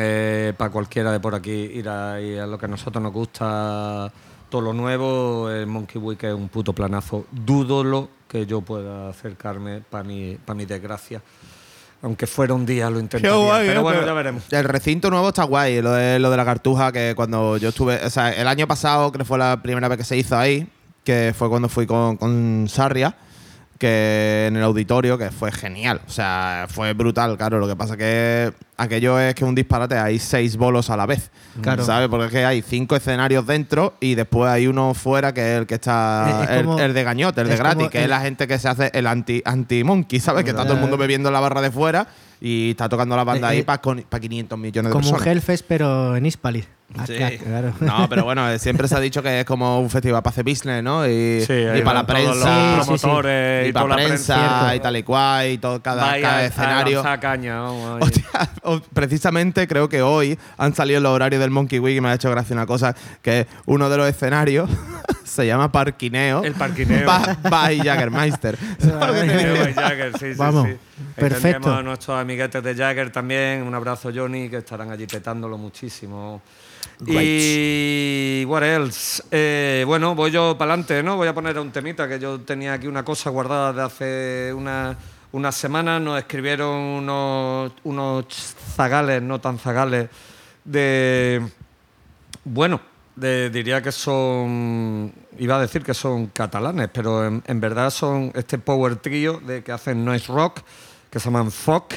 para 0.57 0.71
cualquiera 0.71 1.11
de 1.11 1.19
por 1.19 1.35
aquí 1.35 1.51
ir 1.51 1.87
a, 1.89 2.19
ir 2.19 2.39
a 2.39 2.47
lo 2.47 2.57
que 2.57 2.65
a 2.65 2.69
nosotros 2.69 3.01
nos 3.03 3.13
gusta, 3.13 4.11
todo 4.49 4.61
lo 4.61 4.73
nuevo. 4.73 5.49
El 5.49 5.67
Monkey 5.67 6.01
Week 6.01 6.23
es 6.23 6.33
un 6.33 6.49
puto 6.49 6.73
planazo. 6.73 7.25
Dúdolo 7.31 8.09
que 8.27 8.45
yo 8.47 8.61
pueda 8.61 9.09
acercarme 9.09 9.81
para 9.87 10.03
mi, 10.03 10.35
pa' 10.43 10.55
mi 10.55 10.65
desgracia. 10.65 11.21
Aunque 12.01 12.27
fuera 12.27 12.53
un 12.53 12.65
día 12.65 12.89
lo 12.89 12.99
intentaría. 12.99 13.37
guay, 13.37 13.67
pero 13.67 13.79
eh, 13.79 13.83
bueno, 13.83 13.99
pero- 13.99 14.07
ya 14.11 14.13
veremos. 14.13 14.43
El 14.51 14.65
recinto 14.65 15.09
nuevo 15.09 15.29
está 15.29 15.43
guay, 15.43 15.81
lo 15.81 15.91
de, 15.93 16.19
lo 16.19 16.29
de 16.31 16.37
la 16.37 16.43
Cartuja, 16.43 16.91
que 16.91 17.13
cuando 17.15 17.57
yo 17.57 17.69
estuve, 17.69 18.03
o 18.03 18.09
sea, 18.09 18.31
el 18.33 18.47
año 18.47 18.67
pasado, 18.67 19.11
creo 19.11 19.19
que 19.19 19.27
fue 19.27 19.37
la 19.37 19.61
primera 19.61 19.87
vez 19.87 19.99
que 19.99 20.03
se 20.03 20.17
hizo 20.17 20.37
ahí, 20.37 20.67
que 21.03 21.33
fue 21.37 21.49
cuando 21.49 21.69
fui 21.69 21.85
con, 21.85 22.17
con 22.17 22.65
Sarria, 22.69 23.15
que 23.77 24.45
en 24.47 24.55
el 24.55 24.63
auditorio, 24.63 25.17
que 25.17 25.29
fue 25.31 25.51
genial, 25.51 25.99
o 26.07 26.09
sea, 26.09 26.67
fue 26.69 26.93
brutal, 26.93 27.35
claro, 27.37 27.59
lo 27.59 27.67
que 27.67 27.75
pasa 27.75 27.97
que 27.97 28.53
aquello 28.77 29.19
es 29.19 29.35
que 29.35 29.43
un 29.43 29.55
disparate, 29.55 29.97
hay 29.97 30.19
seis 30.19 30.55
bolos 30.55 30.89
a 30.89 30.95
la 30.95 31.05
vez, 31.05 31.31
Claro. 31.61 31.83
¿sabes? 31.83 32.07
Porque 32.07 32.25
es 32.27 32.31
que 32.31 32.45
hay 32.45 32.61
cinco 32.61 32.95
escenarios 32.95 33.45
dentro 33.45 33.95
y 33.99 34.15
después 34.15 34.49
hay 34.49 34.67
uno 34.67 34.93
fuera 34.93 35.33
que 35.33 35.41
es 35.55 35.59
el 35.59 35.65
que 35.67 35.73
está, 35.75 36.43
Es- 36.45 36.49
es 36.49 36.57
el, 36.59 36.65
como- 36.65 36.79
el 36.79 36.93
de 36.93 37.03
gañote, 37.03 37.41
el 37.41 37.49
de 37.49 37.57
gratis, 37.57 37.77
como 37.77 37.89
que 37.89 38.03
es 38.03 38.09
la 38.09 38.21
gente 38.21 38.47
que 38.47 38.57
se 38.57 38.69
hace 38.69 38.89
el 38.93 39.05
anti- 39.07 39.41
anti-monkey, 39.43 40.19
¿sabes? 40.21 40.43
Que 40.45 40.51
está 40.51 40.63
todo 40.63 40.73
el 40.75 40.79
mundo 40.79 40.95
bebiendo 40.97 41.27
en 41.29 41.33
la 41.33 41.39
barra 41.41 41.61
de 41.61 41.71
fuera 41.71 42.07
y 42.39 42.71
está 42.71 42.87
tocando 42.87 43.15
la 43.17 43.23
banda 43.25 43.49
Eh, 43.49 43.51
ahí 43.51 43.59
eh, 43.59 43.63
para 43.65 43.81
500 44.21 44.57
millones 44.57 44.89
de 44.89 44.93
Como 44.93 45.07
un 45.07 45.11
personas. 45.13 45.27
Hellfest, 45.35 45.65
pero 45.67 46.15
en 46.15 46.25
Hispalis. 46.25 46.67
Sí. 47.07 47.15
Acá, 47.21 47.37
claro. 47.43 47.73
No, 47.79 48.07
pero 48.09 48.23
bueno, 48.23 48.57
siempre 48.59 48.87
se 48.87 48.95
ha 48.95 48.99
dicho 48.99 49.21
que 49.23 49.39
es 49.41 49.45
como 49.45 49.79
un 49.79 49.89
festival 49.89 50.21
para 50.21 50.31
hacer 50.33 50.43
business, 50.43 50.83
¿no? 50.83 51.07
Y, 51.07 51.41
Sí, 51.45 51.53
para 51.83 51.93
la 52.01 52.05
prensa. 52.05 52.33
los 52.35 52.37
Sí, 52.43 52.91
sí, 52.93 52.97
sí. 52.97 53.01
promotores 53.01 53.65
Y 53.65 53.69
y 53.69 53.73
para 53.73 53.87
la 53.87 53.95
prensa 53.95 54.35
prensa. 54.35 54.75
y 54.75 54.79
tal 54.79 54.97
y 54.97 55.03
cual, 55.03 55.47
y 55.49 55.57
todo, 55.57 55.81
cada, 55.81 56.03
Vaya 56.03 56.21
cada 56.21 56.37
a 56.37 56.45
escenario. 56.45 56.95
lanzar 56.97 57.19
caña, 57.19 57.59
vamos. 57.61 58.01
Hostia, 58.01 58.23
precisamente 58.93 59.67
creo 59.67 59.89
que 59.89 60.01
hoy 60.01 60.37
han 60.57 60.73
salido 60.75 60.99
los 60.99 61.11
horarios 61.11 61.41
del 61.41 61.49
Monkey 61.51 61.79
Week 61.79 61.97
y 61.97 62.01
me 62.01 62.09
ha 62.09 62.13
hecho 62.13 62.29
gracia 62.29 62.53
una 62.55 62.65
cosa, 62.65 62.95
que 63.21 63.47
uno 63.65 63.89
de 63.89 63.97
los 63.97 64.07
escenarios 64.07 64.69
se 65.23 65.47
llama 65.47 65.71
Parquineo. 65.71 66.43
El 66.43 66.53
parquineo. 66.53 67.05
Ba- 67.07 67.37
by 67.49 67.79
Jaggermeister. 67.79 68.57
Sí, 68.83 70.33
sí, 70.33 70.33
Vamos, 70.37 70.67
sí. 70.67 70.75
perfecto. 71.15 71.47
Entendemos 71.47 71.79
a 71.79 71.83
nuestros 71.83 72.19
amiguetes 72.19 72.63
de 72.63 72.75
Jagger 72.75 73.11
también. 73.11 73.63
Un 73.63 73.73
abrazo, 73.75 74.11
Johnny, 74.13 74.49
que 74.49 74.57
estarán 74.57 74.91
allí 74.91 75.05
petándolo 75.07 75.57
muchísimo. 75.57 76.41
Y 77.05 78.45
what 78.45 78.63
else? 78.63 79.23
Eh, 79.31 79.83
bueno, 79.85 80.15
voy 80.15 80.31
yo 80.31 80.57
para 80.57 80.73
adelante, 80.73 81.03
¿no? 81.03 81.17
Voy 81.17 81.27
a 81.27 81.33
poner 81.33 81.57
un 81.59 81.71
temita 81.71 82.07
que 82.07 82.19
yo 82.19 82.39
tenía 82.41 82.73
aquí 82.73 82.87
una 82.87 83.03
cosa 83.03 83.29
guardada 83.29 83.73
de 83.73 83.81
hace 83.81 84.53
una- 84.53 84.97
unas 85.31 85.55
semanas. 85.55 86.01
Nos 86.01 86.17
escribieron 86.19 86.69
unos, 86.75 87.71
unos 87.83 88.25
zagales, 88.75 89.21
no 89.21 89.39
tan 89.41 89.59
zagales, 89.59 90.09
de 90.63 91.41
bueno, 92.45 92.79
diría 93.15 93.81
que 93.81 93.91
son, 93.91 95.13
iba 95.39 95.55
a 95.57 95.61
decir 95.61 95.83
que 95.83 95.93
son 95.93 96.27
catalanes, 96.27 96.89
pero 96.91 97.25
en, 97.25 97.59
verdad 97.59 97.89
son 97.89 98.31
este 98.35 98.57
power 98.57 98.95
trio 98.97 99.39
de 99.45 99.63
que 99.63 99.71
hacen 99.71 100.03
noise 100.03 100.27
rock, 100.31 100.59
que 101.09 101.19
se 101.19 101.25
llaman 101.25 101.51
FOC, 101.51 101.93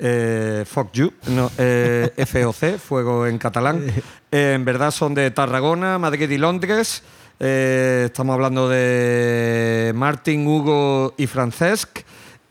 eh, 0.00 0.64
Fuck 0.66 0.92
You, 0.92 1.12
no, 1.28 1.50
eh, 1.58 2.10
FOC, 2.26 2.78
Fuego 2.78 3.26
en 3.26 3.38
catalán. 3.38 3.84
Eh, 4.32 4.52
en 4.54 4.64
verdad 4.64 4.90
son 4.90 5.14
de 5.14 5.30
Tarragona, 5.30 5.98
Madrid 5.98 6.30
y 6.30 6.38
Londres. 6.38 7.02
Eh, 7.38 8.02
estamos 8.06 8.34
hablando 8.34 8.68
de 8.68 9.92
Martin, 9.94 10.46
Hugo 10.46 11.14
y 11.16 11.26
Francesc. 11.26 12.00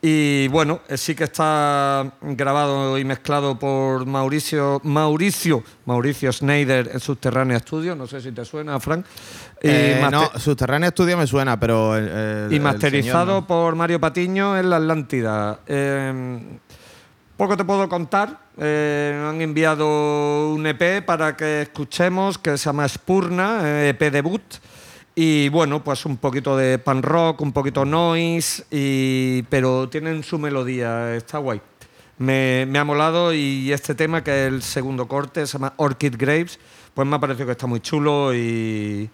Y 0.02 0.48
bueno, 0.48 0.80
sí 0.94 1.14
que 1.14 1.24
está 1.24 2.10
grabado 2.22 2.96
y 2.96 3.04
mezclado 3.04 3.58
por 3.58 4.06
Mauricio 4.06 4.80
Mauricio 4.82 5.62
Mauricio 5.84 6.32
Schneider 6.32 6.88
en 6.94 7.00
Subterránea 7.00 7.58
Studio, 7.58 7.94
no 7.94 8.06
sé 8.06 8.22
si 8.22 8.32
te 8.32 8.46
suena, 8.46 8.80
Frank. 8.80 9.04
Y, 9.62 9.68
Eh, 9.68 10.08
no, 10.10 10.30
Subterráneo 10.38 10.88
Studio 10.90 11.18
me 11.18 11.26
suena, 11.26 11.60
pero. 11.60 11.96
el- 11.98 12.08
el- 12.08 12.52
y 12.52 12.56
el 12.56 12.62
masterizado 12.62 13.26
señor 13.26 13.42
no. 13.42 13.46
por 13.46 13.74
Mario 13.76 14.00
Patiño 14.00 14.56
en 14.56 14.70
la 14.70 14.76
Atlántida. 14.76 15.60
Eh, 15.66 16.40
poco 17.40 17.56
te 17.56 17.64
puedo 17.64 17.88
contar. 17.88 18.38
Eh, 18.58 19.18
han 19.26 19.40
enviado 19.40 20.52
un 20.52 20.66
EP 20.66 21.02
para 21.02 21.38
que 21.38 21.62
escuchemos 21.62 22.36
que 22.36 22.58
se 22.58 22.66
llama 22.66 22.86
Spurna, 22.86 23.60
eh, 23.64 23.88
EP 23.88 24.12
debut. 24.12 24.42
Y 25.14 25.48
bueno, 25.48 25.82
pues 25.82 26.04
un 26.04 26.18
poquito 26.18 26.54
de 26.54 26.78
pan 26.78 27.02
rock, 27.02 27.40
un 27.40 27.52
poquito 27.52 27.86
noise, 27.86 28.66
y, 28.70 29.40
pero 29.44 29.88
tienen 29.88 30.22
su 30.22 30.38
melodía, 30.38 31.14
está 31.16 31.38
guay. 31.38 31.62
Me, 32.18 32.66
me 32.68 32.78
ha 32.78 32.84
molado 32.84 33.32
y 33.32 33.72
este 33.72 33.94
tema, 33.94 34.22
que 34.22 34.46
es 34.46 34.52
el 34.52 34.60
segundo 34.62 35.08
corte, 35.08 35.46
se 35.46 35.54
llama 35.54 35.72
Orchid 35.78 36.16
Graves, 36.18 36.60
pues 36.92 37.08
me 37.08 37.16
ha 37.16 37.20
parecido 37.20 37.46
que 37.46 37.52
está 37.52 37.66
muy 37.66 37.80
chulo 37.80 38.34
y, 38.34 39.08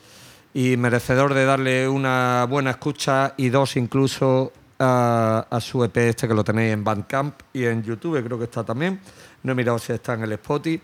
y 0.53 0.77
merecedor 0.77 1.33
de 1.33 1.45
darle 1.45 1.89
una 1.89 2.45
buena 2.51 2.71
escucha 2.71 3.35
y 3.37 3.51
dos 3.51 3.77
incluso 3.77 4.53
a, 4.79 5.47
a 5.51 5.61
su 5.61 5.83
EP 5.85 5.97
este 5.97 6.29
que 6.29 6.35
lo 6.35 6.45
tenéis 6.45 6.73
en 6.73 6.85
Bandcamp 6.85 7.41
y 7.53 7.65
en 7.65 7.83
YouTube, 7.83 8.23
creo 8.25 8.39
que 8.39 8.45
está 8.45 8.65
también. 8.65 9.01
No 9.43 9.53
he 9.53 9.55
mirado 9.55 9.79
si 9.79 9.93
está 9.93 10.15
en 10.15 10.23
el 10.23 10.33
Spotify, 10.33 10.81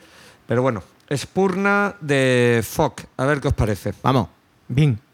pero 0.47 0.63
bueno, 0.63 0.83
Spurna 1.15 1.97
de 2.01 2.65
Fock, 2.65 3.03
a 3.17 3.27
ver 3.27 3.41
qué 3.41 3.49
os 3.49 3.55
parece. 3.55 3.93
Vamos. 4.03 4.29
Bien. 4.69 5.12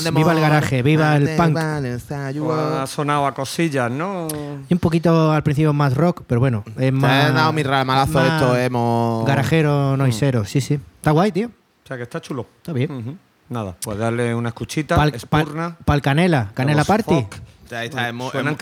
Viva 0.00 0.08
el 0.08 0.14
noise, 0.14 0.18
viva 0.18 0.32
el 0.32 0.40
garaje, 0.40 0.82
viva 0.82 1.16
el 1.16 1.36
punk. 1.36 1.56
Ha 1.58 2.86
sonado 2.86 3.26
a 3.26 3.34
cosillas, 3.34 3.90
¿no? 3.90 4.28
Y 4.68 4.72
un 4.74 4.78
poquito 4.80 5.32
al 5.32 5.42
principio 5.42 5.72
más 5.72 5.94
rock, 5.94 6.22
pero 6.26 6.40
bueno, 6.40 6.64
es 6.66 6.74
Me 6.76 6.92
más. 6.92 7.24
ha 7.26 7.32
dado 7.32 7.52
mi 7.52 7.62
ramalazo 7.62 8.12
más 8.18 8.32
esto, 8.42 8.56
hemos. 8.56 9.26
Garajero, 9.26 9.96
noisero, 9.96 10.44
sí, 10.44 10.60
sí. 10.60 10.74
Está 10.96 11.10
guay, 11.10 11.32
tío. 11.32 11.46
O 11.48 11.86
sea, 11.86 11.96
que 11.96 12.02
está 12.04 12.20
chulo. 12.20 12.46
Está 12.58 12.72
bien. 12.72 13.18
Nada, 13.48 13.76
pues 13.82 13.98
darle 13.98 14.34
una 14.34 14.48
escuchita. 14.48 14.96
Pal, 14.96 15.12
pal- 15.12 15.42
Espurna. 15.42 15.76
pal 15.84 16.00
Canela, 16.00 16.50
Canela 16.54 16.78
Los 16.78 16.86
Party. 16.88 17.04
Folk. 17.14 17.36
Ahí 17.72 17.86
está, 17.88 18.08
es, 18.08 18.14
Suenan 18.30 18.56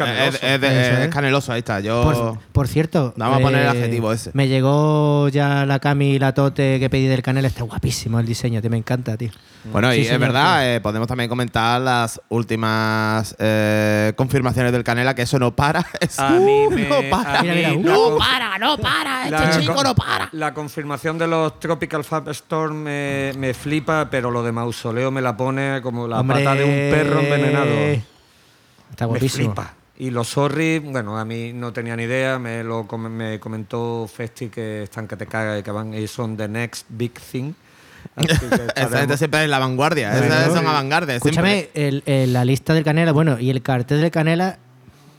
¿eh? 1.02 1.10
caneloso, 1.12 1.52
ahí 1.52 1.58
está. 1.58 1.80
Yo. 1.80 2.02
Por, 2.02 2.38
por 2.52 2.68
cierto, 2.68 3.08
eh, 3.08 3.14
Vamos 3.16 3.38
a 3.38 3.40
poner 3.42 3.62
el 3.62 3.68
adjetivo 3.68 4.12
ese. 4.12 4.30
Me 4.34 4.48
llegó 4.48 5.28
ya 5.28 5.66
la 5.66 5.78
cami 5.78 6.12
y 6.12 6.18
la 6.18 6.32
tote 6.34 6.78
que 6.78 6.88
pedí 6.88 7.06
del 7.06 7.22
Canela. 7.22 7.48
Está 7.48 7.64
guapísimo 7.64 8.20
el 8.20 8.26
diseño, 8.26 8.60
tío. 8.60 8.70
Me 8.70 8.76
encanta, 8.78 9.16
tío. 9.16 9.30
Bueno, 9.64 9.92
Sí, 9.92 10.00
y 10.00 10.06
es 10.06 10.18
verdad, 10.18 10.74
eh, 10.74 10.80
podemos 10.80 11.06
también 11.06 11.28
comentar 11.28 11.80
las 11.80 12.20
últimas 12.30 13.36
eh, 13.38 14.12
confirmaciones 14.16 14.72
del 14.72 14.82
Canela, 14.82 15.14
que 15.14 15.22
eso 15.22 15.38
no 15.38 15.54
para. 15.54 15.84
A 16.18 16.30
mí 16.32 16.66
me- 16.68 16.88
no 16.88 17.00
para. 17.10 17.38
a 17.40 17.42
Mira, 17.42 17.72
uh, 17.72 17.80
no 17.82 18.18
para, 18.18 18.58
no 18.58 18.76
para. 18.78 19.30
La, 19.30 19.44
Este 19.50 19.60
chico 19.60 19.82
no 19.82 19.94
para. 19.94 20.28
la 20.32 20.52
confirmación 20.52 21.16
de 21.18 21.26
los 21.28 21.60
Tropical 21.60 22.02
Fab 22.04 22.28
Storm 22.30 22.76
me, 22.82 23.32
me 23.38 23.54
flipa, 23.54 24.08
pero 24.10 24.30
lo 24.30 24.42
de 24.42 24.50
Mausoleo 24.52 25.10
me 25.10 25.20
la 25.22 25.36
pone 25.36 25.80
como 25.82 26.08
la 26.08 26.20
Hombre, 26.20 26.42
pata 26.42 26.54
de 26.56 26.64
un 26.64 26.70
perro 26.96 27.20
envenenado. 27.20 28.11
Está 28.92 29.06
Me 29.06 29.10
guapísimo. 29.10 29.46
flipa. 29.54 29.74
Y 29.98 30.10
los 30.10 30.28
Sorry, 30.28 30.78
bueno, 30.78 31.18
a 31.18 31.24
mí 31.24 31.52
no 31.52 31.72
tenía 31.72 31.94
ni 31.96 32.04
idea, 32.04 32.38
me 32.38 32.64
lo 32.64 32.84
me 32.84 33.38
comentó 33.40 34.08
Festi 34.12 34.48
que 34.48 34.84
están 34.84 35.06
que 35.06 35.16
te 35.16 35.26
caga 35.26 35.58
y 35.58 35.62
que 35.62 35.70
van 35.70 35.92
y 35.94 36.06
son 36.06 36.36
the 36.36 36.48
next 36.48 36.86
big 36.88 37.12
thing. 37.12 37.52
Esa 38.76 38.98
gente 39.00 39.16
siempre 39.16 39.44
es 39.44 39.50
la 39.50 39.58
vanguardia. 39.58 40.18
Sí, 40.18 40.24
Esas 40.24 40.52
son 40.54 40.66
avangardes. 40.66 41.16
Escúchame, 41.16 41.68
el- 41.74 42.02
el- 42.06 42.32
la 42.32 42.44
lista 42.44 42.74
del 42.74 42.84
Canela, 42.84 43.12
bueno, 43.12 43.38
y 43.38 43.50
el 43.50 43.62
cartel 43.62 44.00
del 44.00 44.10
Canela, 44.10 44.58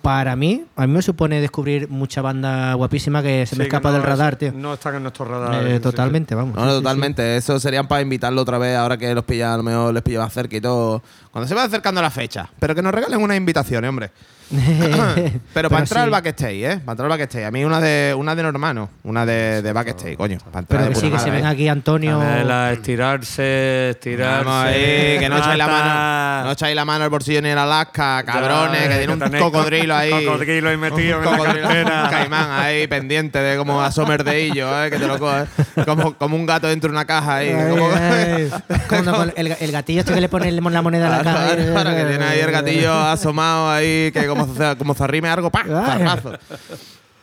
para 0.03 0.35
mí, 0.35 0.65
a 0.75 0.85
mí 0.85 0.93
me 0.93 1.01
supone 1.01 1.39
descubrir 1.39 1.87
mucha 1.89 2.21
banda 2.21 2.73
guapísima 2.73 3.23
que 3.23 3.45
se 3.45 3.55
me 3.55 3.63
Sí, 3.63 3.67
escapa 3.69 3.87
no 3.89 3.93
del 3.95 4.03
radar, 4.03 4.35
tío. 4.35 4.51
No 4.51 4.73
están 4.73 4.95
en 4.95 5.03
nuestro 5.03 5.23
radar. 5.23 5.65
Eh, 5.65 5.79
totalmente, 5.79 6.35
vamos. 6.35 6.55
No, 6.55 6.59
Sí, 6.61 6.65
no, 6.65 6.71
sí, 6.73 6.77
sí. 6.77 6.83
totalmente. 6.83 7.37
Eso 7.37 7.57
serían 7.59 7.87
para 7.87 8.01
invitarlo 8.01 8.41
otra 8.41 8.57
vez 8.57 8.75
ahora 8.77 8.97
que 8.97 9.15
los 9.15 9.23
pilla, 9.23 9.53
a 9.53 9.57
lo 9.57 9.63
mejor 9.63 9.93
les 9.93 10.03
pilla 10.03 10.19
más 10.19 10.33
cerca 10.33 10.57
y 10.57 10.61
todo. 10.61 11.01
Cuando 11.31 11.47
se 11.47 11.55
va 11.55 11.63
acercando 11.63 12.01
la 12.01 12.11
fecha. 12.11 12.49
Pero 12.59 12.75
que 12.75 12.81
nos 12.81 12.93
regalen 12.93 13.21
unas 13.21 13.37
invitaciones, 13.37 13.87
hombre. 13.87 14.11
Pero, 15.53 15.69
para 15.69 15.81
entrar 15.81 16.01
sí. 16.01 16.03
al 16.05 16.09
backstage, 16.09 16.63
¿eh? 16.63 16.77
Para 16.83 16.93
entrar 16.93 17.11
al 17.11 17.17
backstage. 17.17 17.45
A 17.45 17.51
mí 17.51 17.63
una 17.65 17.79
de 17.79 18.13
una 18.17 18.35
de 18.35 18.43
Normano. 18.43 18.89
Una 19.03 19.25
de, 19.25 19.61
de 19.61 19.73
backstage, 19.73 20.15
coño. 20.17 20.37
Para 20.39 20.59
entrar 20.59 20.65
Pero 20.67 20.83
de 20.83 20.89
que 20.89 20.95
sí, 20.99 21.09
que 21.11 21.19
se 21.19 21.29
ven 21.31 21.45
¿eh? 21.45 21.47
aquí 21.47 21.67
Antonio. 21.67 22.19
Canela, 22.19 22.71
estirarse, 22.71 23.89
estirarse. 23.91 24.45
Vamos 24.45 24.65
ahí, 24.65 25.17
que 25.19 25.27
no 25.29 25.37
echáis 25.37 25.57
la 25.57 25.67
mano. 25.67 26.45
No 26.45 26.51
echáis 26.51 26.75
la 26.75 26.85
mano 26.85 27.03
al 27.03 27.09
bolsillo 27.09 27.41
ni 27.41 27.49
en 27.49 27.57
Alaska, 27.57 28.23
cabrones, 28.25 28.81
Ya, 28.83 28.89
que 28.89 28.97
tiene 28.97 29.13
un 29.13 29.19
cocodrilo 29.39 29.93
co- 29.93 29.99
ahí. 29.99 30.25
Cocodrilo 30.25 30.69
ahí 30.69 30.77
metido 30.77 31.19
Un 31.19 31.23
en 31.25 31.31
la 31.31 31.37
cocodrilo, 31.37 31.67
un 31.67 32.09
caimán 32.09 32.51
ahí 32.51 32.87
pendiente 32.87 33.39
de 33.39 33.57
como 33.57 33.81
asomer 33.81 34.23
de 34.23 34.43
ello, 34.45 34.83
¿eh? 34.83 34.89
que 34.89 34.97
te 34.99 35.07
lo 35.07 35.17
coges. 35.19 35.47
Como, 35.85 36.13
como 36.13 36.35
un 36.35 36.45
gato 36.45 36.67
dentro 36.67 36.89
de 36.89 36.95
una 36.95 37.05
caja 37.05 37.37
ahí. 37.37 37.49
Ay, 37.49 37.69
como- 37.69 37.89
ay. 37.93 38.51
Como 38.87 39.11
con 39.17 39.33
el, 39.35 39.55
el 39.59 39.71
gatillo 39.71 39.99
este 40.01 40.13
que 40.13 40.21
le 40.21 40.29
pone 40.29 40.51
la 40.51 40.81
moneda 40.81 41.07
a 41.07 41.09
la 41.09 41.21
claro, 41.21 41.63
claro, 41.73 41.95
que 41.95 42.03
tiene 42.05 42.25
ahí 42.25 42.39
el 42.39 42.51
gatillo 42.51 42.93
asomado 42.93 43.69
ahí, 43.71 44.11
que 44.11 44.27
como, 44.35 44.77
como 44.77 44.93
se 44.93 45.03
arrime 45.03 45.29
algo, 45.29 45.49
¡pa! 45.49 45.61
Ay. 45.61 45.99
Zarrazo. 45.99 46.33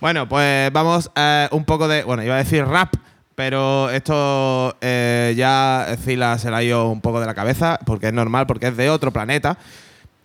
Bueno, 0.00 0.26
pues 0.26 0.72
vamos 0.72 1.10
eh, 1.14 1.48
un 1.52 1.64
poco 1.64 1.86
de. 1.86 2.02
Bueno, 2.04 2.22
iba 2.24 2.34
a 2.34 2.38
decir 2.38 2.64
rap, 2.64 2.94
pero 3.34 3.90
esto 3.90 4.74
eh, 4.80 5.34
ya 5.36 5.86
Zila 6.02 6.38
se 6.38 6.50
la 6.50 6.58
ha 6.58 6.62
ido 6.62 6.88
un 6.88 7.02
poco 7.02 7.20
de 7.20 7.26
la 7.26 7.34
cabeza, 7.34 7.78
porque 7.84 8.06
es 8.06 8.12
normal, 8.14 8.46
porque 8.46 8.68
es 8.68 8.76
de 8.78 8.88
otro 8.88 9.12
planeta. 9.12 9.58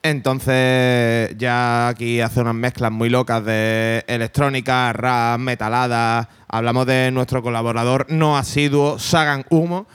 Entonces, 0.01 1.35
ya 1.37 1.87
aquí 1.87 2.21
hace 2.21 2.39
unas 2.39 2.53
mezclas 2.53 2.91
muy 2.91 3.09
locas 3.09 3.43
de 3.43 4.05
electrónica, 4.07 4.93
rap, 4.93 5.39
metalada. 5.39 6.29
Hablamos 6.47 6.85
de 6.85 7.09
nuestro 7.11 7.41
colaborador 7.41 8.05
no 8.09 8.37
asiduo, 8.37 8.97
Sagan 8.97 9.45
Humo. 9.49 9.87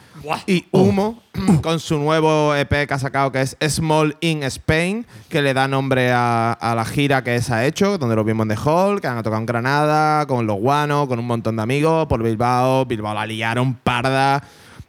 Y 0.47 0.67
Humo, 0.71 1.23
con 1.63 1.81
su 1.81 1.99
nuevo 1.99 2.55
EP 2.55 2.87
que 2.87 2.95
ha 2.95 2.99
sacado, 2.99 3.33
que 3.33 3.41
es 3.41 3.57
Small 3.69 4.17
in 4.21 4.43
Spain, 4.45 5.07
que 5.29 5.43
le 5.43 5.55
da 5.55 5.69
nombre 5.69 6.13
a, 6.13 6.53
a 6.53 6.75
la 6.75 6.85
gira 6.85 7.25
que 7.25 7.41
se 7.41 7.55
ha 7.55 7.65
hecho, 7.67 7.99
donde 7.99 8.17
lo 8.17 8.25
vimos 8.25 8.45
en 8.45 8.57
The 8.57 8.61
Hall, 8.65 9.01
que 9.01 9.07
han 9.07 9.23
tocado 9.23 9.41
en 9.41 9.47
Granada, 9.47 10.27
con 10.27 10.47
los 10.47 10.59
guanos, 10.59 11.09
con 11.09 11.19
un 11.19 11.27
montón 11.27 11.57
de 11.57 11.63
amigos, 11.63 12.07
por 12.07 12.23
Bilbao. 12.23 12.85
Bilbao 12.85 13.15
la 13.15 13.27
liaron 13.27 13.75
parda. 13.75 14.43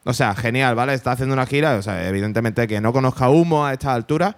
O 0.04 0.14
sea, 0.14 0.34
genial, 0.36 0.76
¿vale? 0.76 0.94
Está 0.94 1.12
haciendo 1.12 1.34
una 1.34 1.46
gira. 1.46 1.76
O 1.76 1.82
sea, 1.82 2.08
evidentemente 2.08 2.68
que 2.68 2.82
no 2.82 2.92
conozca 2.92 3.30
Humo 3.30 3.66
a 3.66 3.74
esta 3.74 3.94
altura. 3.94 4.36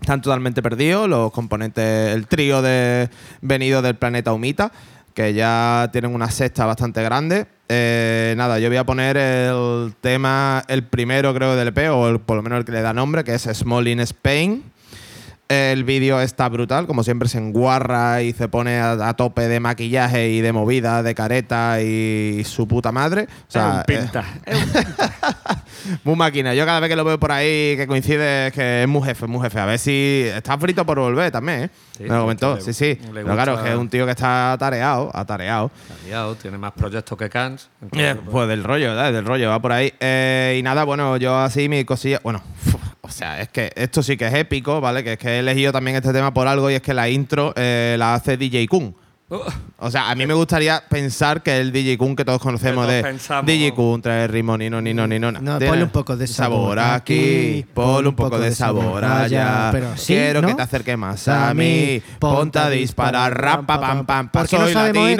Están 0.00 0.20
totalmente 0.20 0.62
perdidos 0.62 1.08
los 1.08 1.32
componentes, 1.32 2.14
el 2.14 2.26
trío 2.26 2.60
de 2.60 3.08
venido 3.40 3.80
del 3.80 3.96
planeta 3.96 4.34
Humita, 4.34 4.70
que 5.14 5.32
ya 5.32 5.88
tienen 5.92 6.14
una 6.14 6.30
sexta 6.30 6.66
bastante 6.66 7.02
grande. 7.02 7.46
Eh, 7.68 8.34
nada, 8.36 8.58
yo 8.58 8.68
voy 8.68 8.76
a 8.76 8.84
poner 8.84 9.16
el 9.16 9.94
tema, 10.00 10.62
el 10.68 10.84
primero 10.84 11.32
creo 11.34 11.56
del 11.56 11.68
EP, 11.68 11.88
o 11.90 12.08
el- 12.08 12.20
por 12.20 12.36
lo 12.36 12.42
menos 12.42 12.58
el 12.58 12.64
que 12.64 12.72
le 12.72 12.82
da 12.82 12.92
nombre, 12.92 13.24
que 13.24 13.34
es 13.34 13.42
Small 13.42 13.88
in 13.88 14.00
Spain. 14.00 14.62
El 15.46 15.84
vídeo 15.84 16.20
está 16.22 16.48
brutal, 16.48 16.86
como 16.86 17.04
siempre 17.04 17.28
se 17.28 17.36
enguarra 17.36 18.22
y 18.22 18.32
se 18.32 18.48
pone 18.48 18.78
a, 18.78 18.92
a 19.08 19.14
tope 19.14 19.42
de 19.46 19.60
maquillaje 19.60 20.30
y 20.30 20.40
de 20.40 20.52
movida, 20.52 21.02
de 21.02 21.14
careta 21.14 21.82
y 21.82 22.42
su 22.46 22.66
puta 22.66 22.92
madre. 22.92 23.28
O 23.48 23.50
sea, 23.52 23.84
es 23.86 23.96
un 23.96 24.00
pinta. 24.00 24.24
eh, 24.46 24.54
muy 26.04 26.16
máquina. 26.16 26.54
Yo 26.54 26.64
cada 26.64 26.80
vez 26.80 26.88
que 26.88 26.96
lo 26.96 27.04
veo 27.04 27.20
por 27.20 27.30
ahí 27.30 27.76
que 27.76 27.86
coincide 27.86 28.46
es 28.46 28.52
que 28.54 28.82
es 28.84 28.88
muy 28.88 29.02
jefe, 29.02 29.26
muy 29.26 29.42
jefe. 29.42 29.60
A 29.60 29.66
ver 29.66 29.78
si 29.78 30.24
está 30.34 30.56
frito 30.56 30.86
por 30.86 30.98
volver 30.98 31.30
también, 31.30 31.64
¿eh? 31.64 31.70
Sí, 31.96 32.04
Me 32.04 32.08
lo 32.08 32.22
comentó, 32.22 32.54
le- 32.56 32.60
sí, 32.62 32.72
sí. 32.72 32.98
Pero 33.12 33.26
claro, 33.34 33.52
gusta- 33.52 33.64
que 33.66 33.72
es 33.72 33.78
un 33.78 33.88
tío 33.90 34.06
que 34.06 34.12
está 34.12 34.52
atareado, 34.52 35.10
atareado. 35.14 35.70
Liado, 36.06 36.34
tiene 36.36 36.56
más 36.56 36.72
proyectos 36.72 37.18
que 37.18 37.28
Cans. 37.28 37.68
Eh, 37.92 38.16
pues 38.30 38.48
del 38.48 38.64
rollo, 38.64 38.88
¿verdad? 38.88 39.12
Del 39.12 39.26
rollo, 39.26 39.50
va 39.50 39.60
por 39.60 39.72
ahí. 39.72 39.92
Eh, 40.00 40.56
y 40.58 40.62
nada, 40.62 40.84
bueno, 40.84 41.18
yo 41.18 41.36
así 41.38 41.68
mi 41.68 41.84
cosilla. 41.84 42.18
Bueno, 42.24 42.42
o 43.04 43.10
sea, 43.10 43.40
es 43.42 43.48
que 43.50 43.70
esto 43.76 44.02
sí 44.02 44.16
que 44.16 44.26
es 44.26 44.34
épico, 44.34 44.80
¿vale? 44.80 45.04
Que 45.04 45.12
es 45.12 45.18
que 45.18 45.28
he 45.28 45.38
elegido 45.40 45.72
también 45.72 45.96
este 45.96 46.10
tema 46.12 46.32
por 46.32 46.48
algo 46.48 46.70
y 46.70 46.74
es 46.74 46.80
que 46.82 46.94
la 46.94 47.06
intro 47.10 47.52
eh, 47.54 47.96
la 47.98 48.14
hace 48.14 48.38
DJ 48.38 48.66
Kun. 48.66 48.94
Uh, 49.28 49.38
O 49.78 49.90
sea, 49.90 50.10
a 50.10 50.14
mí 50.14 50.26
me 50.26 50.32
gustaría 50.34 50.82
pensar 50.88 51.42
que 51.42 51.58
el 51.58 51.72
DJ 51.72 51.98
Kun 51.98 52.14
que 52.16 52.24
todos 52.24 52.40
conocemos 52.40 52.86
Que 52.86 52.92
de 52.92 53.02
todos. 53.02 53.46
DJ 53.46 53.72
Kun, 53.74 54.00
trae 54.00 54.26
ritmo, 54.26 54.56
ni 54.56 54.70
no, 54.70 54.80
ni 54.80 54.94
no, 54.94 55.06
ni 55.06 55.18
no. 55.18 55.32
No, 55.32 55.58
ponle 55.58 55.84
un 55.84 55.90
poco 55.90 56.16
de 56.16 56.26
sabor 56.26 56.78
aquí, 56.78 57.64
ponle 57.74 58.08
un 58.08 58.14
poco 58.16 58.38
de 58.38 58.54
sabor 58.54 59.04
allá. 59.04 59.68
pero 59.70 59.96
sí, 59.96 60.14
Quiero 60.14 60.40
¿no? 60.40 60.48
que 60.48 60.54
te 60.54 60.62
acerques 60.62 60.96
más 60.96 61.28
a 61.28 61.52
mí, 61.52 62.02
ponte 62.18 62.58
a 62.58 62.70
disparar, 62.70 63.38
ram, 63.38 63.66
pa, 63.66 63.80
pam, 63.80 64.06
pam, 64.06 64.28
¿Por 64.30 64.48
qué 64.48 64.58
no 64.58 64.64
Soy 64.64 64.72
sabemos 64.72 65.10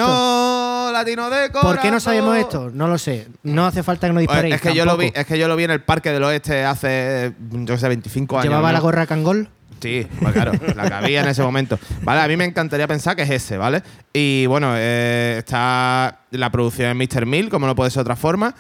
latino, 0.95 1.29
latino 1.29 1.31
de 1.31 1.51
corazón. 1.51 1.73
¿Por 1.75 1.83
qué 1.83 1.91
no 1.91 2.01
sabemos 2.01 2.37
esto? 2.39 2.71
No 2.73 2.89
lo 2.89 2.97
sé. 2.97 3.29
No 3.43 3.67
hace 3.67 3.83
falta 3.83 4.07
que 4.07 4.13
nos 4.15 4.21
disparéis. 4.21 4.55
Es 4.55 4.61
que, 4.61 4.75
yo 4.75 4.85
lo 4.85 4.97
vi, 4.97 5.13
es 5.15 5.27
que 5.27 5.39
yo 5.39 5.49
lo 5.49 5.57
vi 5.57 5.65
en 5.65 5.73
el 5.73 5.81
Parque 5.83 6.11
del 6.13 6.25
Oeste 6.25 6.65
hace, 6.65 7.35
yo 7.51 7.77
sé, 7.77 7.89
25 7.89 8.37
años. 8.39 8.45
¿Llevaba 8.45 8.69
¿no? 8.69 8.73
la 8.73 8.81
gorra 8.81 9.07
Cangol? 9.07 9.49
Sí, 9.81 10.07
pues 10.19 10.33
claro, 10.33 10.53
la 10.77 10.89
que 10.89 10.95
había 10.95 11.21
en 11.21 11.29
ese 11.29 11.43
momento. 11.43 11.79
Vale, 12.03 12.23
a 12.23 12.29
mí 12.29 12.37
me 12.39 12.45
encantaría 12.47 12.87
pensar 12.89 13.15
que 13.17 13.23
es 13.23 13.31
ese, 13.31 13.59
¿vale? 13.59 13.83
Y 14.15 14.47
bueno, 14.47 14.73
eh, 14.77 15.35
está 15.39 16.21
la 16.31 16.51
producción 16.51 16.89
en 16.89 16.97
Mr. 16.97 17.27
Mill, 17.27 17.51
como 17.51 17.67
no 17.67 17.75
puede 17.75 17.91
ser 17.91 17.97
de 17.97 18.03
otra 18.03 18.17
forma. 18.17 18.55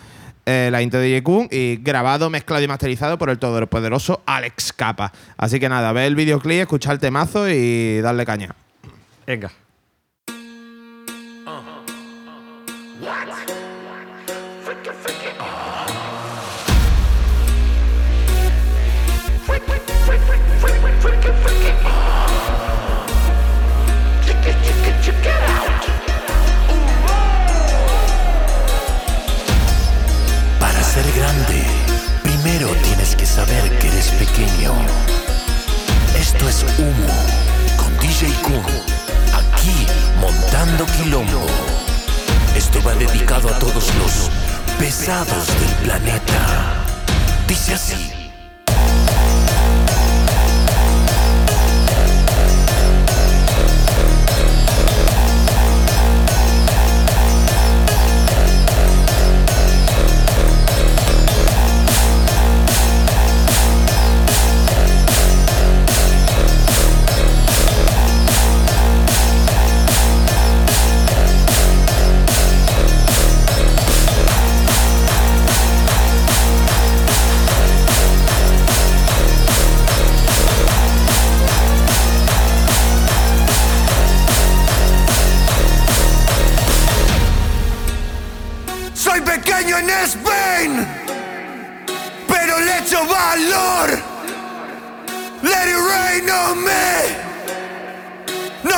eh, 0.46 0.68
la 0.70 0.82
intro 0.82 1.00
de 1.00 1.06
DJ 1.06 1.22
Kun 1.22 1.48
y 1.50 1.76
grabado, 1.76 2.28
mezclado 2.28 2.62
y 2.62 2.68
masterizado 2.68 3.16
por 3.16 3.30
el 3.30 3.38
todopoderoso 3.38 4.22
Alex 4.26 4.74
Capa. 4.74 5.12
Así 5.38 5.58
que 5.58 5.70
nada, 5.70 5.92
ve 5.92 6.06
el 6.06 6.14
videoclip, 6.14 6.60
escucha 6.60 6.92
el 6.92 6.98
temazo 6.98 7.48
y 7.48 8.00
darle 8.02 8.26
caña. 8.26 8.54
venga. 9.26 9.50
Primero 32.22 32.68
tienes 32.82 33.16
que 33.16 33.26
saber 33.26 33.78
que 33.78 33.88
eres 33.88 34.08
pequeño. 34.10 34.74
Esto 36.18 36.48
es 36.48 36.64
Humo 36.78 37.14
con 37.76 37.96
DJ 37.98 38.28
Kun, 38.42 38.62
aquí 39.32 39.86
montando 40.20 40.86
quilombo. 40.86 41.46
Esto 42.54 42.82
va 42.82 42.94
dedicado 42.94 43.48
a 43.48 43.58
todos 43.58 43.92
los 43.94 44.30
pesados 44.78 45.46
del 45.60 45.86
planeta. 45.86 46.84
Dice 47.46 47.74
así. 47.74 48.23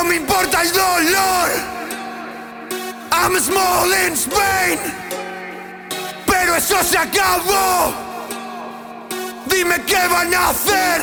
Me 0.07 0.15
importa 0.15 0.61
el 0.61 0.71
dolor. 0.71 1.49
I'm 3.11 3.39
small 3.39 3.91
in 3.93 4.13
Spain. 4.13 4.79
Pero 6.25 6.55
eso 6.55 6.83
se 6.83 6.97
acabó. 6.97 7.93
Dime 9.47 9.81
qué 9.85 10.07
van 10.07 10.33
a 10.33 10.49
hacer 10.49 11.01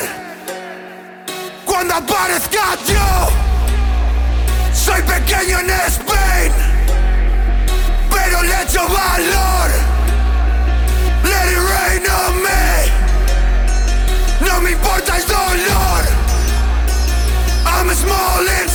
cuando 1.65 1.95
aparezca 1.95 2.77
yo. 2.87 3.29
Soy 4.73 5.03
pequeño 5.03 5.61
en 5.61 5.71
Spain, 5.71 6.53
pero 8.11 8.43
le 8.43 8.63
echo 8.63 8.87
valor. 8.89 9.71
Let 11.25 11.53
it 11.53 11.59
rain 11.73 12.05
on 12.11 12.43
me. 12.43 12.65
No 14.47 14.61
me 14.61 14.71
importa 14.73 15.17
el 15.17 15.27
dolor. 15.27 16.05
I'm 17.67 17.91
small 17.95 18.43
in 18.43 18.69
Spain, 18.69 18.74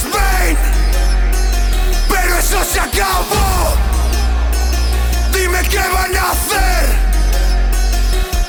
eso 2.49 2.63
se 2.63 2.79
acabó. 2.79 3.75
Dime 5.31 5.61
qué 5.69 5.77
van 5.77 6.15
a 6.15 6.31
hacer 6.31 6.85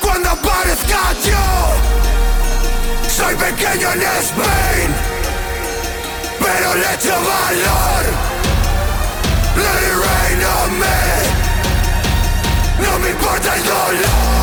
cuando 0.00 0.30
aparezca 0.30 1.12
yo. 1.22 1.46
Soy 3.08 3.34
pequeño 3.34 3.92
en 3.92 4.02
Spain, 4.02 4.90
pero 6.38 6.74
le 6.76 6.94
echo 6.94 7.12
valor. 7.12 8.04
Let 9.56 9.82
it 9.88 9.96
rain 10.04 10.40
on 10.56 10.70
me. 10.78 11.00
No 12.82 12.98
me 13.00 13.08
importa 13.10 13.54
el 13.54 13.64
dolor. 13.64 14.39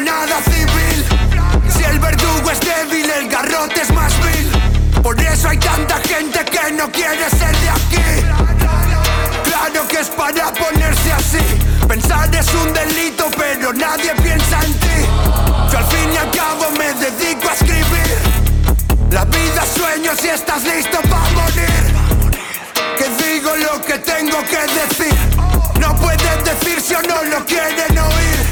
Nada 0.00 0.40
civil. 0.42 1.04
Si 1.74 1.84
el 1.84 1.98
verdugo 1.98 2.50
es 2.50 2.60
débil, 2.60 3.10
el 3.10 3.28
garrote 3.28 3.82
es 3.82 3.92
más 3.92 4.12
vil. 4.20 4.50
Por 5.02 5.20
eso 5.20 5.48
hay 5.48 5.58
tanta 5.58 5.96
gente 6.00 6.44
que 6.44 6.72
no 6.72 6.90
quiere 6.90 7.28
ser 7.30 7.56
de 7.56 7.70
aquí. 7.70 8.06
Claro 9.44 9.86
que 9.88 10.00
es 10.00 10.08
para 10.08 10.52
ponerse 10.52 11.12
así. 11.12 11.44
Pensar 11.88 12.34
es 12.34 12.52
un 12.54 12.72
delito, 12.72 13.30
pero 13.36 13.72
nadie 13.72 14.12
piensa 14.22 14.60
en 14.64 14.74
ti. 14.74 15.00
Yo 15.70 15.78
al 15.78 15.86
fin 15.86 16.12
y 16.12 16.16
al 16.16 16.30
cabo 16.30 16.70
me 16.78 16.92
dedico 16.94 17.48
a 17.48 17.52
escribir. 17.52 18.18
La 19.10 19.24
vida 19.24 19.64
sueño 19.74 20.12
si 20.20 20.28
estás 20.28 20.62
listo 20.64 20.98
para 21.02 21.28
morir. 21.30 21.84
Que 22.96 23.24
digo 23.24 23.56
lo 23.56 23.80
que 23.82 23.98
tengo 23.98 24.38
que 24.44 24.62
decir. 24.80 25.14
No 25.80 25.94
pueden 25.96 26.44
decir 26.44 26.80
si 26.80 26.94
o 26.94 27.02
no 27.02 27.22
lo 27.24 27.44
quieren 27.44 27.98
oír. 27.98 28.49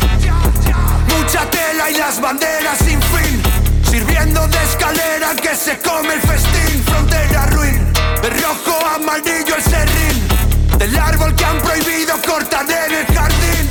Mucha 1.29 1.51
tela 1.51 1.91
y 1.91 1.95
las 1.99 2.19
banderas 2.23 2.79
sin 2.79 3.01
fin. 3.03 3.43
Sirviendo 3.83 4.49
de 4.49 4.63
escalera 4.65 5.29
al 5.31 5.37
que 5.37 5.55
se 5.55 5.79
come 5.79 6.15
el 6.15 6.21
festín. 6.23 6.83
Frontera 6.85 7.45
ruin. 7.49 7.93
De 8.23 8.31
rojo 8.31 8.79
a 8.87 8.95
amarillo 8.95 9.55
el 9.55 9.63
serrín. 9.63 10.79
Del 10.79 10.97
árbol 10.99 11.35
que 11.35 11.45
han 11.45 11.59
prohibido 11.59 12.15
cortar 12.27 12.65
en 12.71 12.95
el 12.95 13.07
jardín. 13.15 13.71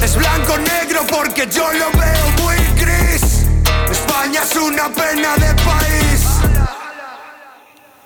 Es 0.00 0.14
blanco 0.16 0.58
negro 0.58 1.00
porque 1.10 1.48
yo 1.50 1.72
lo 1.72 1.90
veo 1.98 2.26
muy 2.40 2.56
gris. 2.80 3.46
España 3.90 4.42
es 4.48 4.56
una 4.56 4.88
pena 4.90 5.34
de 5.38 5.54
país. 5.64 6.26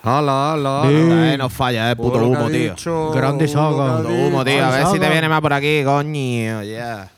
Hala, 0.01 0.53
hala, 0.53 0.81
hala. 0.81 0.91
Eh, 0.91 1.37
no 1.37 1.49
falla, 1.49 1.91
eh, 1.91 1.95
puto 1.95 2.13
Por 2.13 2.21
lo 2.21 2.31
que 2.31 2.37
humo, 2.37 2.45
ha 2.47 2.49
tío. 2.51 2.69
dicho, 2.71 3.11
Grande 3.11 3.47
saga. 3.47 3.97
Puto 3.97 4.09
humo, 4.09 4.43
tío. 4.43 4.65
A 4.65 4.69
ver 4.71 4.87
si 4.87 4.99
te 4.99 5.07
viene 5.09 5.29
más 5.29 5.41
por 5.41 5.53
aquí, 5.53 5.83
coño. 5.83 6.63
Yeah. 6.63 7.11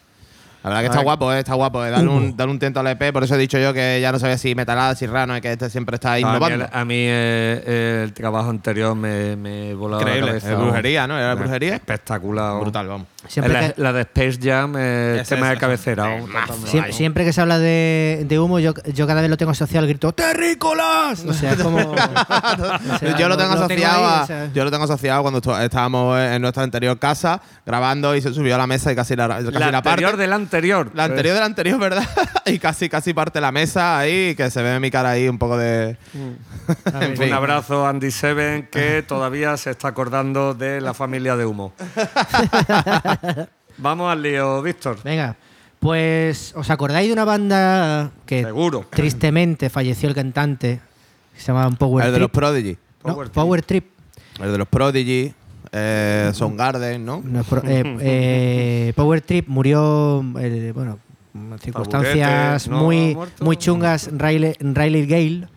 La 0.70 0.76
verdad 0.76 0.82
que 0.82 0.88
está 0.88 1.04
guapo, 1.04 1.34
eh, 1.34 1.40
está 1.40 1.54
guapo. 1.56 1.86
Eh. 1.86 1.90
Dale, 1.92 2.08
un, 2.08 2.36
dale 2.38 2.52
un 2.52 2.60
tiento 2.60 2.80
al 2.80 2.88
EP. 2.88 3.12
Por 3.14 3.24
eso 3.24 3.36
he 3.36 3.38
dicho 3.38 3.58
yo 3.60 3.74
que 3.74 4.00
ya 4.02 4.12
no 4.12 4.20
sabía 4.20 4.38
si 4.38 4.56
metalada, 4.56 4.96
si 4.96 5.06
rano, 5.08 5.36
es 5.36 5.42
que 5.42 5.52
este 5.52 5.70
siempre 5.70 5.96
está 5.96 6.14
A 6.14 6.16
mí, 6.16 6.22
innovando. 6.22 6.66
el- 6.66 6.70
a 6.72 6.86
mí, 6.86 6.96
eh, 6.98 8.02
el 8.04 8.14
trabajo 8.14 8.50
anterior 8.50 8.96
me, 8.96 9.36
me 9.36 9.74
volaba 9.74 10.02
Increíble. 10.02 10.34
la 10.34 10.40
cabeza. 10.40 10.52
Es 10.54 10.60
brujería, 10.60 11.08
¿no? 11.08 11.18
¿Era 11.20 11.36
brujería? 11.36 11.76
Espectacular. 11.76 12.60
Brutal, 12.60 12.88
vamos. 12.88 13.08
Siempre 13.28 13.54
la, 13.54 13.74
que- 13.74 13.82
la 13.82 13.94
de 13.94 14.02
Space 14.02 14.40
Jam 14.42 14.76
es 14.78 15.22
Ese 15.22 15.36
tema 15.36 15.48
es- 15.48 15.54
de 15.54 15.60
cabecera. 15.60 16.08
siempre 16.92 17.26
que 17.26 17.34
se 17.34 17.42
habla 17.42 17.60
de, 17.60 18.24
de 18.28 18.40
humo, 18.40 18.60
yo, 18.60 18.74
yo 18.94 19.08
cada 19.08 19.22
vez 19.22 19.30
lo 19.30 19.38
tengo 19.38 19.52
asociado 19.52 19.84
al 19.84 19.88
grito 19.90 20.12
¡Terrícolas! 20.14 21.24
O 21.26 21.34
sea, 21.34 21.52
es 21.54 21.62
como. 21.62 21.78
o 21.92 21.96
sea, 23.00 23.18
yo 23.18 23.28
lo 23.30 23.38
tengo 23.38 23.54
asociado 23.54 24.06
ahí, 24.06 24.14
a- 24.20 24.24
o 24.24 24.28
sea. 24.28 24.50
yo 24.54 24.64
lo 24.64 24.72
tengo 24.72 24.84
asociado 24.86 25.22
cuando 25.22 25.40
estábamos 25.62 26.20
en 26.20 26.42
nuestra 26.42 26.64
anterior 26.64 26.98
casa 27.00 27.42
grabando 27.66 28.16
y 28.16 28.22
se 28.22 28.34
subió 28.34 28.56
a 28.56 28.58
la 28.58 28.68
mesa 28.68 28.92
y 28.92 28.96
casi 28.96 29.16
la, 29.16 29.28
casi 29.28 29.52
La 29.52 29.60
la, 29.72 29.82
parte. 29.82 29.90
anterior 29.90 30.18
del 30.18 30.34
anterior. 30.34 30.92
La 30.94 31.04
anterior 31.06 31.34
de 31.34 31.40
la 31.40 31.46
anterior, 31.46 31.80
¿verdad? 31.80 32.04
y 32.46 32.60
casi 32.60 32.90
casi 32.90 33.14
parte 33.14 33.42
la 33.42 33.52
mesa 33.52 33.98
ahí, 34.00 34.36
que 34.36 34.50
se 34.50 34.62
ve 34.62 34.80
mi 34.80 34.90
cara 34.92 35.12
ahí 35.12 35.28
un 35.28 35.38
poco 35.38 35.58
de. 35.58 35.98
En 37.00 37.16
fin. 37.16 37.28
Un 37.30 37.34
abrazo 37.34 37.86
a 37.86 37.90
Andy 37.90 38.12
Seven, 38.12 38.68
que 38.70 39.02
todavía 39.02 39.56
se 39.56 39.70
está 39.72 39.88
acordando 39.88 40.54
de 40.54 40.82
la 40.82 40.94
familia 40.94 41.38
de 41.38 41.46
humo. 41.46 41.74
Vamos 43.78 44.12
al 44.12 44.22
lío, 44.22 44.62
Víctor. 44.62 44.98
Venga, 45.04 45.36
pues 45.80 46.54
¿os 46.56 46.70
acordáis 46.70 47.08
de 47.08 47.14
una 47.14 47.26
banda 47.26 48.12
que 48.26 48.44
Seguro. 48.44 48.86
tristemente 48.90 49.70
falleció 49.70 50.10
el 50.10 50.16
cantante? 50.16 50.80
Que 51.34 51.40
se 51.40 51.48
llama 51.48 51.70
Power 51.78 52.06
el 52.06 52.14
de 52.14 52.20
los. 52.20 52.32
Prodigy. 52.32 52.78
No, 53.04 53.14
Power 53.14 53.30
Trip. 53.30 53.36
Power 53.36 53.62
Trip. 53.62 53.86
El 54.42 54.52
de 54.52 54.58
los 54.58 54.68
Prodigy. 54.68 55.34
Eh, 55.72 56.32
Soundgarden, 56.34 57.06
¿no? 57.06 57.22
No 57.24 57.42
eh, 57.42 57.98
eh, 58.02 58.94
Power 58.96 59.22
Trip 59.22 59.48
murió, 59.48 60.24
eh, 60.40 60.72
bueno, 60.74 61.00
en 61.36 61.60
circunstancias 61.60 62.68
muy, 62.70 63.18
muy 63.42 63.58
chungas. 63.58 64.10
Riley, 64.12 64.54
Riley 64.60 65.06
Gale, 65.06 65.48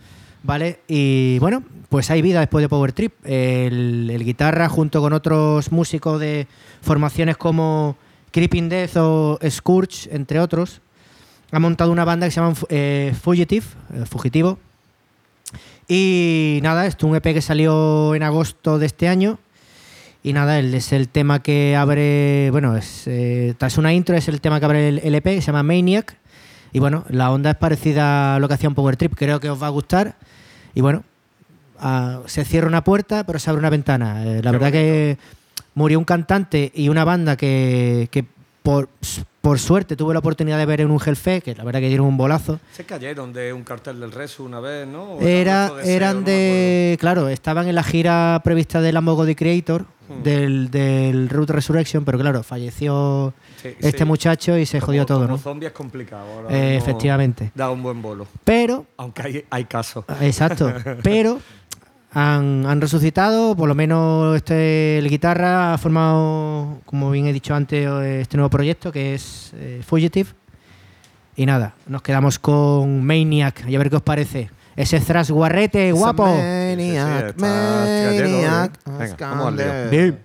¿vale? 0.42 0.80
Y 0.88 1.38
bueno, 1.38 1.62
pues 1.88 2.10
hay 2.10 2.22
vida 2.22 2.40
después 2.40 2.62
de 2.62 2.68
Power 2.68 2.92
Trip. 2.92 3.12
El, 3.24 4.22
guitarra, 4.24 4.68
junto 4.68 5.00
con 5.00 5.12
otros 5.12 5.72
músicos 5.72 6.20
de 6.20 6.46
formaciones 6.82 7.36
como 7.36 7.96
Creeping 8.30 8.68
Death 8.68 8.96
o 8.96 9.38
Scourge, 9.48 10.08
entre 10.14 10.40
otros, 10.40 10.80
ha 11.52 11.58
montado 11.58 11.90
una 11.90 12.04
banda 12.04 12.26
que 12.26 12.30
se 12.30 12.40
llama 12.40 12.54
eh, 12.68 13.14
Fugitive, 13.20 13.66
eh, 13.94 14.04
Fugitivo. 14.06 14.58
Y 15.88 16.60
nada, 16.62 16.86
esto 16.86 17.06
es 17.06 17.10
un 17.10 17.16
EP 17.16 17.34
que 17.34 17.42
salió 17.42 18.14
en 18.14 18.22
agosto 18.22 18.78
de 18.78 18.86
este 18.86 19.08
año. 19.08 19.40
Y 20.22 20.32
nada, 20.32 20.60
es 20.60 20.92
el 20.92 21.08
tema 21.08 21.42
que 21.42 21.74
abre, 21.76 22.50
bueno, 22.52 22.76
es, 22.76 23.06
eh, 23.06 23.54
tras 23.58 23.78
una 23.78 23.92
intro 23.92 24.14
es 24.14 24.28
el 24.28 24.40
tema 24.40 24.60
que 24.60 24.66
abre 24.66 24.88
el, 24.88 25.14
EP, 25.14 25.24
que 25.24 25.40
se 25.40 25.46
llama 25.48 25.62
Maniac. 25.62 26.16
Y 26.72 26.78
bueno, 26.78 27.04
la 27.08 27.32
onda 27.32 27.50
es 27.50 27.56
parecida 27.56 28.36
a 28.36 28.38
lo 28.38 28.46
que 28.46 28.54
hacía 28.54 28.68
un 28.68 28.74
Power 28.76 28.96
Trip, 28.96 29.14
creo 29.16 29.40
que 29.40 29.50
os 29.50 29.60
va 29.60 29.66
a 29.66 29.70
gustar. 29.70 30.16
Y 30.74 30.80
bueno, 30.80 31.04
ah, 31.78 32.20
se 32.26 32.44
cierra 32.44 32.66
una 32.68 32.84
puerta, 32.84 33.24
pero 33.24 33.38
se 33.38 33.50
abre 33.50 33.60
una 33.60 33.70
ventana. 33.70 34.24
Eh, 34.24 34.42
la 34.42 34.52
verdad 34.52 34.72
que 34.72 35.18
murió 35.74 35.98
un 35.98 36.04
cantante 36.04 36.70
y 36.74 36.88
una 36.88 37.04
banda 37.04 37.36
que, 37.36 38.08
que 38.10 38.24
por, 38.62 38.88
por 39.40 39.58
suerte 39.58 39.96
tuve 39.96 40.12
la 40.12 40.18
oportunidad 40.20 40.58
de 40.58 40.66
ver 40.66 40.80
en 40.80 40.90
un 40.90 41.00
Hellfest, 41.04 41.44
que 41.44 41.54
la 41.54 41.64
verdad 41.64 41.80
que 41.80 41.88
dieron 41.88 42.06
un 42.06 42.16
bolazo. 42.16 42.60
Se 42.72 42.84
cayeron 42.84 43.32
de 43.32 43.52
un 43.52 43.64
cartel 43.64 44.00
del 44.00 44.12
Resu 44.12 44.44
una 44.44 44.60
vez, 44.60 44.86
¿no? 44.86 45.14
O 45.14 45.20
Era, 45.20 45.70
Deseo, 45.70 45.90
eran 45.90 46.24
de. 46.24 46.96
Claro, 47.00 47.28
estaban 47.28 47.68
en 47.68 47.74
la 47.74 47.82
gira 47.82 48.40
prevista 48.44 48.80
de 48.80 48.92
God 48.92 49.34
Creator, 49.34 49.86
Hmm. 50.10 50.22
del, 50.24 50.70
del 50.70 51.28
Root 51.28 51.50
Resurrection, 51.50 52.04
pero 52.04 52.18
claro, 52.18 52.42
falleció 52.42 53.32
Sí, 53.62 53.74
este 53.80 53.98
sí. 53.98 54.04
muchacho 54.04 54.56
y 54.56 54.64
se 54.66 54.80
jodió 54.80 55.04
todo, 55.06 55.20
como 55.20 55.32
¿no? 55.32 55.38
zombie 55.38 55.66
es 55.66 55.72
complicado. 55.72 56.26
ahora 56.30 56.48
Eh, 56.56 56.76
efectivamente. 56.76 57.52
Da 57.54 57.70
un 57.70 57.82
buen 57.82 58.00
bolo. 58.00 58.26
Pero, 58.44 58.86
Aunque 58.96 59.22
hay, 59.22 59.44
hay 59.50 59.64
casos. 59.64 60.04
exacto, 60.20 60.72
pero 61.02 61.38
han, 62.12 62.64
han 62.66 62.80
resucitado, 62.80 63.54
por 63.54 63.68
lo 63.68 63.74
menos 63.74 64.36
este, 64.36 64.98
el 64.98 65.08
guitarra 65.08 65.74
ha 65.74 65.78
formado, 65.78 66.78
como 66.86 67.10
bien 67.10 67.26
he 67.26 67.32
dicho 67.32 67.54
antes, 67.54 67.88
este 68.04 68.36
nuevo 68.36 68.50
proyecto 68.50 68.90
que 68.92 69.14
es 69.14 69.52
eh, 69.54 69.82
Fugitive. 69.86 70.30
Y 71.36 71.46
nada, 71.46 71.74
nos 71.86 72.02
quedamos 72.02 72.38
con 72.38 73.04
Maniac, 73.04 73.64
y 73.68 73.74
a 73.74 73.78
ver 73.78 73.88
qué 73.90 73.96
os 73.96 74.02
parece. 74.02 74.50
Ese 74.76 75.00
thrash 75.00 75.30
guarrete, 75.30 75.92
guapo. 75.92 76.24
Maniac, 76.26 77.34
Sí, 77.34 77.40
sí, 77.40 77.44
está 77.44 78.04
gallego, 78.04 78.30
maniac, 78.30 78.74
¿eh? 78.74 78.90
Venga, 78.98 79.16
vamos 79.30 79.46
al 79.46 79.90
lío. 79.90 80.16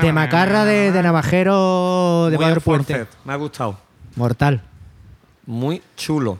De 0.00 0.12
macarra 0.12 0.64
de, 0.64 0.92
de 0.92 1.02
navajero 1.02 2.28
de 2.30 2.38
Muy 2.38 2.54
Puente. 2.60 3.06
Me 3.24 3.32
ha 3.32 3.36
gustado. 3.36 3.78
Mortal. 4.16 4.62
Muy 5.46 5.82
chulo. 5.96 6.38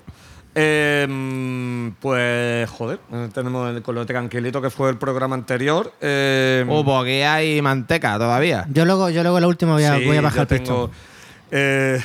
Eh, 0.55 1.05
mm, 1.09 1.89
pues, 2.01 2.71
joder, 2.71 3.01
tenemos 3.33 3.75
el- 3.75 3.83
con 3.83 3.97
lo 3.97 4.07
tranquilito 4.07 4.63
que 4.63 4.71
fue 4.71 4.89
el 4.91 4.97
programa 4.99 5.35
anterior. 5.35 5.93
eh, 6.01 6.65
Oh, 6.69 6.85
pues 6.85 7.03
aquí 7.03 7.23
hay 7.23 7.61
manteca 7.61 8.17
todavía. 8.19 8.65
Yo 8.71 8.85
luego, 8.85 9.11
yo 9.11 9.23
luego 9.23 9.41
la 9.41 9.49
última 9.49 9.73
voy 9.73 9.83
a, 9.85 9.99
sí, 9.99 10.05
voy 10.07 10.17
a 10.17 10.21
bajar 10.21 10.43
el 10.43 10.47
tengo, 10.63 10.91
eh, 11.51 12.01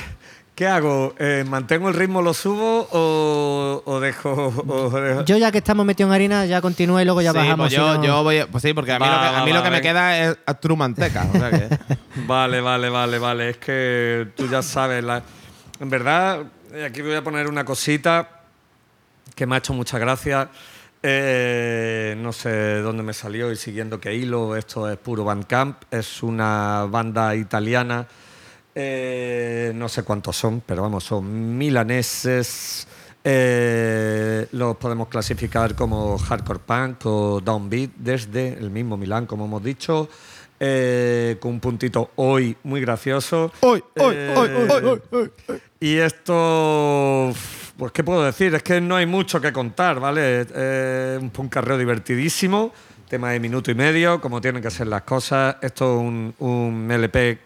¿Qué 0.60 0.66
hago? 0.68 1.14
Eh, 1.18 1.42
¿Mantengo 1.48 1.88
el 1.88 1.94
ritmo, 1.94 2.20
lo 2.20 2.34
subo 2.34 2.86
o, 2.92 3.82
o 3.82 3.98
dejo.? 3.98 4.30
o 4.68 4.90
dejo- 4.90 5.24
Yo 5.24 5.38
ya 5.38 5.50
que 5.50 5.56
estamos 5.56 5.86
metidos 5.86 6.10
en 6.10 6.14
harina, 6.14 6.44
ya 6.44 6.60
continúo 6.60 7.00
y 7.00 7.06
luego 7.06 7.22
ya 7.22 7.32
sí, 7.32 7.38
bajamos. 7.38 7.68
pues 7.68 7.72
yo, 7.72 8.02
yo 8.04 8.22
voy. 8.22 8.44
Pues 8.52 8.60
sí, 8.60 8.74
porque 8.74 8.92
a 8.92 8.98
mí, 8.98 9.06
Va, 9.06 9.14
lo, 9.14 9.20
que, 9.22 9.26
a 9.26 9.32
va, 9.38 9.44
mí 9.46 9.52
va, 9.52 9.56
lo 9.56 9.64
que 9.64 9.70
me 9.70 9.80
queda 9.80 10.18
es 10.18 10.36
true 10.60 10.76
manteca. 10.76 11.26
O 11.32 11.38
sea 11.38 11.50
que. 11.50 11.78
Vale, 12.26 12.60
vale, 12.60 12.90
vale, 12.90 13.18
vale. 13.18 13.48
Es 13.48 13.56
que 13.56 14.28
tú 14.36 14.50
ya 14.50 14.60
sabes. 14.60 15.02
la- 15.02 15.22
En 15.80 15.88
verdad, 15.88 16.42
eh, 16.74 16.84
aquí 16.84 17.00
voy 17.00 17.14
a 17.14 17.24
poner 17.24 17.48
una 17.48 17.64
cosita 17.64 18.28
que 19.34 19.46
me 19.46 19.54
ha 19.54 19.58
hecho 19.60 19.72
mucha 19.72 19.98
gracia. 19.98 20.50
Eh, 21.02 22.16
no 22.18 22.34
sé 22.34 22.82
dónde 22.82 23.02
me 23.02 23.14
salió 23.14 23.50
y 23.50 23.56
siguiendo 23.56 23.98
qué 23.98 24.14
hilo. 24.14 24.54
Esto 24.56 24.90
es 24.90 24.98
puro 24.98 25.24
Bandcamp. 25.24 25.84
Es 25.90 26.22
una 26.22 26.84
banda 26.86 27.34
italiana. 27.34 28.06
Eh, 28.74 29.72
no 29.74 29.88
sé 29.88 30.02
cuántos 30.02 30.36
son, 30.36 30.62
pero 30.64 30.82
vamos, 30.82 31.04
son 31.04 31.56
milaneses. 31.58 32.86
Eh, 33.22 34.46
los 34.52 34.76
podemos 34.78 35.08
clasificar 35.08 35.74
como 35.74 36.16
hardcore 36.18 36.60
punk 36.60 37.04
o 37.06 37.40
downbeat 37.40 37.90
desde 37.96 38.54
el 38.54 38.70
mismo 38.70 38.96
Milán, 38.96 39.26
como 39.26 39.44
hemos 39.44 39.62
dicho. 39.62 40.08
eh, 40.62 41.36
con 41.40 41.52
un 41.52 41.60
puntito 41.60 42.10
hoy 42.16 42.54
muy 42.64 42.80
gracioso. 42.82 43.50
Hoy, 43.60 43.82
hoy, 43.98 44.14
hoy, 44.36 44.48
hoy, 44.50 44.68
hoy, 44.68 45.00
hoy, 45.10 45.30
hoy. 45.48 45.60
y 45.80 45.96
esto, 45.96 47.32
pues 47.78 47.92
qué 47.92 48.04
puedo 48.04 48.22
decir, 48.24 48.54
es 48.54 48.62
que 48.62 48.78
no 48.80 48.94
hay 48.96 49.06
mucho 49.06 49.40
que 49.40 49.52
contar, 49.54 49.98
¿vale? 50.00 50.46
Eh, 50.54 51.18
un 51.20 51.30
puncarreo 51.30 51.78
divertidísimo, 51.78 52.72
tema 53.08 53.30
de 53.30 53.40
minuto 53.40 53.70
y 53.70 53.74
medio, 53.74 54.20
como 54.20 54.40
tienen 54.42 54.62
que 54.62 54.70
ser 54.70 54.86
las 54.86 55.02
cosas. 55.02 55.56
Esto 55.62 55.94
es 55.96 56.00
un, 56.02 56.34
un 56.40 56.90
LP 56.90 57.38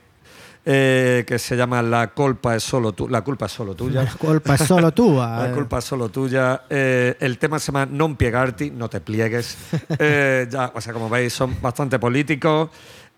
eh, 0.64 1.24
que 1.26 1.38
se 1.38 1.56
llama 1.56 1.82
La 1.82 2.08
culpa 2.12 2.56
es 2.56 2.62
solo 2.62 2.92
tu, 2.92 3.08
la 3.08 3.22
culpa 3.22 3.46
es 3.46 3.52
solo 3.52 3.74
tuya. 3.74 4.02
La 4.02 4.12
culpa 4.12 4.54
es 4.54 4.62
solo 4.62 4.92
tú. 4.92 5.16
La 5.18 5.52
culpa 5.54 5.78
es 5.78 5.84
solo 5.84 6.08
tuya. 6.08 6.62
Eh, 6.70 7.16
el 7.20 7.38
tema 7.38 7.58
se 7.58 7.72
llama 7.72 7.86
Non 7.86 8.16
piegarti, 8.16 8.70
no 8.70 8.88
te 8.88 9.00
pliegues. 9.00 9.56
Eh, 9.98 10.48
ya, 10.50 10.72
o 10.74 10.80
sea, 10.80 10.92
como 10.92 11.08
veis, 11.08 11.32
son 11.32 11.56
bastante 11.60 11.98
políticos. 11.98 12.70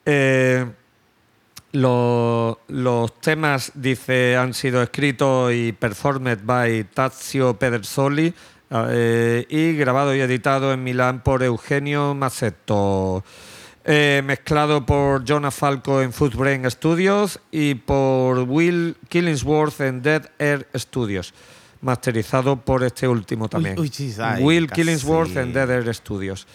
Eh, 0.04 0.64
los, 1.72 2.56
los 2.68 3.20
temas, 3.20 3.72
dice, 3.74 4.36
han 4.36 4.54
sido 4.54 4.82
escritos 4.82 5.52
y 5.52 5.72
performed 5.72 6.40
by 6.42 6.84
Tazio 6.84 7.58
Pedersoli 7.58 8.32
eh, 8.70 9.46
y 9.48 9.76
grabado 9.76 10.14
y 10.14 10.20
editado 10.20 10.72
en 10.72 10.82
Milán 10.82 11.22
por 11.22 11.42
Eugenio 11.42 12.14
Maceto. 12.14 13.24
Eh, 13.88 14.20
mezclado 14.24 14.84
por 14.84 15.24
Jonah 15.24 15.52
Falco 15.52 16.02
en 16.02 16.12
Footbrain 16.12 16.68
Studios 16.68 17.38
y 17.52 17.76
por 17.76 18.40
Will 18.40 18.96
Killingsworth 19.08 19.80
en 19.80 20.02
Dead 20.02 20.28
Air 20.40 20.66
Studios. 20.74 21.32
Masterizado 21.82 22.56
por 22.56 22.82
este 22.82 23.06
último 23.06 23.48
también. 23.48 23.78
uy, 23.78 23.92
ay, 24.20 24.42
Will 24.42 24.66
casi. 24.66 24.80
Killingsworth 24.82 25.36
en 25.36 25.52
Dead 25.52 25.70
Air 25.70 25.94
Studios. 25.94 26.48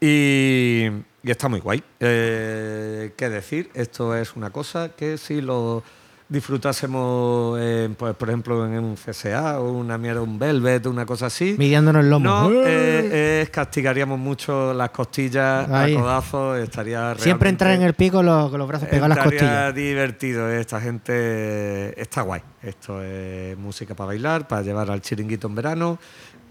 Y, 0.00 0.86
y 1.24 1.30
está 1.30 1.48
muy 1.48 1.58
guay. 1.58 1.82
Eh, 1.98 3.12
¿Qué 3.16 3.30
decir? 3.30 3.68
Esto 3.74 4.14
es 4.14 4.36
una 4.36 4.50
cosa 4.50 4.90
que 4.90 5.18
si 5.18 5.40
lo 5.40 5.82
disfrutásemos, 6.28 7.58
en, 7.60 7.94
pues, 7.94 8.14
por 8.16 8.28
ejemplo, 8.28 8.66
en 8.66 8.82
un 8.82 8.96
CSA 8.96 9.60
o 9.60 9.70
una 9.72 9.96
mierda, 9.98 10.22
un 10.22 10.38
Velvet, 10.38 10.86
una 10.86 11.06
cosa 11.06 11.26
así. 11.26 11.54
Midiéndonos 11.58 12.02
el 12.04 12.10
lomo. 12.10 12.24
No, 12.24 12.50
¡Eh! 12.52 13.42
eh, 13.42 13.48
castigaríamos 13.52 14.18
mucho 14.18 14.74
las 14.74 14.90
costillas 14.90 15.68
Ahí. 15.70 15.94
a 15.94 16.00
codazos, 16.00 16.58
estaría 16.58 17.14
Siempre 17.18 17.48
entrar 17.50 17.72
en 17.74 17.82
el 17.82 17.94
pico 17.94 18.22
los- 18.22 18.50
con 18.50 18.58
los 18.58 18.68
brazos 18.68 18.88
pegados 18.88 19.12
a 19.12 19.14
las 19.16 19.24
costillas. 19.24 19.74
divertido, 19.74 20.50
eh, 20.50 20.60
esta 20.60 20.80
gente 20.80 22.00
está 22.00 22.22
guay. 22.22 22.42
Esto 22.62 23.02
es 23.02 23.56
música 23.58 23.94
para 23.94 24.08
bailar, 24.08 24.48
para 24.48 24.62
llevar 24.62 24.90
al 24.90 25.00
chiringuito 25.00 25.46
en 25.46 25.54
verano 25.54 25.98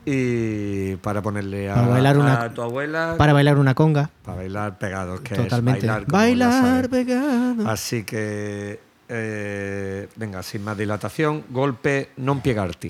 y 0.05 0.95
para 0.97 1.21
ponerle 1.21 1.69
a, 1.69 1.75
Para 1.75 1.87
bailar 1.87 2.17
una- 2.17 2.41
a 2.43 2.53
tu 2.53 2.61
abuela. 2.61 3.15
Para 3.17 3.33
bailar 3.33 3.57
una 3.57 3.73
conga. 3.73 4.09
para 4.23 4.37
bailar 4.37 4.77
pegados, 4.77 5.19
que 5.21 5.35
Totalmente. 5.35 5.79
es 5.79 5.85
bailar. 5.87 6.05
Bailar 6.07 6.51
sabes. 6.85 6.87
pegado. 6.89 7.67
Así 7.67 8.03
que, 8.03 8.79
eh, 9.09 10.07
venga, 10.15 10.41
sin 10.41 10.65
máis 10.65 10.77
dilatación, 10.77 11.47
golpe 11.49 12.15
non 12.21 12.41
piegarti. 12.41 12.89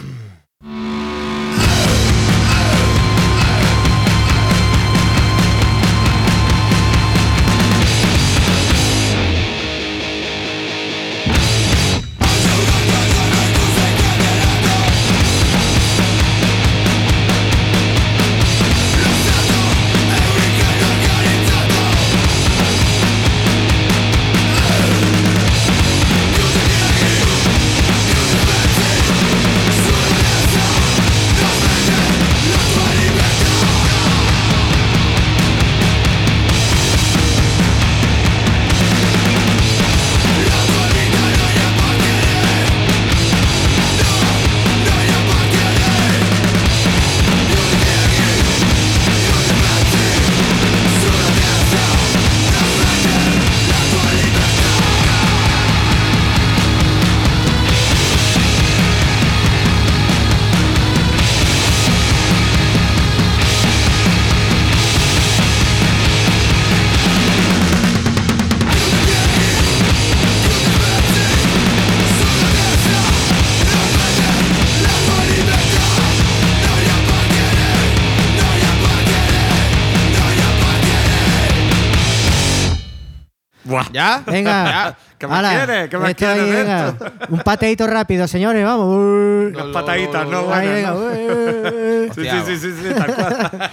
¿Ya? 83.96 84.22
Venga. 84.26 84.98
¿Qué 85.18 85.26
me 85.26 85.36
Ala, 85.36 85.50
quieres? 85.66 85.90
¿Qué 85.90 85.98
me 85.98 86.10
esto 86.12 86.26
quieres 86.26 86.44
ahí, 86.44 86.52
venga. 86.52 86.96
Un 87.30 87.40
pateito 87.40 87.88
rápido, 87.88 88.28
señores, 88.28 88.66
vamos. 88.66 88.88
Uy. 88.90 89.54
Unas 89.54 89.68
pataditas, 89.68 90.28
¿no? 90.28 90.54
Ahí, 90.54 90.68
venga. 90.68 90.90
¿no? 90.92 90.98
uy, 90.98 91.14
uy, 91.14 92.02
uy. 92.02 92.12
Sí, 92.14 92.22
sí, 92.30 92.40
sí, 92.46 92.58
sí, 92.58 92.74
sí, 92.74 92.94
tal 92.94 93.16
cual. 93.16 93.72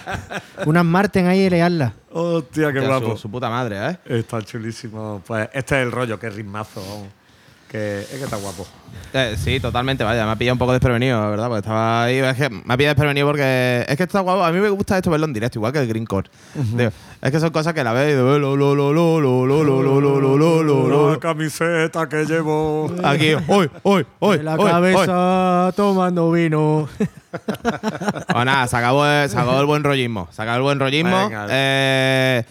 Unas 0.67 0.85
Marten 0.85 1.27
ahí, 1.27 1.51
leallas. 1.51 1.93
Hostia, 2.13 2.73
qué 2.73 2.79
Hostia, 2.79 2.99
guapo. 2.99 3.17
Su, 3.17 3.23
su 3.23 3.31
puta 3.33 3.51
madre, 3.51 3.79
¿eh? 3.85 3.99
Está 4.05 4.41
chulísimo. 4.43 5.21
Pues 5.27 5.49
este 5.53 5.81
es 5.81 5.83
el 5.83 5.91
rollo, 5.91 6.21
qué 6.21 6.31
ritmazo. 6.31 6.81
vamos. 6.81 7.09
Que 7.73 8.01
es 8.03 8.07
que 8.07 8.25
está 8.25 8.37
guapo. 8.37 8.67
Eh, 9.15 9.35
sí, 9.43 9.59
totalmente, 9.61 10.05
vaya, 10.05 10.25
me 10.27 10.33
ha 10.33 10.37
pillado 10.37 10.55
un 10.55 10.59
poco 10.59 10.73
desprevenido, 10.73 11.19
la 11.21 11.29
verdad, 11.29 11.47
porque 11.49 11.61
estaba 11.61 12.05
ahí, 12.05 12.19
es 12.19 12.37
que 12.37 12.51
me 12.51 12.63
ha 12.69 12.77
pillado 12.77 12.95
desprevenido 12.95 13.27
porque 13.27 13.85
es 13.89 13.97
que 13.97 14.03
está 14.03 14.21
guapo, 14.21 14.45
a 14.45 14.53
mí 14.53 14.59
me 14.61 14.69
gusta 14.71 14.97
esto 14.97 15.11
verlo 15.11 15.27
en 15.27 15.33
directo, 15.33 15.59
igual 15.59 15.73
que 15.73 15.79
el 15.81 15.89
Green 15.89 16.05
Core. 16.07 16.31
Tío, 16.77 16.91
es 17.23 17.31
que 17.31 17.41
son 17.41 17.51
cosas 17.51 17.73
que 17.75 17.83
la 17.83 17.93
veo 17.95 18.05
y 18.09 18.13
digo, 18.13 18.39
lo, 18.39 18.57
lo, 18.57 18.75
lo, 18.75 18.93
lo, 18.93 19.21
lo, 19.21 19.47
lo, 19.47 19.65
lo, 19.65 19.83
lo, 19.83 20.01
lo, 20.01 20.21
lo, 20.21 20.63
lo, 20.63 20.89
lo, 20.89 21.13
La 21.13 21.19
camiseta 21.19 22.09
que 22.09 22.25
llevo. 22.27 22.91
Aquí, 23.03 23.33
hoy, 23.49 23.71
hoy, 23.83 24.07
hoy, 24.19 24.37
De 24.39 24.45
la 24.45 24.55
hoy, 24.55 24.65
hoy. 24.65 24.71
cabeza 24.71 25.73
tomando 25.75 26.31
vino. 26.31 26.89
Pues 27.31 28.45
nada, 28.45 28.67
se 28.67 28.77
acabó, 28.77 29.07
el, 29.07 29.29
se 29.31 29.37
acabó 29.39 29.61
el 29.61 29.67
buen 29.67 29.83
rollismo. 29.85 30.29
Se 30.31 30.43
acabó 30.43 30.57
el 30.59 30.63
buen 30.63 30.79
rollismo. 30.79 31.29
Venga. 31.29 31.47
Eh, 31.51 32.45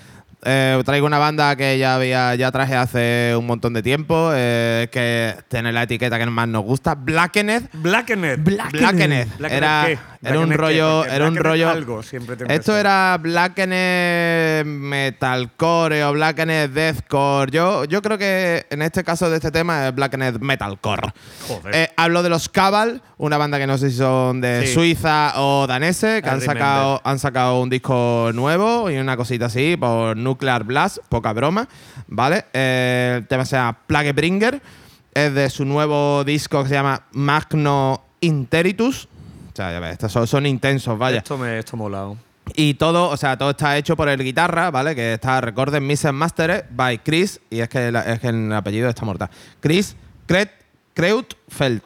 eh, 0.43 0.81
traigo 0.85 1.05
una 1.05 1.19
banda 1.19 1.55
que 1.55 1.77
ya 1.77 1.95
había, 1.95 2.35
ya 2.35 2.51
traje 2.51 2.75
hace 2.75 3.35
un 3.37 3.45
montón 3.45 3.73
de 3.73 3.83
tiempo. 3.83 4.31
eh, 4.33 4.87
que 4.91 5.35
tiene 5.47 5.71
la 5.71 5.83
etiqueta 5.83 6.17
que 6.17 6.25
más 6.25 6.47
nos 6.47 6.63
gusta. 6.63 6.95
Blackened. 6.95 7.63
Blackened. 7.73 8.39
Blackened. 8.39 8.79
Blackened. 8.79 9.27
Blackened 9.37 9.57
Era, 9.57 9.83
qué? 9.87 9.99
Era 10.23 10.39
un 10.39 10.51
rollo. 10.51 11.03
Era 11.05 11.27
un 11.27 11.35
rollo. 11.35 11.69
algo 11.69 12.03
siempre 12.03 12.37
Esto 12.47 12.77
era 12.77 13.17
Blackened 13.19 14.65
Metalcore 14.65 16.03
o 16.05 16.13
Blackened 16.13 16.69
Deathcore. 16.69 17.51
Yo, 17.51 17.85
yo 17.85 18.01
creo 18.01 18.17
que 18.17 18.67
en 18.69 18.83
este 18.83 19.03
caso 19.03 19.29
de 19.29 19.37
este 19.37 19.51
tema 19.51 19.87
es 19.87 19.95
Blackened 19.95 20.39
Metalcore. 20.39 21.11
Joder. 21.47 21.75
Eh, 21.75 21.89
hablo 21.97 22.21
de 22.21 22.29
los 22.29 22.49
Cabal, 22.49 23.01
una 23.17 23.37
banda 23.37 23.57
que 23.57 23.65
no 23.65 23.77
sé 23.77 23.89
si 23.89 23.97
son 23.97 24.41
de 24.41 24.67
Sí. 24.67 24.73
Suiza 24.73 25.33
o 25.37 25.65
danese, 25.65 26.21
que 26.21 26.29
I 26.29 26.33
han 26.33 26.41
sacado, 26.41 27.01
han 27.03 27.17
sacado 27.17 27.59
un 27.59 27.69
disco 27.69 28.29
nuevo 28.33 28.91
y 28.91 28.97
una 28.97 29.17
cosita 29.17 29.45
así 29.47 29.75
por 29.75 30.15
Nuclear 30.17 30.63
Blast, 30.63 30.99
poca 31.09 31.33
broma, 31.33 31.67
¿vale? 32.07 32.45
Eh, 32.53 33.15
el 33.17 33.27
tema 33.27 33.43
se 33.45 33.55
llama 33.55 33.77
Plague 33.87 34.13
Bringer, 34.13 34.61
es 35.13 35.33
de 35.33 35.49
su 35.49 35.65
nuevo 35.65 36.23
disco 36.23 36.61
que 36.61 36.69
se 36.69 36.75
llama 36.75 37.03
Magno 37.11 38.03
Interitus. 38.19 39.07
Ya 39.69 39.79
ves, 39.79 39.91
estos 39.91 40.11
son, 40.11 40.25
son 40.25 40.45
intensos, 40.45 40.97
vaya. 40.97 41.17
Esto 41.17 41.37
me 41.37 41.59
esto 41.59 41.75
molado. 41.77 42.17
Y 42.55 42.73
todo, 42.73 43.09
o 43.09 43.17
sea, 43.17 43.37
todo 43.37 43.51
está 43.51 43.77
hecho 43.77 43.95
por 43.95 44.09
el 44.09 44.21
guitarra, 44.23 44.71
¿vale? 44.71 44.95
Que 44.95 45.13
está 45.13 45.39
Recorded 45.41 45.79
Mix 45.81 46.05
and 46.05 46.17
Mastered 46.17 46.65
by 46.71 46.97
Chris, 46.99 47.39
y 47.49 47.59
es 47.59 47.69
que, 47.69 47.91
la- 47.91 48.01
es 48.01 48.19
que 48.19 48.27
el 48.29 48.51
apellido 48.51 48.89
está 48.89 49.05
mortal. 49.05 49.29
Chris 49.59 49.95
Kret, 50.25 50.49
Kreutfeld. 50.93 51.81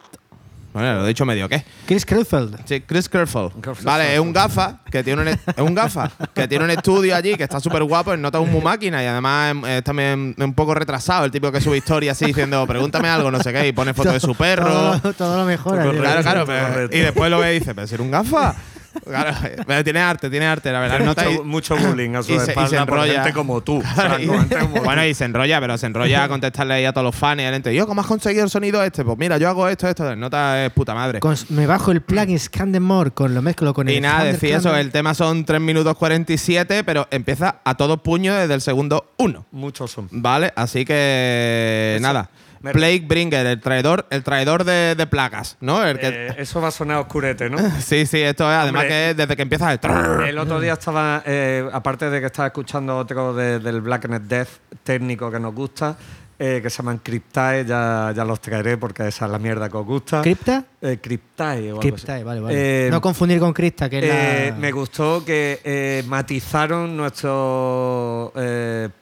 Bueno, 0.76 0.96
lo 0.96 1.06
he 1.06 1.08
dicho 1.08 1.26
medio, 1.26 1.48
¿qué? 1.48 1.64
Chris 1.88 2.06
Kreuzfeld. 2.06 2.58
Sí, 2.66 2.82
Chris. 2.82 3.08
Kreutfeld. 3.08 3.54
Vale, 3.84 4.14
es 4.14 4.20
un 4.20 4.34
gafa 4.34 4.80
que 4.92 5.06
tiene 5.06 5.22
un, 5.22 5.28
es 5.30 5.40
un 5.58 5.74
gafa 5.74 6.12
que 6.34 6.50
tiene 6.50 6.66
un 6.66 6.70
estudio 6.72 7.16
allí 7.16 7.36
que 7.36 7.44
está 7.44 7.62
súper 7.62 7.82
guapo, 7.84 8.12
es 8.12 8.20
nota 8.20 8.42
un 8.42 8.52
muy 8.52 8.62
máquina 8.62 9.02
y 9.02 9.06
además 9.06 9.56
es, 9.64 9.70
es 9.70 9.84
también 9.86 10.36
un 10.38 10.54
poco 10.54 10.76
retrasado, 10.76 11.24
el 11.24 11.32
tipo 11.32 11.50
que 11.50 11.62
sube 11.62 11.78
historia 11.78 12.12
así 12.12 12.26
diciendo, 12.26 12.68
pregúntame 12.68 13.08
algo, 13.08 13.32
no 13.32 13.42
sé 13.42 13.54
qué, 13.54 13.70
y 13.70 13.72
pone 13.72 13.94
foto 13.94 14.12
de 14.12 14.20
su 14.20 14.36
perro. 14.36 14.68
Todo, 14.68 15.14
todo 15.18 15.38
lo 15.38 15.46
mejor. 15.46 15.76
Claro, 15.96 16.22
claro, 16.22 16.46
pero- 16.46 16.90
y 16.94 17.00
después 17.00 17.32
lo 17.32 17.40
ve 17.40 17.56
y 17.56 17.60
dice, 17.60 17.74
pero 17.74 17.88
si 17.88 17.94
era 17.94 18.04
un 18.04 18.12
gafa. 18.12 18.56
Claro, 19.04 19.36
pero 19.68 19.84
tiene 19.84 20.00
arte, 20.00 20.30
tiene 20.30 20.46
arte, 20.46 20.72
la 20.72 20.80
verdad. 20.80 21.00
Y- 21.00 21.04
mucho, 21.44 21.44
mucho 21.44 21.78
bullying 21.78 22.16
a 22.16 22.24
su 22.24 22.32
y 22.32 22.36
se- 22.36 22.42
y 22.42 22.46
se 22.46 22.52
espalda 22.52 22.86
por 22.86 22.98
enrolla. 23.00 23.14
gente 23.24 23.34
como 23.34 23.62
tú. 23.62 23.78
o 23.80 23.96
sea, 23.96 24.20
y- 24.22 24.28
con 24.28 24.40
gente 24.40 24.60
como 24.60 24.76
tú. 24.76 24.84
bueno, 24.84 25.06
y 25.06 25.14
se 25.14 25.26
enrolla, 25.26 25.60
pero 25.60 25.78
se 25.78 25.86
enrolla 25.88 26.24
a 26.24 26.28
contestarle 26.28 26.74
ahí 26.76 26.86
a 26.86 26.94
todos 26.94 27.06
los 27.06 27.16
fans 27.16 27.42
y 27.42 27.46
al 27.46 27.54
ente. 27.54 27.74
Yo, 27.76 27.86
¿cómo 27.88 28.02
has 28.02 28.08
conseguido 28.08 28.44
el 28.44 28.50
sonido 28.50 28.84
este? 28.84 29.04
Pues 29.04 29.18
mira, 29.18 29.38
yo 29.38 29.50
hago 29.50 29.68
esto, 29.68 29.88
esto. 29.88 30.16
Nota 30.16 30.66
es 30.66 30.72
puta 30.72 30.94
madre. 30.94 31.20
Con- 31.20 31.36
me 31.50 31.68
bajo 31.68 31.92
el 31.92 32.02
plugin 32.02 32.40
Scandemore, 32.40 33.12
con 33.12 33.34
lo 33.34 33.42
mezclo 33.42 33.74
con 33.74 33.88
el 33.90 33.96
Y 33.96 34.02
nada, 34.02 34.24
decía 34.24 34.58
eso, 34.58 34.76
el 34.76 34.92
tema 34.92 35.14
son 35.14 35.46
3 35.46 35.60
minutos 35.62 35.96
47, 35.98 36.84
pero 36.84 37.08
empieza 37.12 37.58
a 37.64 37.76
todo 37.76 38.02
puño 38.02 38.34
desde 38.36 38.54
el 38.54 38.62
segundo 38.62 39.12
1. 39.18 39.46
Muchos 39.52 39.92
son. 39.92 40.08
¿Vale? 40.12 40.54
Así 40.56 40.86
que 40.86 41.96
Eso. 41.98 42.02
nada. 42.04 42.30
Plague 42.74 43.04
Bringer, 43.08 43.46
el 43.46 43.60
traidor, 43.62 44.06
el 44.10 44.24
traidor 44.24 44.64
de, 44.64 44.96
de 44.96 45.08
plagas, 45.08 45.58
¿no? 45.62 45.84
El 45.86 46.00
que, 46.00 46.08
Eh, 46.08 46.36
eso 46.38 46.62
va 46.62 46.70
a 46.70 46.72
sonar 46.72 46.98
oscurete, 46.98 47.50
¿no? 47.50 47.58
sí, 47.82 48.06
sí, 48.06 48.22
esto 48.22 48.44
es 48.50 48.58
además 48.58 48.84
Hombre. 48.84 48.88
que 48.90 49.10
es 49.12 49.18
desde 49.18 49.36
que 49.36 49.42
empieza 49.42 49.72
el. 49.74 49.80
El 50.28 50.38
otro 50.38 50.60
día 50.60 50.74
estaba, 50.74 51.24
eh, 51.26 51.68
aparte 51.72 52.10
de 52.10 52.20
que 52.20 52.26
estaba 52.28 52.48
escuchando 52.48 52.98
otro 52.98 53.34
de- 53.34 53.60
del 53.60 53.82
Blackened 53.82 54.22
Death 54.22 54.50
técnico 54.84 55.30
que 55.32 55.40
nos 55.40 55.54
gusta, 55.54 55.96
eh, 56.38 56.60
que 56.62 56.70
se 56.70 56.78
llaman 56.78 56.98
Cryptae, 56.98 57.64
ya, 57.66 58.12
ya 58.14 58.26
los 58.26 58.42
traeré 58.42 58.78
porque 58.78 59.08
esa 59.08 59.24
es 59.26 59.32
la 59.32 59.40
mierda 59.40 59.70
que 59.70 59.78
os 59.78 59.86
gusta. 59.86 60.22
¿Cripta? 60.22 60.66
Eh, 60.82 61.00
Cryptae 61.02 61.68
o 61.72 61.76
algo 61.76 61.80
Cryptae, 61.80 62.16
así. 62.18 62.24
vale, 62.26 62.42
vale. 62.42 62.88
Eh, 62.88 62.90
no 62.92 63.00
confundir 63.00 63.40
con 63.40 63.54
Crista, 63.54 63.90
que 63.90 64.00
es 64.00 64.50
la... 64.52 64.58
Me 64.58 64.72
gustó 64.74 65.24
que 65.24 66.04
matizaron 66.08 66.98
nuestro 66.98 68.34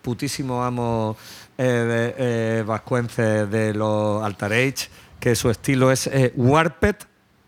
putísimo 0.04 0.64
amo 0.64 1.18
eh, 1.58 1.64
de, 1.64 2.16
eh, 2.18 2.64
vascuence 2.64 3.22
de 3.48 3.74
los 3.74 4.24
Altar 4.24 4.54
Age, 4.54 4.90
que 5.20 5.36
su 5.36 5.50
estilo 5.50 5.92
es 5.92 6.08
eh, 6.08 6.34
Warped 6.36 6.96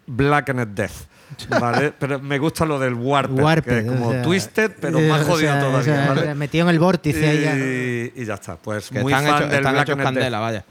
Blackened 0.07 0.67
Death. 0.67 0.91
¿vale? 1.49 1.91
Pero 1.97 2.19
me 2.19 2.37
gusta 2.37 2.65
lo 2.65 2.79
del 2.79 2.93
Warped, 2.93 3.43
Warped, 3.43 3.71
que 3.71 3.79
es 3.79 3.85
como 3.85 4.07
o 4.07 4.11
sea, 4.11 4.21
Twisted, 4.21 4.71
pero 4.79 4.99
más 4.99 5.21
o 5.21 5.31
jodido 5.31 5.51
sea, 5.51 5.59
todavía. 5.59 5.79
o 5.79 5.83
sea, 5.83 6.07
¿vale? 6.13 6.35
Metido 6.35 6.65
en 6.65 6.69
el 6.69 6.79
vórtice 6.79 7.27
ahí 7.27 7.41
ya, 7.41 7.55
y, 7.57 8.13
y 8.21 8.25
ya 8.25 8.35
está. 8.35 8.55
Pues 8.57 8.89
Que 8.89 9.01
muy 9.01 9.11
están 9.11 9.27
fan 9.27 9.49
del 9.49 9.59
están 9.59 9.75
hechos 9.75 9.85
Blackened 9.95 10.03
candela, 10.03 10.37
Death. 10.37 10.41
vaya. 10.41 10.65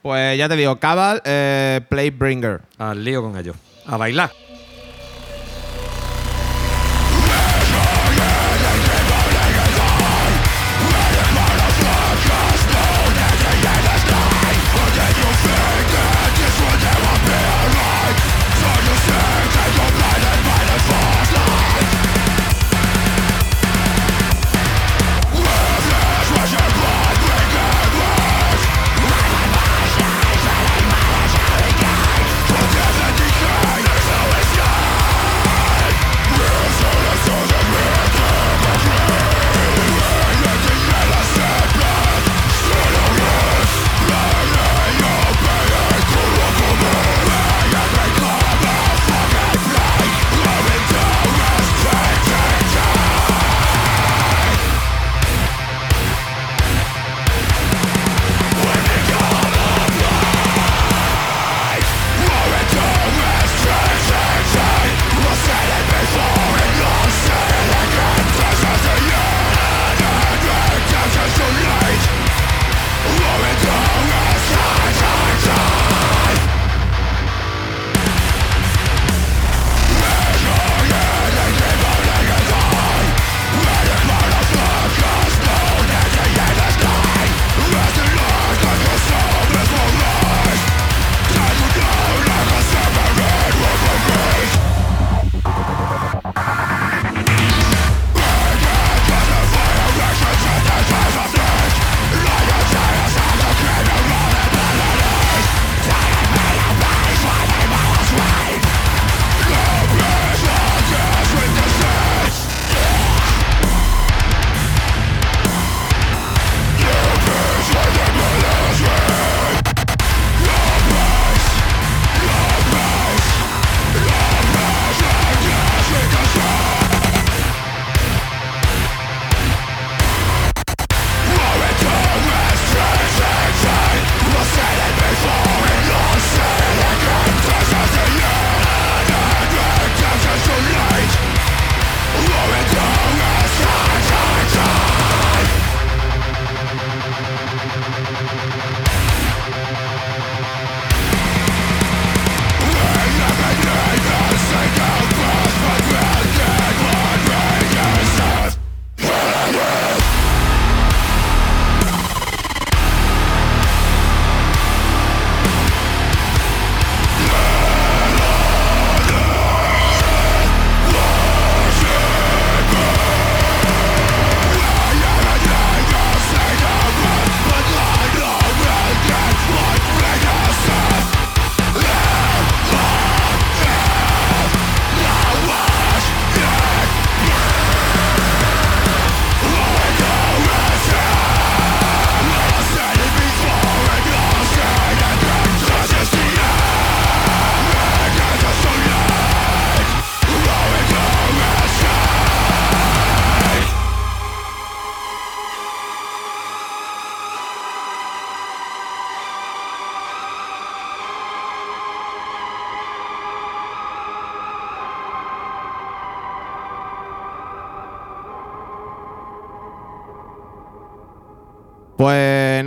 Pues 0.00 0.38
ya 0.38 0.48
te 0.48 0.56
digo, 0.56 0.76
Cabal, 0.80 1.22
eh, 1.24 1.80
Play 1.88 2.10
Bringer. 2.10 2.60
Al 2.78 3.04
lío 3.04 3.22
con 3.22 3.36
ellos. 3.38 3.54
A 3.86 3.96
bailar. 3.96 4.30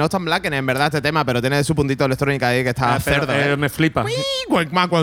No 0.06 0.08
es 0.08 0.12
tan 0.12 0.24
black 0.24 0.46
en 0.46 0.66
verdad 0.68 0.86
este 0.88 1.02
tema, 1.02 1.26
pero 1.26 1.42
tiene 1.42 1.64
su 1.64 1.74
puntito 1.74 2.06
electrónica 2.06 2.50
ahí 2.50 2.62
que 2.64 2.70
está 2.70 2.96
Ah, 2.96 3.00
pero, 3.04 3.26
cerdo. 3.26 3.34
eh, 3.34 3.54
¿eh? 3.54 3.58
me 3.58 3.70
flipa. 3.70 4.06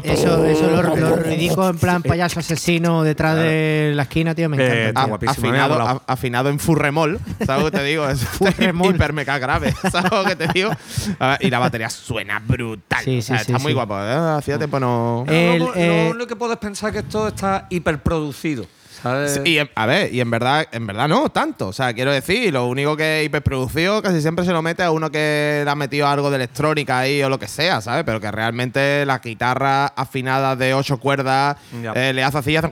Eso, 0.05 0.45
eso 0.45 0.71
lo, 0.71 0.97
lo 0.97 1.17
ridico 1.17 1.69
en 1.69 1.77
plan 1.79 2.03
payaso 2.03 2.39
asesino 2.41 3.03
detrás 3.03 3.37
de 3.37 3.93
la 3.97 4.03
esquina, 4.05 4.35
tío, 4.35 4.49
me 4.49 4.57
Eh, 4.59 4.89
encanta. 4.91 5.05
guapísimo, 5.09 5.49
ha 5.49 5.51
afinado, 5.51 5.81
a- 5.81 6.03
afinado 6.07 6.49
en 6.51 6.59
furremol, 6.61 7.19
¿sabes 7.45 7.65
lo 7.65 7.71
que 7.73 7.79
te 7.79 7.85
digo? 7.85 8.09
Es 8.09 8.21
Furremol. 8.25 8.95
hiper 8.95 9.13
mega 9.13 9.39
grave, 9.39 9.75
¿sabes 9.91 10.11
lo 10.13 10.25
que 10.25 10.37
te 10.37 10.47
digo? 10.55 10.71
Ver, 11.19 11.39
Y 11.41 11.51
la 11.51 11.59
batería 11.59 11.91
suena 11.91 12.41
brutal. 12.47 13.03
Sí, 13.05 13.19
o 13.19 13.23
sea, 13.23 13.39
sí, 13.39 13.43
está 13.43 13.59
sí, 13.59 13.63
muy 13.63 13.73
sí. 13.73 13.75
guapo. 13.75 13.99
¿eh? 13.99 14.37
Hacía 14.39 14.59
tiempo 14.59 14.79
no. 14.79 15.25
Eh, 15.29 15.55
El, 15.57 15.59
lo, 15.65 15.75
eh, 15.75 16.05
lo 16.07 16.11
único 16.13 16.27
que 16.29 16.37
puedes 16.37 16.59
pensar 16.59 16.91
es 16.91 16.93
que 16.95 16.99
esto 17.01 17.27
está 17.29 17.67
hiperproducido. 17.71 18.67
¿Sabes? 19.03 19.41
Sí, 19.45 19.59
Y 19.59 19.59
a 19.75 19.87
ver, 19.87 20.13
y 20.15 20.21
en 20.21 20.31
verdad, 20.31 20.67
en 20.73 20.87
verdad 20.87 21.09
no 21.09 21.29
tanto. 21.31 21.69
O 21.69 21.73
sea, 21.73 21.93
quiero 21.93 22.13
decir, 22.13 22.53
lo 22.53 22.67
único 22.67 22.97
que 22.97 23.23
hiperproducido 23.25 24.03
casi 24.03 24.21
siempre 24.21 24.45
se 24.45 24.53
lo 24.53 24.63
mete 24.63 24.83
a 24.83 24.91
uno 24.91 25.11
que 25.11 25.63
le 25.65 25.71
ha 25.71 25.75
metido 25.75 26.07
algo 26.07 26.31
de 26.31 26.37
electrónica 26.37 27.01
ahí 27.01 27.23
o 27.23 27.29
lo 27.29 27.39
que 27.39 27.49
sea, 27.49 27.81
¿sabes? 27.81 28.05
Pero 28.05 28.21
que 28.21 28.31
realmente 28.31 29.05
las 29.07 29.21
guitarras 29.21 29.93
afinadas 29.97 30.59
de 30.59 30.75
ocho 30.75 30.99
cuerdas 30.99 31.57
eh, 31.95 32.13
le 32.15 32.23
hace 32.23 32.39
así 32.39 32.53
y 32.53 32.57
hace. 32.57 32.71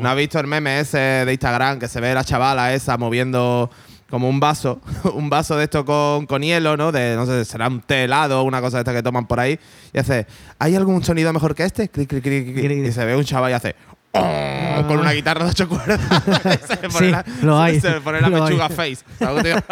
¿No 0.00 0.10
has 0.10 0.16
visto 0.16 0.38
el 0.38 0.46
meme 0.46 0.80
ese 0.80 0.98
de 0.98 1.32
Instagram 1.32 1.78
que 1.78 1.88
se 1.88 2.00
ve 2.00 2.14
la 2.14 2.22
chavala 2.22 2.74
esa 2.74 2.96
moviendo 2.96 3.70
como 4.08 4.28
un 4.28 4.38
vaso, 4.38 4.80
un 5.14 5.28
vaso 5.28 5.56
de 5.56 5.64
esto 5.64 5.84
con, 5.84 6.26
con 6.26 6.42
hielo, 6.42 6.76
¿no? 6.76 6.92
De, 6.92 7.16
no 7.16 7.26
sé, 7.26 7.44
será 7.44 7.68
un 7.68 7.80
té 7.80 8.04
helado 8.04 8.42
una 8.44 8.60
cosa 8.60 8.76
de 8.76 8.82
esta 8.82 8.92
que 8.92 9.02
toman 9.02 9.26
por 9.26 9.40
ahí. 9.40 9.58
Y 9.92 9.98
hace, 9.98 10.26
¿hay 10.58 10.76
algún 10.76 11.02
sonido 11.02 11.32
mejor 11.32 11.54
que 11.54 11.64
este? 11.64 11.88
Clic, 11.88 12.08
clic, 12.08 12.22
clic, 12.22 12.54
clic. 12.54 12.86
Y 12.86 12.92
se 12.92 13.04
ve 13.04 13.16
un 13.16 13.24
chaval 13.24 13.50
y 13.50 13.54
hace, 13.54 13.74
"Oh", 14.20 14.86
con 14.86 14.98
una 14.98 15.12
guitarra 15.12 15.44
de 15.44 15.50
ocho 15.50 15.68
cuerdas. 15.68 16.00
se 16.66 16.76
pone 16.76 16.90
Sí, 16.98 17.10
la, 17.10 17.24
lo 17.42 17.58
hay, 17.60 17.80
Se 17.80 18.00
pone 18.00 18.20
la 18.20 18.28
lo 18.28 18.36
hay. 18.44 18.50
pechuga 18.50 18.68
face. 18.68 18.98
¿Sabes 19.18 19.36
lo 19.36 19.42
que 19.42 19.42
te 19.42 19.48
digo? 19.48 19.62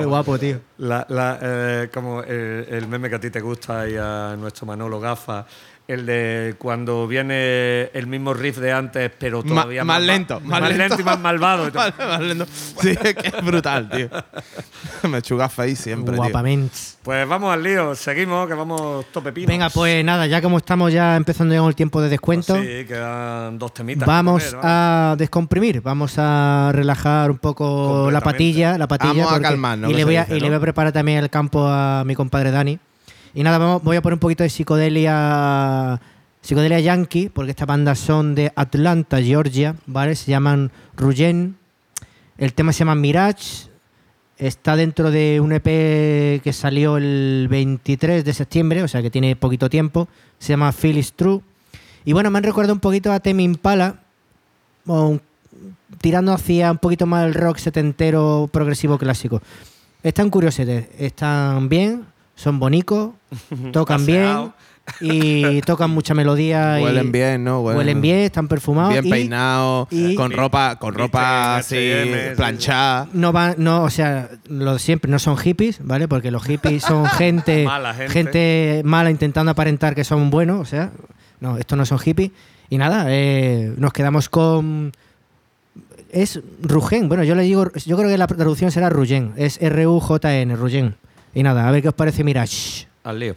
Qué 0.00 0.04
guapo, 0.06 0.38
tío. 0.38 0.60
La- 0.78 1.06
la, 1.08 1.38
eh, 1.40 1.90
como 1.92 2.22
el, 2.22 2.66
el 2.70 2.88
meme 2.88 3.08
que 3.08 3.16
a 3.16 3.20
ti 3.20 3.30
te 3.30 3.40
gusta 3.40 3.88
y 3.88 3.96
a 3.96 4.36
nuestro 4.38 4.66
Manolo 4.66 5.00
Gafa, 5.00 5.44
el 5.86 6.06
de 6.06 6.54
cuando 6.58 7.06
viene 7.06 7.90
el 7.92 8.06
mismo 8.06 8.32
riff 8.32 8.56
de 8.56 8.72
antes, 8.72 9.10
pero 9.18 9.42
Ma- 9.42 9.48
todavía 9.62 9.84
más 9.84 10.00
ma- 10.00 10.06
lento, 10.06 10.40
más 10.40 10.62
lento. 10.76 10.96
y 10.98 11.04
más 11.04 11.18
malvado. 11.20 11.70
Vale, 11.74 11.92
vale, 11.98 12.34
no. 12.34 12.46
Sí, 12.46 12.90
es 13.02 13.14
que 13.14 13.28
es 13.28 13.44
brutal, 13.44 13.90
tío. 13.90 14.08
Mechuga 15.10 15.48
face 15.50 15.76
siempre, 15.76 16.14
tío. 16.14 16.22
Guapaments. 16.22 16.98
Pues 17.02 17.28
vamos 17.28 17.52
al 17.52 17.62
lío, 17.62 17.94
seguimos, 17.94 18.48
que 18.48 18.54
vamos 18.54 19.04
tope 19.12 19.30
pino. 19.32 19.46
Venga, 19.48 19.68
pues 19.68 20.02
nada, 20.04 20.26
ya 20.26 20.40
como 20.40 20.56
estamos 20.56 20.90
ya 20.92 21.16
empezando 21.16 21.52
ya 21.54 21.60
con 21.60 21.68
el 21.68 21.74
tiempo 21.76 22.00
de 22.00 22.08
descuento, 22.08 22.56
Sí, 22.56 22.84
quedan 22.88 23.58
dos 23.58 23.74
temitas. 23.74 24.06
vamos 24.08 24.42
que 24.42 24.50
comer, 24.50 24.64
vamos. 24.64 24.70
a 25.12 25.16
descomprimir, 25.18 25.80
vamos 25.82 26.14
a 26.16 26.70
relajar 26.72 27.30
un 27.30 27.38
poco 27.38 28.10
la 28.10 28.22
patilla, 28.22 28.78
la 28.78 28.88
patilla. 28.88 29.12
Vamos 29.26 29.32
a 29.34 29.40
calmarnos, 29.42 29.90
Y 29.90 29.94
le, 29.94 30.04
voy 30.04 30.16
a, 30.16 30.24
dice, 30.24 30.38
y 30.38 30.40
le 30.40 30.48
voy 30.48 30.56
a 30.56 30.60
preparar 30.60 30.92
también 30.92 31.18
el 31.18 31.28
campo 31.28 31.66
a 31.68 32.04
mi 32.06 32.14
compadre 32.14 32.50
Dani. 32.50 32.78
Y 33.34 33.42
nada, 33.42 33.78
voy 33.78 33.96
a 33.96 34.02
poner 34.02 34.14
un 34.14 34.20
poquito 34.20 34.44
de 34.44 34.48
psicodelia 34.48 36.00
psicodelia 36.40 36.78
yankee, 36.78 37.30
porque 37.30 37.50
esta 37.52 37.64
banda 37.64 37.94
son 37.94 38.34
de 38.34 38.52
Atlanta, 38.54 39.20
Georgia, 39.20 39.76
¿vale? 39.86 40.14
Se 40.14 40.30
llaman 40.30 40.70
Rugen. 40.94 41.56
El 42.36 42.52
tema 42.52 42.72
se 42.72 42.80
llama 42.80 42.94
Mirage. 42.94 43.70
Está 44.36 44.76
dentro 44.76 45.10
de 45.10 45.40
un 45.40 45.52
EP 45.52 46.42
que 46.42 46.52
salió 46.52 46.98
el 46.98 47.46
23 47.48 48.24
de 48.24 48.34
septiembre, 48.34 48.82
o 48.82 48.88
sea 48.88 49.00
que 49.00 49.10
tiene 49.10 49.36
poquito 49.36 49.70
tiempo. 49.70 50.06
Se 50.38 50.52
llama 50.52 50.70
Feel 50.72 50.98
is 50.98 51.14
True. 51.14 51.40
Y 52.04 52.12
bueno, 52.12 52.30
me 52.30 52.38
han 52.38 52.44
recordado 52.44 52.74
un 52.74 52.80
poquito 52.80 53.10
a 53.10 53.20
Temi 53.20 53.44
Impala, 53.44 54.02
tirando 56.00 56.32
hacia 56.32 56.72
un 56.72 56.78
poquito 56.78 57.06
más 57.06 57.26
el 57.26 57.32
rock 57.32 57.56
setentero 57.56 58.50
progresivo 58.52 58.98
clásico. 58.98 59.40
Están 60.02 60.28
curiosetes, 60.28 60.88
están 60.98 61.70
bien, 61.70 62.04
son 62.34 62.58
bonitos, 62.58 63.10
tocan 63.72 64.04
bien 64.06 64.52
y 65.00 65.60
tocan 65.62 65.90
mucha 65.90 66.12
melodía. 66.14 66.78
y- 66.78 66.84
Huelen 66.84 67.10
bien, 67.10 67.42
¿no? 67.44 67.60
Huelen 67.62 68.00
bien, 68.02 68.18
están 68.18 68.48
perfumados. 68.48 68.92
Bien 68.92 69.06
y 69.06 69.10
peinados, 69.10 69.88
y- 69.90 70.14
con 70.14 70.30
ropa, 70.30 70.76
con 70.78 70.94
ropa 70.94 71.56
así 71.56 71.74
H&M, 71.76 72.28
sí, 72.30 72.36
planchada. 72.36 73.08
No 73.14 73.32
van, 73.32 73.54
no, 73.58 73.82
o 73.84 73.90
sea, 73.90 74.28
lo 74.48 74.78
siempre, 74.78 75.10
no 75.10 75.18
son 75.18 75.36
hippies, 75.38 75.78
¿vale? 75.82 76.06
Porque 76.06 76.30
los 76.30 76.44
hippies 76.44 76.82
son 76.82 77.06
gente, 77.18 77.64
Mala 77.64 77.94
gente. 77.94 78.12
gente 78.12 78.82
mala 78.84 79.10
intentando 79.10 79.52
aparentar 79.52 79.94
que 79.94 80.04
son 80.04 80.28
buenos, 80.30 80.60
o 80.60 80.64
sea, 80.66 80.90
no, 81.40 81.56
estos 81.56 81.78
no 81.78 81.86
son 81.86 81.98
hippies. 81.98 82.30
Y 82.70 82.78
nada, 82.78 83.06
eh, 83.08 83.72
nos 83.76 83.92
quedamos 83.92 84.28
con. 84.28 84.92
Es 86.10 86.40
Rugen, 86.62 87.08
bueno, 87.08 87.24
yo 87.24 87.34
le 87.34 87.42
digo, 87.42 87.70
yo 87.86 87.96
creo 87.96 88.08
que 88.08 88.16
la 88.18 88.26
traducción 88.26 88.70
será 88.70 88.88
Rugen, 88.88 89.32
es 89.36 89.60
R-U-J-N, 89.60 90.54
Rugen. 90.56 90.94
Y 91.34 91.42
nada, 91.42 91.68
a 91.68 91.70
ver 91.72 91.82
qué 91.82 91.88
os 91.88 91.94
parece 91.94 92.22
Mirage. 92.22 92.86
Al 93.02 93.18
lío. 93.18 93.36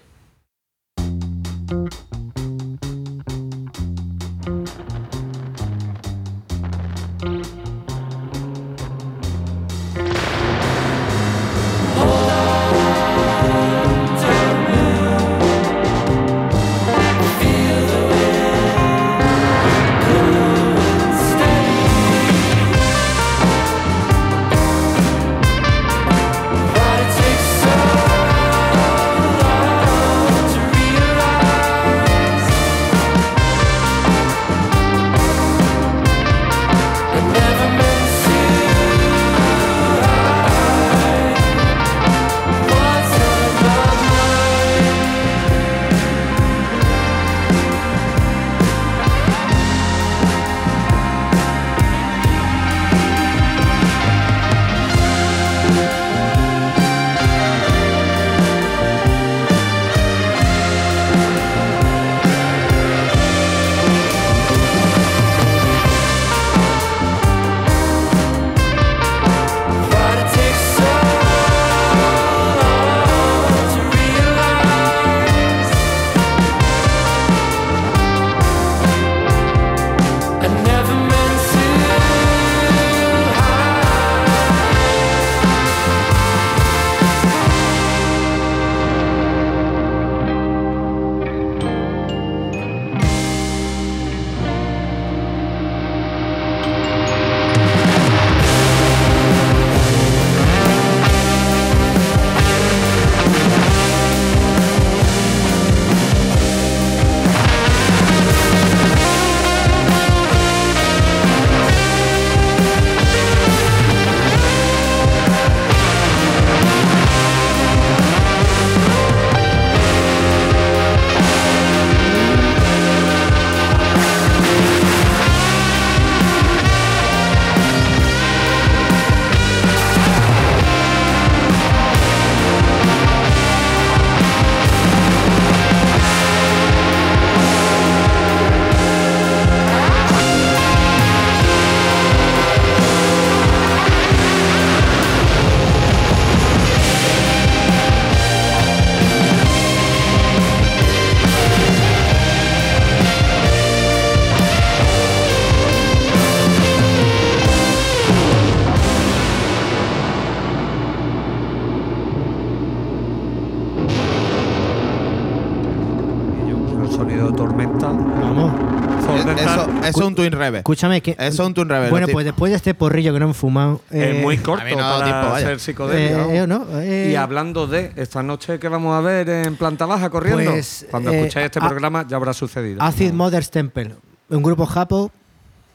Twin. 170.29 170.55
Escúchame, 170.55 171.01
que. 171.01 171.11
Eso 171.11 171.27
es 171.27 171.39
un 171.39 171.53
Twin. 171.53 171.67
Bueno, 171.89 172.07
pues 172.11 172.25
después 172.25 172.49
de 172.51 172.57
este 172.57 172.73
porrillo 172.73 173.13
que 173.13 173.19
no 173.19 173.27
han 173.27 173.33
fumado. 173.33 173.81
eh, 173.91 174.13
es 174.17 174.21
muy 174.21 174.37
corto 174.37 174.65
no 174.69 174.75
para 174.77 175.03
tiempo, 175.03 175.37
ser 175.39 175.59
psicodelia. 175.59 176.25
eh, 176.25 176.37
eh, 176.43 176.47
no, 176.47 176.65
eh, 176.81 177.09
y 177.11 177.15
hablando 177.15 177.67
de 177.67 177.91
esta 177.95 178.21
noche 178.23 178.59
que 178.59 178.67
vamos 178.67 178.95
a 178.95 179.01
ver 179.01 179.29
en 179.29 179.55
planta 179.55 179.85
baja 179.85 180.09
corriendo, 180.09 180.51
Pues, 180.51 180.85
cuando 180.91 181.11
eh, 181.11 181.19
escuchéis 181.19 181.45
este 181.45 181.59
a- 181.59 181.67
programa 181.67 182.05
ya 182.07 182.17
habrá 182.17 182.33
sucedido. 182.33 182.81
Acid 182.81 183.13
Mother's 183.13 183.49
Temple, 183.51 183.95
un 184.29 184.43
grupo 184.43 184.65
japo. 184.65 185.11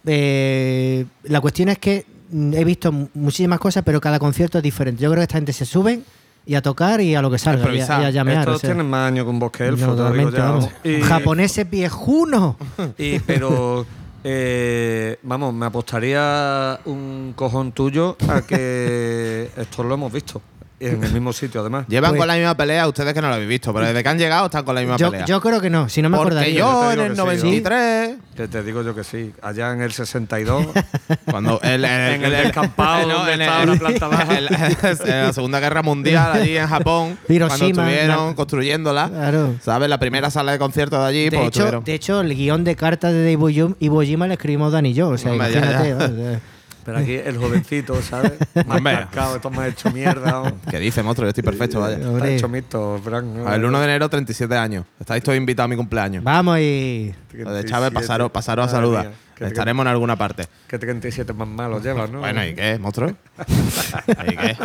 eh, 0.05 1.05
la 1.25 1.41
cuestión 1.41 1.69
es 1.69 1.79
que 1.79 2.05
mm, 2.31 2.55
he 2.55 2.65
visto 2.65 2.91
mu- 2.93 3.09
muchísimas 3.15 3.59
cosas, 3.61 3.83
pero 3.85 4.01
cada 4.01 4.19
concierto 4.19 4.59
es 4.59 4.65
diferente. 4.65 5.03
Yo 5.03 5.11
creo 5.11 5.21
que 5.21 5.25
esta 5.25 5.37
gente 5.39 5.53
se 5.53 5.65
suben 5.65 6.05
y 6.45 6.57
a 6.57 6.63
tocar 6.63 7.01
y 7.01 7.15
a 7.15 7.23
lo 7.23 7.31
que 7.31 7.39
salga, 7.39 7.59
y 7.61 7.63
a, 7.63 7.65
Improvisar. 7.67 8.03
y 8.03 8.05
a 8.07 8.11
llamear. 8.11 8.39
Estos 8.41 8.57
o 8.57 8.59
sea. 8.59 8.71
tienen 8.71 8.91
más 8.91 9.07
años 9.09 9.25
que 9.25 9.31
un 9.31 9.39
bosque 9.39 9.67
elfo, 9.69 9.95
No. 9.95 10.69
Y- 10.83 11.01
Japoneses 11.03 11.69
viejunos. 11.71 12.57
Y, 12.99 13.21
pero, 13.21 13.87
eh, 14.25 15.19
vamos, 15.23 15.53
me 15.55 15.67
apostaría 15.67 16.79
un 16.85 17.33
cojón 17.35 17.73
tuyo 17.73 18.17
a 18.29 18.43
que 18.43 19.51
esto 19.57 19.83
lo 19.83 19.95
hemos 19.95 20.13
visto. 20.13 20.41
En 20.89 21.03
el 21.05 21.13
mismo 21.13 21.33
sitio, 21.33 21.61
además. 21.61 21.87
Llevan 21.89 22.11
Pues- 22.11 22.19
con 22.21 22.29
la 22.29 22.35
misma 22.35 22.57
pelea 22.57 22.89
ustedes 22.89 23.15
que 23.15 23.21
no 23.23 23.29
lo 23.29 23.35
habéis 23.35 23.49
visto, 23.49 23.73
pero 23.73 23.87
desde 23.87 24.03
que 24.03 24.09
han 24.09 24.19
llegado 24.19 24.47
están 24.47 24.65
con 24.65 24.75
la 24.75 24.81
misma 24.81 24.97
Yo, 24.97 25.11
pelea. 25.11 25.27
yo 25.27 25.41
creo 25.41 25.61
que 25.61 25.71
no, 25.71 25.89
si 25.89 26.03
no 26.03 26.09
me 26.11 26.17
Porque 26.17 26.35
acordaría. 26.35 26.59
yo 26.59 26.81
te 26.81 26.85
en 26.85 26.91
digo 26.91 27.03
el 27.03 27.09
que 27.09 27.15
sí, 27.15 27.47
93, 27.47 28.17
Que 28.37 28.49
te 28.49 28.63
digo 28.63 28.83
yo 28.83 28.95
que 28.95 29.05
sí. 29.05 29.33
Allá 29.43 29.73
en 29.73 29.83
el 29.83 29.93
62, 29.93 30.67
cuando 31.31 31.61
el, 31.63 31.85
En 31.85 32.25
el 32.25 32.31
descampado 32.31 33.09
donde 33.09 33.35
en 33.35 33.43
estaba 33.43 33.65
la 33.67 33.75
planta 33.77 34.09
baja. 34.09 34.39
el- 34.39 34.49
en 34.51 35.27
la 35.27 35.33
Segunda 35.33 35.61
Guerra 35.61 35.83
Mundial, 35.83 36.33
allí 36.33 36.57
en 36.57 36.67
Japón, 36.67 37.19
cuando 37.27 37.35
Hiroshima, 37.35 37.69
estuvieron 37.91 38.27
la- 38.29 38.35
construyéndola, 38.35 39.09
Claro. 39.09 39.55
¿sabes? 39.63 39.89
La 39.89 39.99
primera 39.99 40.31
sala 40.31 40.53
de 40.53 40.59
conciertos 40.59 40.99
de 41.01 41.07
allí, 41.07 41.25
De 41.25 41.31
pues 41.37 41.43
hecho, 41.49 41.59
estuvieron. 41.61 41.85
de 41.85 41.95
hecho, 41.95 42.21
el 42.21 42.35
guion 42.35 42.65
de 42.65 42.77
cartas 42.77 43.13
de 43.13 43.33
Iwo 43.33 44.03
Jima, 44.03 44.27
le 44.27 44.35
escribimos 44.35 44.73
Dani 44.73 44.91
y 44.91 44.95
yo. 44.95 45.09
O 45.11 45.19
sea, 45.19 45.35
imagínate. 45.35 45.89
ya. 45.91 46.41
Pero 46.85 46.99
aquí 46.99 47.15
el 47.15 47.37
jovencito, 47.39 48.01
¿sabes? 48.03 48.33
Más 48.67 48.81
cascado, 48.83 49.37
esto 49.37 49.51
más 49.51 49.69
hecho 49.69 49.91
mierda. 49.91 50.53
¿Qué 50.71 50.79
dice, 50.79 51.03
monstruo? 51.03 51.27
Yo 51.27 51.31
estoy 51.31 51.45
perfecto, 51.45 51.81
vaya. 51.81 51.97
Está 51.97 52.29
hecho 52.29 52.49
mito, 52.49 53.01
Frank. 53.03 53.27
el 53.53 53.65
1 53.65 53.79
de 53.79 53.85
enero, 53.85 54.09
37 54.09 54.57
años. 54.57 54.85
Estáis 54.99 55.23
todos 55.23 55.37
invitados 55.39 55.67
a 55.67 55.69
mi 55.69 55.77
cumpleaños. 55.77 56.25
Vamos 56.25 56.59
y. 56.59 57.15
Lo 57.35 57.53
de 57.53 57.65
Chávez, 57.65 57.91
pasaros, 57.91 58.31
pasaros 58.31 58.67
a 58.67 58.71
saludar. 58.71 59.07
mía, 59.07 59.49
Estaremos 59.49 59.85
en 59.85 59.89
alguna 59.89 60.17
parte. 60.17 60.47
Que 60.67 60.79
37 60.79 61.33
más 61.33 61.49
malos 61.49 61.83
llevas, 61.85 62.11
¿no? 62.11 62.21
Bueno, 62.21 62.45
¿y 62.45 62.55
qué, 62.55 62.79
monstruo? 62.79 63.11
¿Y 64.27 64.37
qué? 64.37 64.57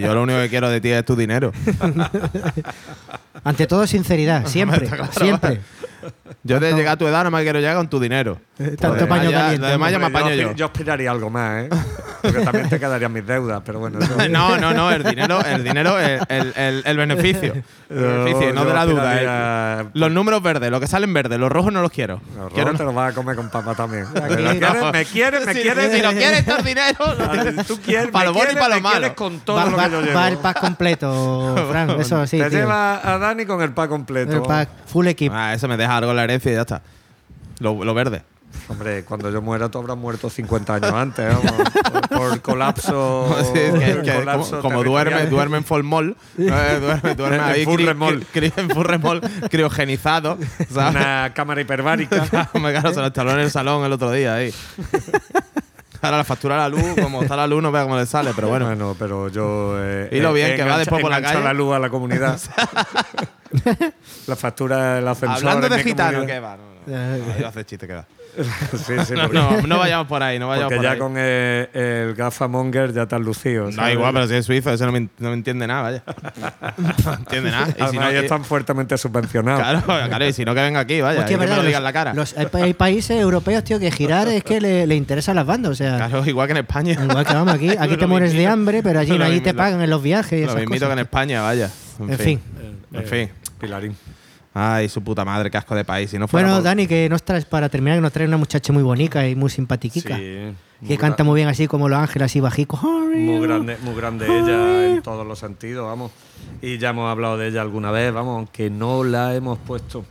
Yo 0.00 0.14
lo 0.14 0.22
único 0.22 0.40
que 0.40 0.48
quiero 0.48 0.68
de 0.70 0.80
ti 0.80 0.90
es 0.90 1.04
tu 1.04 1.16
dinero. 1.16 1.52
Ante 3.44 3.66
todo, 3.66 3.86
sinceridad. 3.86 4.46
Siempre. 4.46 4.86
Claro. 4.86 5.08
siempre. 5.12 5.60
Yo 6.42 6.60
de 6.60 6.72
llegar 6.72 6.94
a 6.94 6.96
tu 6.96 7.06
edad 7.06 7.24
no 7.24 7.30
me 7.30 7.42
quiero 7.42 7.58
llegar 7.60 7.76
con 7.76 7.88
tu 7.88 7.98
dinero. 8.00 8.38
tanto 8.56 8.88
Lo 8.88 8.94
demás 8.94 9.18
paño 9.18 9.30
ya- 9.30 9.38
caliente, 9.38 9.66
Lo 9.66 9.72
demás 9.72 9.92
ya 9.92 9.98
me 9.98 10.04
Hombre, 10.06 10.20
apaño 10.22 10.34
yo, 10.34 10.42
yo. 10.42 10.48
aspi- 10.50 10.54
yo 10.56 10.64
aspiraría 10.66 11.08
a 11.10 11.12
algo 11.12 11.30
más, 11.30 11.64
¿eh? 11.64 11.68
Porque 12.22 12.40
también 12.40 12.68
te 12.68 12.80
quedarían 12.80 13.12
mis 13.12 13.26
deudas, 13.26 13.62
pero 13.64 13.78
bueno. 13.80 13.98
eso- 14.00 14.16
No, 14.30 14.56
no, 14.56 14.72
no, 14.72 14.90
el 14.90 15.02
dinero, 15.04 15.40
el 15.44 15.62
dinero, 15.64 15.98
el, 15.98 16.20
el, 16.28 16.52
el- 16.56 16.82
el 16.86 16.96
beneficio. 16.96 17.52
El 17.90 17.96
beneficio, 17.96 18.52
no 18.54 18.62
yo 18.62 18.68
de 18.68 18.74
la 18.74 18.86
duda. 18.86 19.80
eh. 19.82 19.84
Los 19.94 20.10
números 20.10 20.42
verdes, 20.42 20.70
los 20.70 20.80
que 20.80 20.86
salen 20.86 21.12
verdes, 21.12 21.38
los 21.38 21.50
rojos 21.52 21.72
no 21.72 21.82
los 21.82 21.90
quiero. 21.90 22.20
Los 22.36 22.52
quiero 22.52 22.72
te 22.74 22.84
lo 22.84 22.92
vas 22.92 23.12
a 23.12 23.14
comer 23.14 23.36
con 23.36 23.50
papa 23.50 23.74
también. 23.74 24.06
¿Me 24.14 24.20
quieres? 24.28 24.92
¿Me 24.92 25.04
quieres? 25.04 25.46
¿Me 25.46 25.54
Si- 25.54 25.60
quieres? 25.62 25.92
Si 25.92 26.02
no 26.02 26.10
quieres 26.12 26.38
estar 26.40 26.62
dinero, 26.62 26.96
Ah, 26.98 27.62
Tú 27.66 27.78
quieres, 27.84 28.08
Para 28.10 28.26
lo 28.26 28.32
me 28.32 28.38
bueno 28.38 28.52
y 28.52 28.54
quieres, 28.54 28.62
para 28.62 28.76
lo 28.76 28.82
me 28.82 28.88
quieres 28.90 29.00
malo. 29.10 29.14
con 29.16 29.40
todo 29.40 29.56
Va, 29.56 29.64
lo 29.66 29.76
va- 29.76 29.84
que 29.84 29.90
yo 29.90 30.00
llevo. 30.02 30.14
va 30.18 30.28
el 30.28 30.38
pack 30.38 30.60
completo, 30.60 31.66
Fran. 31.70 31.90
Eso 32.00 32.26
sí. 32.26 32.38
Te 32.38 32.50
tío. 32.50 32.58
lleva 32.60 33.14
a 33.14 33.18
Dani 33.18 33.44
con 33.46 33.60
el 33.62 33.72
pack 33.72 33.88
completo. 33.88 34.32
El 34.36 34.42
pack 34.42 34.68
full 34.86 35.06
equip. 35.08 35.32
Ah, 35.34 35.54
eso 35.54 35.68
me 35.68 35.76
deja 35.76 35.96
algo 35.96 36.10
en 36.10 36.15
la 36.16 36.24
herencia 36.24 36.50
y 36.52 36.54
ya 36.54 36.62
está. 36.62 36.82
Lo, 37.60 37.84
lo 37.84 37.94
verde. 37.94 38.22
Hombre, 38.68 39.04
cuando 39.04 39.30
yo 39.30 39.42
muera 39.42 39.68
tú 39.68 39.78
habrás 39.78 39.98
muerto 39.98 40.30
50 40.30 40.74
años 40.76 40.92
antes, 40.92 41.26
vamos. 41.28 41.52
por, 41.92 42.08
por 42.08 42.40
colapso. 42.42 43.36
Sí, 43.52 43.58
es 43.58 43.72
que- 43.74 43.94
por 43.94 44.02
que 44.02 44.14
colapso 44.14 44.50
como, 44.62 44.76
como 44.76 44.84
duerme, 44.84 45.26
duerme 45.26 45.58
en 45.58 45.64
formol, 45.64 46.16
eh, 46.38 46.78
duerme, 46.80 47.14
duerme 47.14 47.36
En 47.36 47.42
ahí, 47.42 47.64
full 47.64 47.80
cri- 47.82 48.24
cri- 48.32 48.52
en 48.56 48.70
full 48.70 48.84
remol, 48.86 49.20
criogenizado, 49.50 50.38
¿sabes? 50.72 50.90
Una 50.96 51.32
cámara 51.34 51.60
hiperbárica. 51.60 52.26
Me 52.54 52.70
claro, 52.72 52.94
se 52.94 53.00
lo 53.00 53.06
instaló 53.06 53.32
en 53.32 53.40
el 53.40 53.50
salón 53.50 53.84
el 53.84 53.92
otro 53.92 54.10
día 54.10 54.34
ahí. 54.36 54.54
Ahora 56.00 56.18
la 56.18 56.24
factura 56.24 56.54
de 56.54 56.60
la 56.62 56.68
luz, 56.68 56.94
como 57.02 57.22
está 57.22 57.36
la 57.36 57.46
luz, 57.46 57.62
no 57.62 57.72
vea 57.72 57.82
cómo 57.82 57.96
le 57.96 58.06
sale, 58.06 58.30
pero 58.34 58.48
bueno. 58.48 58.66
Bueno, 58.66 58.94
pero 58.98 59.28
yo. 59.28 59.74
Eh, 59.78 60.08
Y 60.12 60.20
lo 60.20 60.32
bien 60.32 60.56
que 60.56 60.62
va 60.64 60.78
después 60.78 61.02
por 61.02 61.10
la 61.10 61.20
calle. 61.20 61.42
la 61.42 61.52
luz 61.52 61.74
a 61.74 61.78
la 61.78 61.90
comunidad. 61.90 62.38
la 64.26 64.36
factura 64.36 64.94
del 64.96 65.08
ascensor. 65.08 65.36
Hablando 65.38 65.66
en 65.68 65.72
de 65.72 65.82
gitano. 65.82 66.26
¿qué 66.26 66.40
va? 66.40 66.56
No, 66.56 66.94
no, 66.94 67.16
no, 67.18 67.38
iba 67.38 67.46
a 67.46 67.50
hacer 67.50 67.64
chiste, 67.66 67.86
que 67.86 67.94
va. 67.94 68.04
sí, 68.36 68.92
sí, 69.06 69.14
No, 69.16 69.28
no, 69.28 69.62
no 69.66 69.78
vayamos 69.78 70.06
por 70.06 70.22
ahí, 70.22 70.38
no 70.38 70.46
vayamos 70.48 70.68
porque 70.74 70.76
por 70.76 70.84
ya 70.84 70.92
ahí. 70.92 70.98
con 70.98 71.14
eh, 71.16 71.68
el 71.72 72.14
gafamonger 72.14 72.92
ya 72.92 73.06
te 73.06 73.14
has 73.16 73.20
lucido. 73.22 73.70
No, 73.70 73.90
igual, 73.90 74.12
pero 74.12 74.28
si 74.28 74.34
es 74.34 74.44
suizo, 74.46 74.72
ese 74.72 74.84
no 74.86 74.92
me, 74.92 75.00
no 75.18 75.28
me 75.30 75.34
entiende 75.34 75.66
nada, 75.66 75.82
vaya. 75.82 76.02
No 77.06 77.14
entiende 77.14 77.50
nada. 77.50 77.68
Y 77.68 77.70
Además, 77.72 77.90
si 77.90 77.96
no, 77.98 78.12
ya 78.12 78.20
y- 78.20 78.24
están 78.24 78.44
fuertemente 78.44 78.96
subvencionados. 78.98 79.60
claro, 79.60 80.08
claro, 80.08 80.26
y 80.26 80.32
si 80.32 80.44
no, 80.44 80.54
que 80.54 80.60
venga 80.60 80.80
aquí, 80.80 81.00
vaya. 81.00 81.20
Hostia, 81.20 81.34
y 81.34 81.34
que 81.34 81.38
me 81.38 81.46
¿verdad? 81.46 81.56
lo 81.56 81.62
Los- 81.62 81.66
diga 81.68 81.78
en 81.78 81.84
la 81.84 81.92
cara. 81.92 82.14
los- 82.14 82.36
hay, 82.36 82.46
pa- 82.46 82.58
hay 82.58 82.74
países 82.74 83.18
europeos, 83.20 83.64
tío, 83.64 83.80
que 83.80 83.90
girar 83.90 84.28
es 84.28 84.44
que 84.44 84.60
le, 84.60 84.86
le 84.86 84.94
interesan 84.96 85.34
las 85.34 85.46
bandas. 85.46 85.72
O 85.72 85.74
sea, 85.74 85.96
Claro, 85.96 86.24
igual 86.26 86.46
que 86.46 86.52
en 86.52 86.58
España. 86.58 86.92
igual 86.92 87.26
que 87.26 87.34
vamos 87.34 87.54
aquí, 87.54 87.70
aquí 87.70 87.88
Lo 87.94 87.98
te 87.98 88.06
mueres 88.06 88.32
de 88.32 88.46
hambre, 88.46 88.82
pero 88.82 89.00
allí 89.00 89.16
Lo 89.16 89.24
allí 89.24 89.40
te 89.40 89.54
pagan 89.54 89.80
en 89.80 89.90
los 89.90 90.02
viajes 90.02 90.32
y 90.40 90.42
Lo 90.44 90.48
esas 90.50 90.60
mismito 90.60 90.86
que 90.86 90.92
en 90.92 90.98
cosas. 90.98 91.04
España, 91.06 91.42
vaya. 91.42 91.70
En 91.98 92.18
fin. 92.18 92.40
En 92.92 93.04
fin. 93.04 93.30
Pilarín. 93.58 93.96
Ay, 94.54 94.88
su 94.88 95.02
puta 95.02 95.24
madre, 95.24 95.50
qué 95.50 95.58
asco 95.58 95.74
de 95.74 95.84
país. 95.84 96.08
Si 96.10 96.18
no 96.18 96.28
fuera 96.28 96.46
Bueno, 96.48 96.58
por- 96.58 96.64
Dani, 96.64 96.86
que 96.86 97.08
nos 97.10 97.22
traes 97.22 97.44
para 97.44 97.68
terminar, 97.68 97.98
que 97.98 98.02
nos 98.02 98.12
trae 98.12 98.26
una 98.26 98.38
muchacha 98.38 98.72
muy 98.72 98.82
bonita 98.82 99.26
y 99.28 99.34
muy 99.34 99.50
simpatiquica. 99.50 100.16
Sí. 100.16 100.54
que 100.86 100.98
canta 100.98 101.24
muy 101.24 101.36
bien 101.36 101.48
así 101.48 101.66
como 101.66 101.88
los 101.88 101.98
ángeles, 101.98 102.26
así 102.26 102.40
bajico. 102.40 102.76
Muy 102.78 103.40
grande, 103.46 103.76
muy 103.82 103.94
grande 103.94 104.26
ella 104.26 104.88
en 104.94 105.02
todos 105.02 105.26
los 105.26 105.38
sentidos, 105.38 105.86
vamos. 105.86 106.10
Y 106.62 106.78
ya 106.78 106.90
hemos 106.90 107.10
hablado 107.10 107.36
de 107.38 107.48
ella 107.48 107.60
alguna 107.62 107.90
vez, 107.90 108.12
vamos, 108.12 108.36
aunque 108.36 108.68
no 108.70 109.02
la 109.04 109.34
hemos 109.34 109.58
puesto 109.58 110.04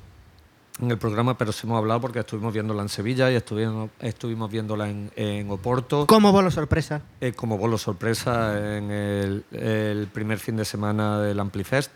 en 0.82 0.92
el 0.92 0.98
programa, 0.98 1.38
pero 1.38 1.52
sí 1.52 1.62
hemos 1.66 1.78
hablado 1.78 2.02
porque 2.02 2.20
estuvimos 2.20 2.52
viéndola 2.54 2.82
en 2.82 2.90
Sevilla 2.90 3.32
y 3.32 3.36
estuvimos, 3.36 3.90
estuvimos 4.00 4.52
viéndola 4.52 4.90
en, 4.90 5.10
en 5.16 5.50
Oporto. 5.52 6.06
Como 6.08 6.32
bolo 6.32 6.50
sorpresa. 6.52 7.02
eh, 7.22 7.32
como 7.34 7.58
bolo 7.58 7.78
sorpresa 7.78 8.78
en 8.78 8.92
el, 8.92 9.44
el 9.52 10.08
primer 10.08 10.40
fin 10.40 10.58
de 10.58 10.66
semana 10.66 11.20
del 11.22 11.40
Amplifest, 11.40 11.92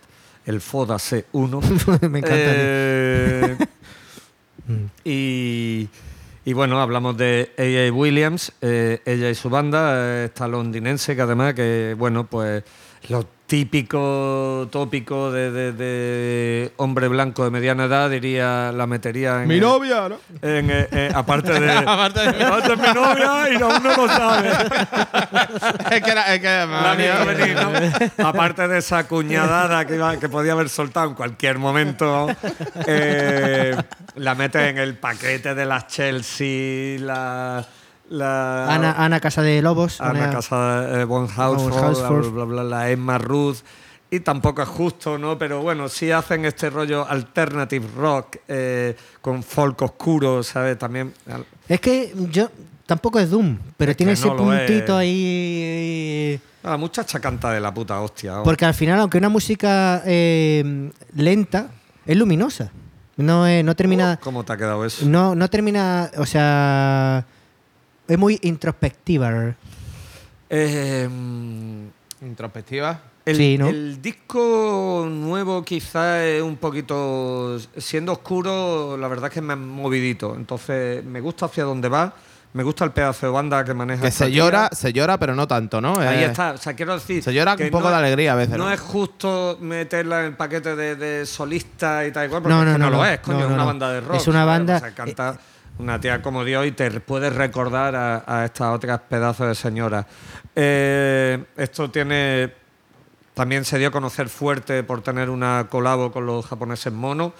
el 0.46 0.62
FODA 0.62 0.96
C1. 0.96 2.10
Me 2.10 2.20
encanta. 2.20 2.38
Eh, 2.38 3.58
y, 5.04 5.90
y 6.46 6.54
bueno, 6.54 6.82
hablamos 6.82 7.18
de 7.18 7.52
A.A. 7.58 7.94
Williams, 7.94 8.54
eh, 8.62 9.02
ella 9.06 9.30
y 9.30 9.36
su 9.36 9.50
banda, 9.50 9.94
eh, 9.96 10.26
esta 10.26 10.48
londinense 10.48 11.16
que 11.16 11.22
además 11.22 11.54
que, 11.54 11.96
bueno, 11.98 12.26
pues 12.26 12.64
lo 13.10 13.26
típico, 13.50 14.68
tópico 14.72 15.32
de, 15.32 15.50
de- 15.52 15.72
de 15.74 16.72
hombre 16.78 17.08
blanco 17.08 17.44
de 17.44 17.50
mediana 17.50 17.86
edad, 17.86 18.08
diría, 18.10 18.72
la 18.72 18.86
metería 18.86 19.42
en... 19.42 19.48
Mi 19.48 19.56
el- 19.56 19.62
novia, 19.62 20.08
¿no? 20.08 20.18
en, 20.42 20.70
eh, 20.70 20.88
eh, 20.92 21.12
aparte 21.14 21.60
de... 21.60 21.70
Aparte 21.90 22.20
de 22.22 22.34
mi- 22.34 22.44
aparte 22.44 22.70
de 22.70 22.78
mi 22.78 22.94
novia 22.94 23.50
y 23.52 23.62
aún 23.62 23.84
no 23.84 23.96
lo 23.96 24.08
sabe. 24.08 24.50
es 25.92 26.04
que 26.04 26.12
era. 26.12 26.34
Es 26.36 26.40
que 26.40 27.26
venir, 27.26 27.56
¿no? 28.18 28.28
Aparte 28.28 28.68
de 28.68 28.78
esa 28.78 29.08
cuñadada 29.08 29.84
que, 29.86 29.96
iba- 29.96 30.18
que 30.18 30.30
podía 30.30 30.52
haber 30.54 30.70
soltado 30.70 31.10
en 31.10 31.16
cualquier 31.16 31.58
momento, 31.58 32.28
eh, 32.86 33.76
la 34.16 34.36
mete 34.36 34.70
en 34.70 34.78
el 34.78 34.94
paquete 34.96 35.56
de 35.56 35.66
las 35.66 35.88
Chelsea, 35.88 37.00
la. 37.00 37.66
La 38.10 38.74
Ana, 38.74 38.94
Ana 38.98 39.20
Casa 39.20 39.42
de 39.42 39.62
Lobos. 39.62 40.02
Ana 40.02 40.26
Ana- 40.26 40.32
Casa 40.32 41.02
eh, 41.02 41.06
bla, 41.06 42.30
bla, 42.32 42.44
bla, 42.46 42.64
la 42.64 42.90
Emma 42.90 43.18
Ruth. 43.18 43.58
Y 44.12 44.22
tampoco 44.22 44.64
es 44.64 44.68
justo, 44.68 45.20
¿no? 45.20 45.38
Pero 45.38 45.62
bueno, 45.62 45.88
sí 45.88 46.10
hacen 46.10 46.44
este 46.46 46.72
rollo 46.72 47.08
alternative 47.08 47.86
rock 47.96 48.38
eh, 48.48 48.96
con 49.22 49.44
folk 49.44 49.80
oscuro, 49.84 50.42
¿sabes? 50.42 50.80
También. 50.80 51.14
Es 51.68 51.80
que 51.80 52.12
yo 52.32 52.50
tampoco 52.88 53.20
es 53.20 53.30
Doom, 53.30 53.60
pero 53.78 53.92
Es 53.92 53.98
tiene 53.98 54.14
ese 54.14 54.26
no 54.28 54.34
lo 54.34 54.52
es. 54.54 54.62
puntito 54.68 54.98
ahí. 54.98 56.40
La 56.64 56.76
muchacha 56.78 57.20
canta 57.20 57.52
de 57.52 57.60
la 57.60 57.72
puta 57.72 58.00
hostia. 58.02 58.42
Porque 58.44 58.66
al 58.66 58.74
final, 58.74 59.00
aunque 59.00 59.20
una 59.20 59.30
música 59.30 60.02
eh, 60.06 60.92
lenta, 61.16 61.68
es 62.06 62.18
luminosa. 62.18 62.72
No, 63.18 63.46
no 63.64 63.76
termina. 63.76 64.18
¿Cómo 64.24 64.44
te 64.44 64.54
ha 64.54 64.58
quedado 64.58 64.84
eso? 64.86 65.06
No, 65.06 65.36
no 65.36 65.48
termina. 65.50 66.10
O 66.18 66.26
sea. 66.26 67.24
Es 68.10 68.18
muy 68.18 68.38
introspectiva. 68.42 69.54
Eh, 70.50 71.08
Introspectiva. 72.22 73.00
el, 73.26 73.36
Sí, 73.36 73.58
¿no? 73.58 73.68
el 73.70 74.02
disco 74.02 75.08
nuevo 75.10 75.64
quizá 75.64 76.26
es 76.26 76.42
un 76.42 76.58
poquito... 76.58 77.58
Siendo 77.78 78.12
oscuro, 78.14 78.98
la 78.98 79.08
verdad 79.08 79.28
es 79.28 79.34
que 79.36 79.42
me 79.42 79.54
ha 79.54 79.56
movidito. 79.56 80.36
Entonces, 80.36 81.04
me 81.06 81.22
gusta 81.22 81.46
hacia 81.46 81.64
dónde 81.64 81.88
va. 81.88 82.14
Me 82.52 82.64
gusta 82.64 82.84
el 82.84 82.90
pedazo 82.92 83.28
de 83.28 83.32
banda 83.32 83.64
que 83.64 83.76
maneja. 83.76 84.02
Que 84.02 84.10
se 84.10 84.26
tía. 84.26 84.36
llora, 84.38 84.70
se 84.74 84.92
llora, 84.92 85.20
pero 85.20 85.36
no 85.36 85.48
tanto, 85.48 85.80
¿no? 85.80 86.00
Ahí 86.00 86.24
Eh, 86.24 86.26
está. 86.26 86.54
O 86.54 86.58
sea, 86.58 86.74
quiero 86.76 86.96
decir... 86.96 87.22
Se 87.24 87.32
llora 87.32 87.56
que 87.56 87.66
un 87.66 87.70
poco 87.70 87.84
no 87.84 87.90
de 87.92 87.96
es- 87.98 88.00
alegría 88.06 88.34
a 88.34 88.36
veces. 88.36 88.58
No 88.58 88.66
¿no? 88.66 88.72
es 88.72 88.80
justo 88.80 89.60
meterla 89.62 90.22
en 90.22 90.26
el 90.26 90.34
paquete 90.36 90.76
de, 90.76 90.96
de 90.96 91.26
solista 91.28 92.08
y 92.08 92.12
tal 92.12 92.26
y 92.26 92.30
cual, 92.30 92.42
porque 92.42 92.56
No, 92.56 92.62
es 92.64 92.68
no, 92.70 92.74
que 92.74 92.80
no, 92.80 92.86
no, 92.86 92.92
lo 92.92 92.98
no. 92.98 93.06
es, 93.06 93.20
coño, 93.20 93.38
No, 93.38 93.46
es 93.46 93.52
una 93.52 93.58
no. 93.58 93.66
banda 93.68 93.92
de 93.94 94.02
rock. 94.02 94.16
Es 94.16 94.28
una 94.28 94.40
¿sabes? 94.40 94.48
banda- 94.48 94.76
O 94.78 94.80
sea, 94.80 94.92
canta 94.96 95.40
Una 95.80 96.00
tía 96.00 96.22
como 96.22 96.44
Dios 96.44 96.68
y 96.68 96.72
te 96.74 96.92
puedes 97.00 97.34
recordar 97.34 97.96
a, 97.96 98.24
a 98.28 98.46
estas 98.46 98.76
otras 98.76 99.00
pedazos 99.10 99.48
de 99.48 99.56
señoras. 99.56 100.06
Eh, 100.56 101.44
esto 101.56 101.90
tiene. 101.90 102.54
También 103.34 103.64
se 103.64 103.78
dio 103.78 103.88
a 103.88 103.92
conocer 103.92 104.28
fuerte 104.28 104.84
por 104.84 105.02
tener 105.02 105.30
una 105.30 105.68
colabo 105.70 106.12
con 106.12 106.26
los 106.26 106.46
japoneses 106.46 106.92
monos. 106.92 107.32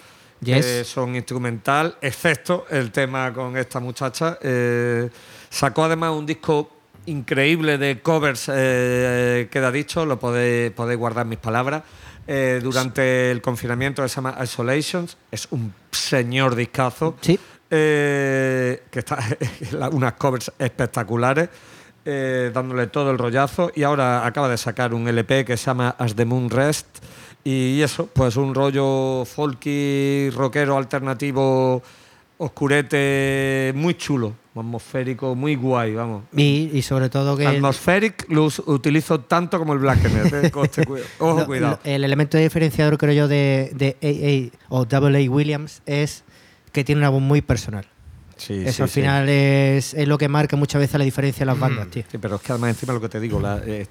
Yes. 0.42 0.64
que 0.64 0.84
son 0.84 1.16
instrumental, 1.16 1.96
excepto 2.00 2.64
el 2.70 2.90
tema 2.92 3.30
con 3.34 3.58
esta 3.58 3.78
muchacha. 3.78 4.38
Eh, 4.40 5.10
sacó 5.50 5.84
además 5.84 6.12
un 6.12 6.24
disco 6.24 6.70
increíble 7.04 7.76
de 7.76 8.00
covers, 8.00 8.50
eh, 8.50 9.48
queda 9.50 9.70
dicho, 9.70 10.06
lo 10.06 10.18
podéis, 10.18 10.70
podéis 10.70 10.98
guardar 10.98 11.26
mis 11.26 11.38
palabras. 11.38 11.82
eh, 12.26 12.60
durante 12.62 13.30
el 13.30 13.42
confinamiento 13.42 14.06
se 14.08 14.14
llama 14.16 14.38
Isolations, 14.42 15.18
es 15.30 15.46
un 15.50 15.74
señor 15.90 16.54
discazo. 16.54 17.16
Sí. 17.20 17.38
Eh, 17.70 18.82
que 18.90 18.98
está 19.00 19.18
unas 19.92 20.12
covers 20.14 20.50
espectaculares, 20.58 21.48
eh, 22.04 22.50
dándole 22.52 22.86
todo 22.88 23.10
el 23.10 23.18
rollazo. 23.18 23.70
Y 23.74 23.82
ahora 23.82 24.26
acaba 24.26 24.48
de 24.48 24.56
sacar 24.58 24.92
un 24.94 25.06
LP 25.08 25.44
que 25.44 25.56
se 25.56 25.66
llama 25.66 25.94
As 25.98 26.14
the 26.14 26.24
Moon 26.24 26.50
Rest. 26.50 26.86
Y 27.44 27.80
eso, 27.80 28.06
pues 28.06 28.36
un 28.36 28.54
rollo 28.54 29.24
folky, 29.24 30.28
rockero, 30.30 30.76
alternativo, 30.76 31.82
oscurete, 32.36 33.72
muy 33.74 33.94
chulo, 33.94 34.34
atmosférico, 34.54 35.34
muy 35.34 35.54
guay, 35.56 35.94
vamos. 35.94 36.24
Y, 36.36 36.70
y 36.72 36.82
sobre 36.82 37.08
todo 37.08 37.36
que. 37.36 37.46
Atmospheric 37.46 38.26
lo 38.28 38.44
us- 38.44 38.62
utilizo 38.66 39.20
tanto 39.20 39.58
como 39.58 39.72
el 39.72 39.78
Black 39.78 40.00
Knight, 40.00 40.44
eh, 40.44 40.50
coste, 40.50 40.84
cuida- 40.84 41.04
Ojo, 41.18 41.46
cuidado. 41.46 41.78
el 41.84 42.04
elemento 42.04 42.36
diferenciador, 42.36 42.98
creo 42.98 43.14
yo, 43.14 43.28
de, 43.28 43.70
de 43.74 44.50
AA 44.52 44.58
o 44.68 44.82
AA 44.90 45.30
Williams 45.30 45.80
es 45.86 46.24
que 46.72 46.84
tiene 46.84 47.00
una 47.00 47.10
voz 47.10 47.22
muy 47.22 47.42
personal. 47.42 47.86
Sí, 48.36 48.54
Eso 48.64 48.72
sí, 48.72 48.82
al 48.82 48.88
sí. 48.88 49.00
final 49.02 49.28
es, 49.28 49.92
es 49.92 50.08
lo 50.08 50.16
que 50.16 50.26
marca 50.26 50.56
muchas 50.56 50.80
veces 50.80 50.98
la 50.98 51.04
diferencia 51.04 51.40
de 51.40 51.46
las 51.46 51.58
bandas, 51.58 51.88
tío. 51.88 52.04
Sí, 52.10 52.16
pero 52.16 52.36
es 52.36 52.40
que 52.42 52.52
además 52.52 52.70
encima 52.70 52.94
lo 52.94 53.00
que 53.02 53.10
te 53.10 53.20
digo, 53.20 53.38
la, 53.38 53.60
eh, 53.66 53.86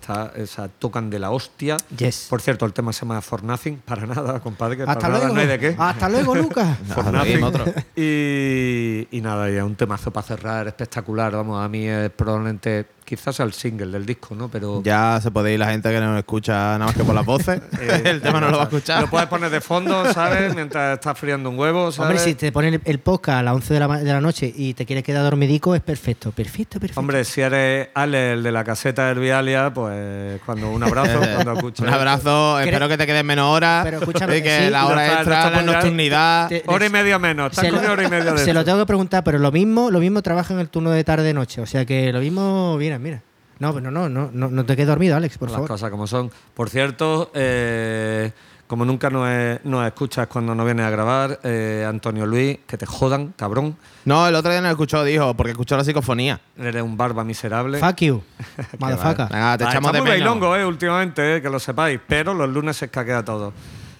tocan 0.79 1.11
de 1.11 1.19
la 1.19 1.29
hostia. 1.29 1.77
Yes. 1.95 2.25
Por 2.31 2.41
cierto, 2.41 2.65
el 2.65 2.73
tema 2.73 2.91
se 2.91 3.01
llama 3.01 3.21
For 3.21 3.43
Nothing, 3.43 3.77
para 3.85 4.07
nada, 4.07 4.39
compadre, 4.39 4.77
que 4.77 4.81
Hasta 4.83 4.95
para 4.95 5.07
nada 5.09 5.19
luego. 5.25 5.35
no 5.35 5.41
hay 5.41 5.47
de 5.47 5.59
qué. 5.59 5.75
Hasta 5.77 6.09
luego, 6.09 6.33
Lucas. 6.33 6.77
For 6.87 7.05
Nada, 7.05 7.19
Nothing. 7.19 7.43
otro. 7.43 7.65
Y, 7.95 9.07
y 9.11 9.21
nada, 9.21 9.51
y 9.51 9.55
es 9.55 9.61
un 9.61 9.75
temazo 9.75 10.09
para 10.11 10.25
cerrar 10.25 10.67
espectacular. 10.67 11.31
Vamos, 11.31 11.63
a 11.63 11.69
mí 11.69 11.85
es 11.85 12.09
probablemente, 12.09 12.87
quizás 13.09 13.39
el 13.39 13.53
single 13.53 13.87
del 13.87 14.05
disco, 14.05 14.35
¿no? 14.35 14.49
Pero 14.49 14.83
Ya 14.83 15.19
se 15.21 15.31
puede 15.31 15.53
ir 15.53 15.59
la 15.59 15.71
gente 15.71 15.89
que 15.89 15.99
no 15.99 16.17
escucha 16.17 16.53
nada 16.53 16.85
más 16.85 16.95
que 16.95 17.03
por 17.03 17.15
las 17.15 17.25
voces. 17.25 17.59
eh, 17.81 18.01
el 18.05 18.21
tema 18.21 18.39
no 18.39 18.49
lo 18.49 18.57
va 18.57 18.63
a 18.63 18.65
escuchar. 18.67 19.01
Lo 19.01 19.09
puedes 19.09 19.27
poner 19.27 19.49
de 19.49 19.61
fondo, 19.61 20.13
¿sabes? 20.13 20.53
Mientras 20.53 20.93
estás 20.93 21.17
friando 21.17 21.49
un 21.49 21.57
huevo, 21.57 21.91
¿sabes? 21.91 22.11
Hombre, 22.11 22.23
si 22.23 22.35
te 22.35 22.51
ponen 22.51 22.79
el, 22.83 22.99
podcast 22.99 23.39
a 23.39 23.43
las 23.43 23.55
11 23.55 23.73
de 23.73 23.79
la, 23.79 23.87
de 23.97 24.13
la 24.13 24.21
noche 24.21 24.53
y 24.55 24.75
te 24.75 24.85
quieres 24.85 25.03
quedar 25.03 25.23
dormidico, 25.23 25.73
es 25.73 25.81
perfecto. 25.81 26.31
Perfecto, 26.31 26.79
perfecto. 26.79 26.99
Hombre, 26.99 27.23
si 27.23 27.41
eres 27.41 27.89
Ale, 27.95 28.33
el 28.33 28.43
de 28.43 28.51
la 28.51 28.63
caseta 28.63 29.07
del 29.07 29.19
Vialia, 29.19 29.73
pues 29.73 30.39
cuando 30.45 30.69
un 30.69 30.83
abrazo, 30.83 31.19
cuando 31.35 31.53
escuchas. 31.53 31.87
Un 31.87 31.93
abrazo, 31.93 32.59
espero 32.59 32.87
que 32.87 32.97
te 32.97 33.07
queden 33.07 33.25
menos 33.25 33.55
horas. 33.55 33.83
Pero 33.85 33.97
escúchame, 33.99 34.37
y 34.37 34.41
que 34.43 34.65
sí, 34.65 34.69
la 34.69 34.85
hora 34.85 35.13
extra, 35.13 35.49
la 35.49 35.61
nocturnidad. 35.63 36.47
Te- 36.49 36.63
Hora 36.67 36.85
y 36.85 36.89
media 36.89 37.17
menos. 37.17 37.51
Estás 37.51 37.71
con 37.71 37.85
hora 37.85 38.03
y 38.03 38.09
media 38.09 38.33
de 38.33 38.45
Se 38.45 38.53
lo 38.53 38.63
tengo 38.63 38.77
que 38.79 38.85
preguntar, 38.85 39.23
pero 39.23 39.39
lo 39.39 39.51
mismo, 39.51 39.89
lo 39.89 39.99
mismo 39.99 40.21
trabaja 40.21 40.53
en 40.53 40.59
el 40.59 40.69
turno 40.69 40.91
de 40.91 41.03
tarde-noche. 41.03 41.61
O 41.61 41.65
sea 41.65 41.85
que 41.85 42.13
lo 42.13 42.19
mismo, 42.19 42.77
mira, 42.99 43.15
mira. 43.17 43.23
No, 43.59 43.73
pero 43.73 43.91
no, 43.91 44.07
no, 44.07 44.29
no, 44.31 44.49
no 44.49 44.65
te 44.65 44.75
quedes 44.75 44.87
dormido, 44.87 45.17
Alex, 45.17 45.37
por 45.37 45.49
Las 45.49 45.55
favor. 45.55 45.67
cosas 45.69 45.89
como 45.91 46.07
son. 46.07 46.31
Por 46.53 46.69
cierto, 46.69 47.29
eh, 47.33 48.31
como 48.67 48.85
nunca 48.85 49.09
nos, 49.09 49.27
e- 49.27 49.59
nos 49.65 49.85
escuchas 49.85 50.27
cuando 50.27 50.55
no 50.55 50.63
vienes 50.63 50.85
a 50.85 50.89
grabar, 50.89 51.39
eh, 51.43 51.85
Antonio 51.85 52.25
Luis, 52.25 52.59
que 52.65 52.77
te 52.77 52.85
jodan, 52.85 53.33
cabrón. 53.35 53.75
No, 54.05 54.25
el 54.27 54.35
otro 54.35 54.51
día 54.51 54.61
no 54.61 54.69
escuchó, 54.69 55.03
dijo, 55.03 55.33
porque 55.33 55.51
escuchó 55.51 55.75
la 55.75 55.83
psicofonía. 55.83 56.39
Eres 56.57 56.81
un 56.83 56.95
barba 56.95 57.25
miserable. 57.25 57.79
Fuck 57.79 57.97
you, 57.97 58.21
motherfucker. 58.79 59.27
Venga, 59.29 59.57
te 59.57 59.63
Ah, 59.65 59.69
echamos 59.71 59.89
está 59.89 59.91
de 59.91 60.01
muy 60.03 60.09
menos. 60.11 60.25
bailongo, 60.39 60.55
eh, 60.55 60.65
últimamente, 60.65 61.35
eh, 61.37 61.41
que 61.41 61.49
lo 61.49 61.59
sepáis. 61.59 61.99
Pero 62.07 62.33
los 62.33 62.47
lunes 62.49 62.77
se 62.77 62.85
escaquea 62.85 63.25
todo. 63.25 63.51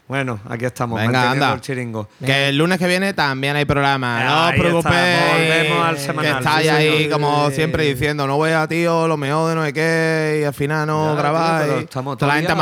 Bueno, 0.09 0.39
aquí 0.49 0.65
estamos, 0.65 0.99
Venga, 0.99 1.29
anda. 1.29 1.53
el 1.53 1.61
chiringo. 1.61 2.09
Que 2.25 2.49
el 2.49 2.57
lunes 2.57 2.79
que 2.79 2.87
viene 2.87 3.13
también 3.13 3.55
hay 3.55 3.65
programa. 3.65 4.23
No 4.23 4.47
os 4.47 4.53
preocupéis. 4.53 5.19
volvemos 5.33 5.85
al 5.87 5.95
Que 5.95 6.01
semanal, 6.01 6.37
estáis 6.39 6.63
sí, 6.63 6.69
ahí 6.69 6.97
señor. 7.03 7.11
como 7.11 7.51
siempre 7.51 7.83
diciendo, 7.83 8.25
no 8.25 8.35
voy 8.35 8.49
a 8.49 8.67
tío, 8.67 9.07
lo 9.07 9.17
mejor 9.17 9.49
de 9.49 9.55
no 9.55 9.63
sé 9.65 9.71
qué, 9.71 10.39
y 10.41 10.43
al 10.45 10.53
final 10.55 10.87
no 10.87 11.09
tío, 11.09 11.15
grabáis. 11.15 11.67
pero 11.67 11.79
estamos 11.81 12.17
Toda 12.17 12.27
la 12.29 12.33
gente 12.41 12.47
tío. 12.47 12.55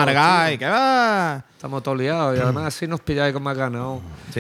y 0.52 0.58
que 0.58 0.66
va. 0.66 1.42
Estamos 1.58 1.82
todos 1.82 1.98
liados 1.98 2.38
y 2.38 2.40
además 2.40 2.66
así 2.66 2.86
nos 2.86 3.02
pilláis 3.02 3.34
con 3.34 3.42
más 3.42 3.58
ganas. 3.58 3.82
¿no? 3.82 4.00
Sí. 4.32 4.40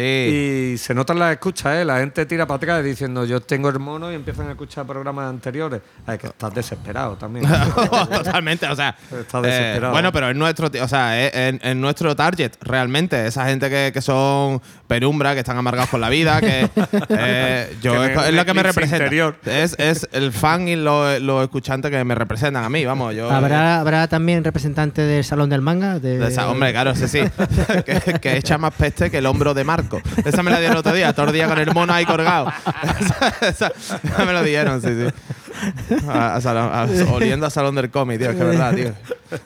Y 0.73 0.77
se 0.77 0.93
notan 0.93 1.17
las 1.17 1.31
escuchas, 1.31 1.77
¿eh? 1.77 1.83
La 1.83 1.97
gente 1.97 2.27
tira 2.27 2.45
para 2.45 2.57
atrás 2.57 2.83
diciendo 2.83 3.25
yo 3.25 3.41
tengo 3.41 3.69
el 3.69 3.79
mono 3.79 4.11
y 4.11 4.15
empiezan 4.15 4.47
a 4.49 4.51
escuchar 4.51 4.85
programas 4.85 5.27
anteriores. 5.27 5.81
Ay, 6.05 6.19
que 6.19 6.27
estás 6.27 6.53
desesperado 6.53 7.15
también. 7.15 7.43
Totalmente, 8.13 8.67
o 8.67 8.75
sea. 8.75 8.95
Está 9.19 9.39
eh, 9.39 9.41
desesperado. 9.41 9.93
bueno, 9.93 10.11
pero 10.11 10.29
es 10.29 10.35
nuestro, 10.35 10.69
o 10.79 10.87
sea, 10.87 11.19
es, 11.25 11.33
es- 11.33 11.59
es 11.63 11.75
nuestro 11.75 12.15
target, 12.15 12.51
realmente. 12.61 13.25
Esa 13.25 13.47
gente 13.47 13.67
que, 13.67 13.89
que 13.91 14.01
son 14.03 14.61
penumbra, 14.85 15.33
que 15.33 15.39
están 15.39 15.57
amargados 15.57 15.89
con 15.89 15.99
la 16.01 16.09
vida, 16.09 16.39
que 16.39 16.69
eh, 17.09 17.75
yo 17.81 17.93
Que 17.93 18.11
es, 18.11 18.15
me- 18.15 18.27
es 18.27 18.33
lo 18.35 18.45
que 18.45 18.53
me 18.53 18.61
representa. 18.61 18.97
interior. 18.97 19.35
Es, 19.43 19.75
es 19.79 20.07
el 20.11 20.31
fan 20.31 20.67
y 20.67 20.75
los 20.75 21.19
los 21.21 21.41
escuchantes 21.41 21.89
que 21.89 22.03
me 22.03 22.13
representan 22.13 22.63
a 22.63 22.69
mí, 22.69 22.85
vamos. 22.85 23.15
Yo, 23.15 23.31
¿Habrá, 23.31 23.79
¿Habrá 23.79 24.07
también 24.07 24.43
representante 24.43 25.01
del 25.01 25.23
Salón 25.23 25.49
del 25.49 25.61
Manga? 25.61 25.97
De, 25.97 26.19
de 26.19 26.27
esa- 26.27 26.47
hombre, 26.47 26.71
claro, 26.71 26.93
sí, 26.95 27.06
sí. 27.07 27.21
que, 27.85 28.19
que 28.19 28.37
echa 28.37 28.57
más 28.57 28.73
peste 28.73 29.09
que 29.11 29.17
el 29.19 29.25
hombro 29.25 29.53
de 29.53 29.63
Marco. 29.63 30.01
Esa 30.25 30.43
me 30.43 30.51
la 30.51 30.57
dieron 30.59 30.75
el 30.75 30.79
otro 30.79 30.93
día, 30.93 31.13
todo 31.13 31.27
el 31.27 31.33
día 31.33 31.47
con 31.47 31.57
el 31.59 31.73
mono 31.73 31.93
ahí 31.93 32.05
colgado. 32.05 32.51
esa, 33.41 33.71
esa 34.03 34.25
me 34.25 34.33
lo 34.33 34.43
dieron, 34.43 34.81
sí, 34.81 34.89
sí. 34.89 36.01
A- 36.07 36.35
a 36.35 36.41
salón- 36.41 36.71
a- 36.71 37.11
oliendo 37.13 37.45
a 37.45 37.49
salón 37.49 37.75
del 37.75 37.89
cómic, 37.89 38.19
tío, 38.19 38.29
es 38.29 38.35
que 38.35 38.41
es 38.43 38.47
verdad, 38.49 38.73
tío. 38.75 38.91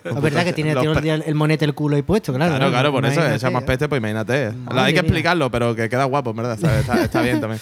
Es 0.03 0.21
verdad 0.21 0.43
que 0.43 0.53
tiene, 0.53 0.73
pe- 0.75 0.81
el, 0.85 1.01
día 1.01 1.15
el 1.15 1.35
monete 1.35 1.65
el 1.65 1.73
culo 1.73 1.95
ahí 1.95 2.01
puesto, 2.01 2.33
claro. 2.33 2.55
Claro, 2.55 2.69
claro, 2.71 2.91
por 2.91 3.05
eso 3.05 3.13
Imagínate. 3.13 3.35
echa 3.37 3.49
más 3.49 3.63
peste, 3.63 3.87
pues 3.87 3.99
imagínate. 3.99 4.51
Madre 4.51 4.81
Hay 4.81 4.93
que 4.93 4.99
explicarlo, 4.99 5.49
pero 5.49 5.73
que 5.75 5.87
queda 5.89 6.03
guapo, 6.05 6.31
en 6.31 6.35
¿verdad? 6.37 6.53
Está, 6.55 6.79
está- 6.79 7.03
está 7.03 7.21
bien 7.21 7.39
también. 7.39 7.61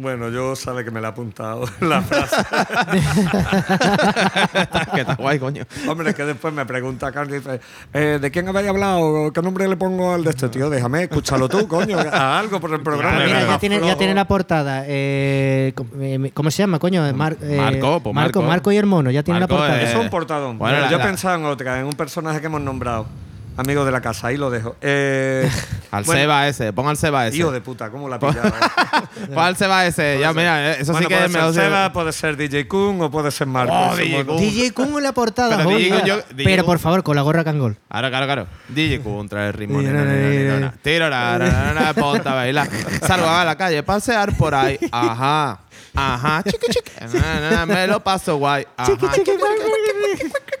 Bueno, 0.00 0.28
yo 0.30 0.54
sabe 0.54 0.84
que 0.84 0.92
me 0.92 1.00
la 1.00 1.08
he 1.08 1.10
apuntado 1.10 1.64
la 1.80 2.00
frase. 2.02 2.36
que 4.94 5.00
está 5.00 5.14
guay, 5.16 5.38
coño. 5.38 5.64
Hombre, 5.88 6.14
que 6.14 6.24
después 6.24 6.52
me 6.54 6.64
pregunta 6.66 7.10
Carlos 7.12 7.36
y 7.36 7.38
dice, 7.40 7.60
eh, 7.92 8.18
¿de 8.20 8.30
quién 8.30 8.48
habéis 8.48 8.68
hablado? 8.68 9.32
¿Qué 9.32 9.42
nombre 9.42 9.68
le 9.68 9.76
pongo 9.76 10.14
al 10.14 10.24
de 10.24 10.30
este 10.30 10.48
tío? 10.48 10.70
Déjame, 10.70 11.04
escúchalo 11.04 11.48
tú, 11.48 11.66
coño. 11.66 11.98
A 11.98 12.38
algo 12.38 12.60
por 12.60 12.72
el 12.72 12.80
programa. 12.80 13.18
Ah, 13.20 13.24
mira, 13.26 13.46
ya 13.46 13.58
tiene, 13.58 13.80
ya 13.80 13.96
tiene 13.96 14.14
la 14.14 14.26
portada. 14.26 14.84
Eh, 14.86 15.72
¿cómo, 15.74 15.90
eh, 16.00 16.30
¿Cómo 16.34 16.50
se 16.50 16.62
llama, 16.62 16.78
coño? 16.78 17.12
Mar- 17.14 17.36
eh, 17.42 17.56
Marco, 17.56 18.00
pues 18.00 18.14
Marco, 18.14 18.40
Marco. 18.40 18.48
Marco 18.48 18.72
y 18.72 18.76
el 18.76 18.86
mono, 18.86 19.10
ya 19.10 19.22
tiene 19.22 19.40
Marco, 19.40 19.54
la 19.54 19.60
portada. 19.60 19.80
eh, 19.82 19.84
Eso 19.84 19.98
es 19.98 20.04
un 20.04 20.10
portadón. 20.10 20.58
Bueno, 20.58 20.80
la- 20.80 20.90
yo 20.90 20.98
la- 20.98 21.04
pensaba 21.04 21.34
en 21.34 21.44
otra, 21.44 21.80
en 21.80 21.86
un 21.86 21.92
personaje 21.94 22.40
que 22.40 22.46
hemos 22.46 22.60
nombrado. 22.60 23.06
Amigo 23.58 23.84
de 23.84 23.90
la 23.92 24.00
casa, 24.00 24.28
ahí 24.28 24.36
lo 24.36 24.50
dejo. 24.50 24.76
Eh, 24.80 25.50
Al 25.90 26.04
bueno, 26.04 26.20
Seba 26.20 26.48
ese, 26.48 26.72
pon 26.72 26.86
al 26.86 26.96
Seba 26.98 27.26
ese. 27.26 27.38
Hijo 27.38 27.50
de 27.50 27.60
puta, 27.62 27.90
¿cómo 27.90 28.08
la 28.08 28.16
ha 28.16 28.18
pillado? 28.20 28.48
eh? 28.48 29.26
Pon 29.34 29.38
al 29.44 29.56
Seba 29.56 29.86
ese, 29.86 30.18
ya 30.20 30.32
mira, 30.34 30.72
eh, 30.72 30.76
eso 30.80 30.92
Bueno, 30.92 31.08
sí 31.08 31.14
que 31.14 31.16
puede 31.20 31.28
me 31.28 31.40
ser 31.40 31.54
Seba, 31.64 31.92
puede 31.92 32.12
ser 32.12 32.36
DJ 32.36 32.68
Kun 32.68 33.00
o 33.00 33.10
puede 33.10 33.30
ser 33.30 33.46
Marco. 33.46 33.72
Oh, 33.74 33.96
DJ 33.96 34.24
Kun. 34.24 34.36
DJ 34.36 34.70
Kun 34.72 34.88
en 34.98 35.02
la 35.02 35.12
portada. 35.12 35.56
Pero 35.56 35.70
joder. 35.70 35.78
DJ 35.82 35.98
Kun, 35.98 36.06
yo- 36.06 36.16
DJ 36.34 36.44
Pero 36.44 36.62
Kun- 36.62 36.66
por 36.66 36.78
favor, 36.78 37.02
con 37.02 37.16
la 37.16 37.22
gorra 37.22 37.42
Kangol. 37.42 37.76
Claro, 37.88 38.08
claro, 38.10 38.26
claro. 38.26 38.46
DJ 38.68 39.00
contra 39.02 39.46
el 39.48 39.52
ritmo. 39.54 39.80
Tiro, 40.82 41.08
la, 41.08 41.38
la, 41.38 41.72
la, 41.72 41.72
la, 41.80 41.94
ponte 41.94 42.28
a 42.28 42.34
bailar. 42.34 42.68
Salgo 43.06 43.28
a 43.28 43.44
la 43.44 43.56
calle, 43.56 43.82
pasear 43.82 44.36
por 44.36 44.54
ahí. 44.54 44.78
Ajá. 44.92 45.60
Ajá. 45.98 46.42
Chiqui, 46.44 46.66
chiqui. 46.70 46.92
Me 47.66 47.86
lo 47.86 48.00
paso 48.00 48.36
guay. 48.36 48.66
Ajá. 48.76 48.92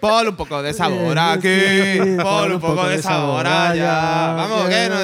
Ponle 0.00 0.30
un 0.30 0.36
poco 0.36 0.62
de 0.62 0.72
sabor 0.72 1.18
aquí. 1.18 2.18
Ponle 2.22 2.54
un 2.54 2.60
poco 2.60 2.88
de 2.88 3.02
sabor 3.02 3.46
allá. 3.46 4.32
Vamos, 4.34 4.68
que 4.68 4.88
no. 4.88 4.96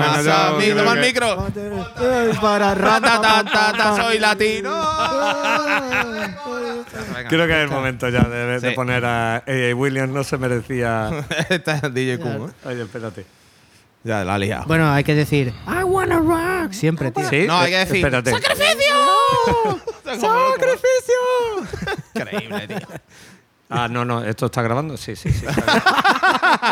Más 0.00 0.24
ya, 0.24 0.48
a 0.48 0.52
mí, 0.52 0.66
toma 0.76 0.92
el 0.92 1.00
micro. 1.00 1.46
Para 2.40 2.74
Ta, 2.74 3.00
ta, 3.00 3.20
ta, 3.20 3.44
ta, 3.44 3.72
ta, 3.72 3.96
soy 3.96 4.18
latino. 4.18 4.70
Creo 7.28 7.46
que 7.46 7.52
es 7.52 7.64
el 7.64 7.68
momento 7.68 8.08
ya 8.08 8.22
de, 8.22 8.72
poner 8.72 9.04
a 9.04 9.36
AA 9.36 9.74
Williams. 9.74 10.12
No 10.12 10.24
se 10.24 10.38
merecía. 10.38 11.10
Este 11.48 11.72
es 11.72 11.94
DJ. 11.94 12.14
¿eh? 12.14 12.48
Oye, 12.64 12.82
espérate. 12.82 13.26
Ya, 14.08 14.24
la 14.24 14.34
ha 14.36 14.38
liado. 14.38 14.64
Bueno, 14.66 14.90
hay 14.90 15.04
que 15.04 15.14
decir, 15.14 15.52
I 15.66 15.82
wanna 15.84 16.18
rock. 16.18 16.72
Siempre, 16.72 17.10
tío. 17.10 17.28
¿Sí? 17.28 17.44
No, 17.46 17.58
hay 17.58 17.70
que 17.70 17.76
Eh, 17.76 17.84
decir, 17.84 17.96
Espérate. 17.96 18.30
¡Sacrificio! 18.30 18.94
¡Sacrificio! 20.04 22.00
Increíble, 22.14 22.68
tío. 22.68 22.78
Ah, 23.70 23.86
no, 23.86 24.02
no, 24.06 24.24
¿esto 24.24 24.46
está 24.46 24.62
grabando? 24.62 24.96
Sí, 24.96 25.14
sí, 25.14 25.30
sí. 25.30 25.44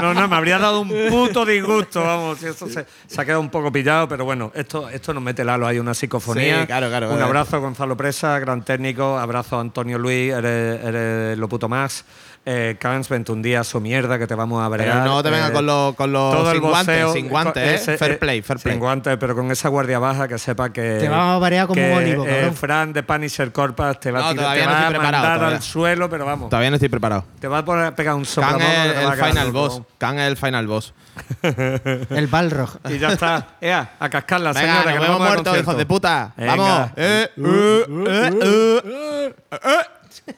No, 0.00 0.14
no, 0.14 0.26
me 0.28 0.34
habría 0.36 0.58
dado 0.58 0.80
un 0.80 0.88
puto 1.10 1.44
disgusto, 1.44 2.02
vamos. 2.02 2.38
si 2.38 2.46
Esto 2.46 2.66
se, 2.70 2.86
se 3.06 3.20
ha 3.20 3.24
quedado 3.26 3.42
un 3.42 3.50
poco 3.50 3.70
pillado, 3.70 4.08
pero 4.08 4.24
bueno, 4.24 4.50
esto, 4.54 4.88
esto 4.88 5.12
nos 5.12 5.22
mete 5.22 5.44
Lalo, 5.44 5.66
hay 5.66 5.78
una 5.78 5.92
psicofonía. 5.92 6.62
Sí, 6.62 6.66
claro, 6.66 6.88
claro, 6.88 7.12
Un 7.12 7.20
abrazo 7.20 7.60
Gonzalo 7.60 7.98
Presa, 7.98 8.38
gran 8.38 8.64
técnico. 8.64 9.18
Abrazo 9.18 9.58
a 9.58 9.60
Antonio 9.60 9.98
Luis, 9.98 10.32
eres, 10.32 10.82
eres 10.82 11.36
lo 11.36 11.50
puto 11.50 11.68
más. 11.68 12.06
Eh, 12.48 12.77
Cans, 12.78 13.09
vente 13.09 13.32
un 13.32 13.43
día, 13.43 13.64
su 13.64 13.81
mierda, 13.81 14.20
que 14.20 14.28
te 14.28 14.36
vamos 14.36 14.64
a 14.64 14.68
bregar. 14.68 15.01
Pero 15.02 15.05
no 15.05 15.20
te 15.20 15.31
vengas 15.31 15.51
Eh, 15.51 15.52
con 15.52 15.66
los 15.66 15.97
con 15.97 16.12
los 16.12 16.32
todo 16.32 16.51
el 16.52 16.59
sin 16.60 16.68
guantes, 16.68 17.12
sin 17.12 17.28
guantes, 17.28 17.62
¿eh? 17.64 17.74
ese- 17.74 17.98
fair 17.98 18.20
play, 18.20 18.40
fair 18.40 18.60
play. 18.60 18.74
Sin 18.74 18.81
guantes, 18.81 19.16
pero 19.18 19.35
con 19.35 19.51
esa 19.51 19.68
guardia 19.68 19.98
baja 19.98 20.28
que 20.28 20.39
sepa 20.39 20.73
que. 20.73 20.98
Te 21.01 21.09
vamos 21.09 21.39
a 21.39 21.40
marear 21.40 21.66
como 21.66 21.85
un 21.85 21.93
olivo, 21.93 22.24
eh. 22.24 22.52
Fran 22.55 22.93
de 22.93 23.02
Punisher 23.02 23.51
Corpas 23.51 23.98
te 23.98 24.12
va 24.12 24.20
No, 24.20 24.27
a, 24.27 24.31
tirar- 24.31 24.44
todavía 24.44 24.62
te 24.62 24.68
no 24.70 24.73
va 24.77 24.86
a 24.86 24.89
preparado, 24.90 25.12
mandar 25.24 25.39
todavía. 25.39 25.56
al 25.56 25.62
suelo, 25.64 26.09
pero 26.09 26.24
vamos. 26.24 26.48
Todavía 26.51 26.70
no 26.70 26.77
estoy 26.77 26.89
preparado. 26.89 27.24
Te 27.40 27.48
va 27.48 27.59
a 27.59 27.64
poner, 27.64 27.93
pegar 27.97 28.14
un 28.14 28.23
Khan 28.23 28.31
soplamón. 28.32 28.62
es 28.62 28.86
el 28.86 28.94
quedar 29.12 29.28
final 29.28 29.51
boss. 29.51 29.82
Khan 29.98 30.18
es 30.20 30.28
el 30.28 30.36
final 30.36 30.66
boss. 30.68 30.94
El 31.43 32.27
Balrog. 32.28 32.78
Y 32.90 32.98
ya 32.98 33.09
está. 33.09 33.56
Ea, 33.60 33.94
a 33.98 34.09
cascarla, 34.09 34.52
Venga, 34.52 34.60
señora, 34.85 34.94
nos 34.94 35.01
que 35.01 35.06
al 35.12 35.18
muertos, 35.18 35.36
concierto. 35.36 35.60
hijos 35.62 35.77
de 35.78 35.86
puta. 35.86 36.32
Venga. 36.36 36.55
Vamos. 36.56 36.90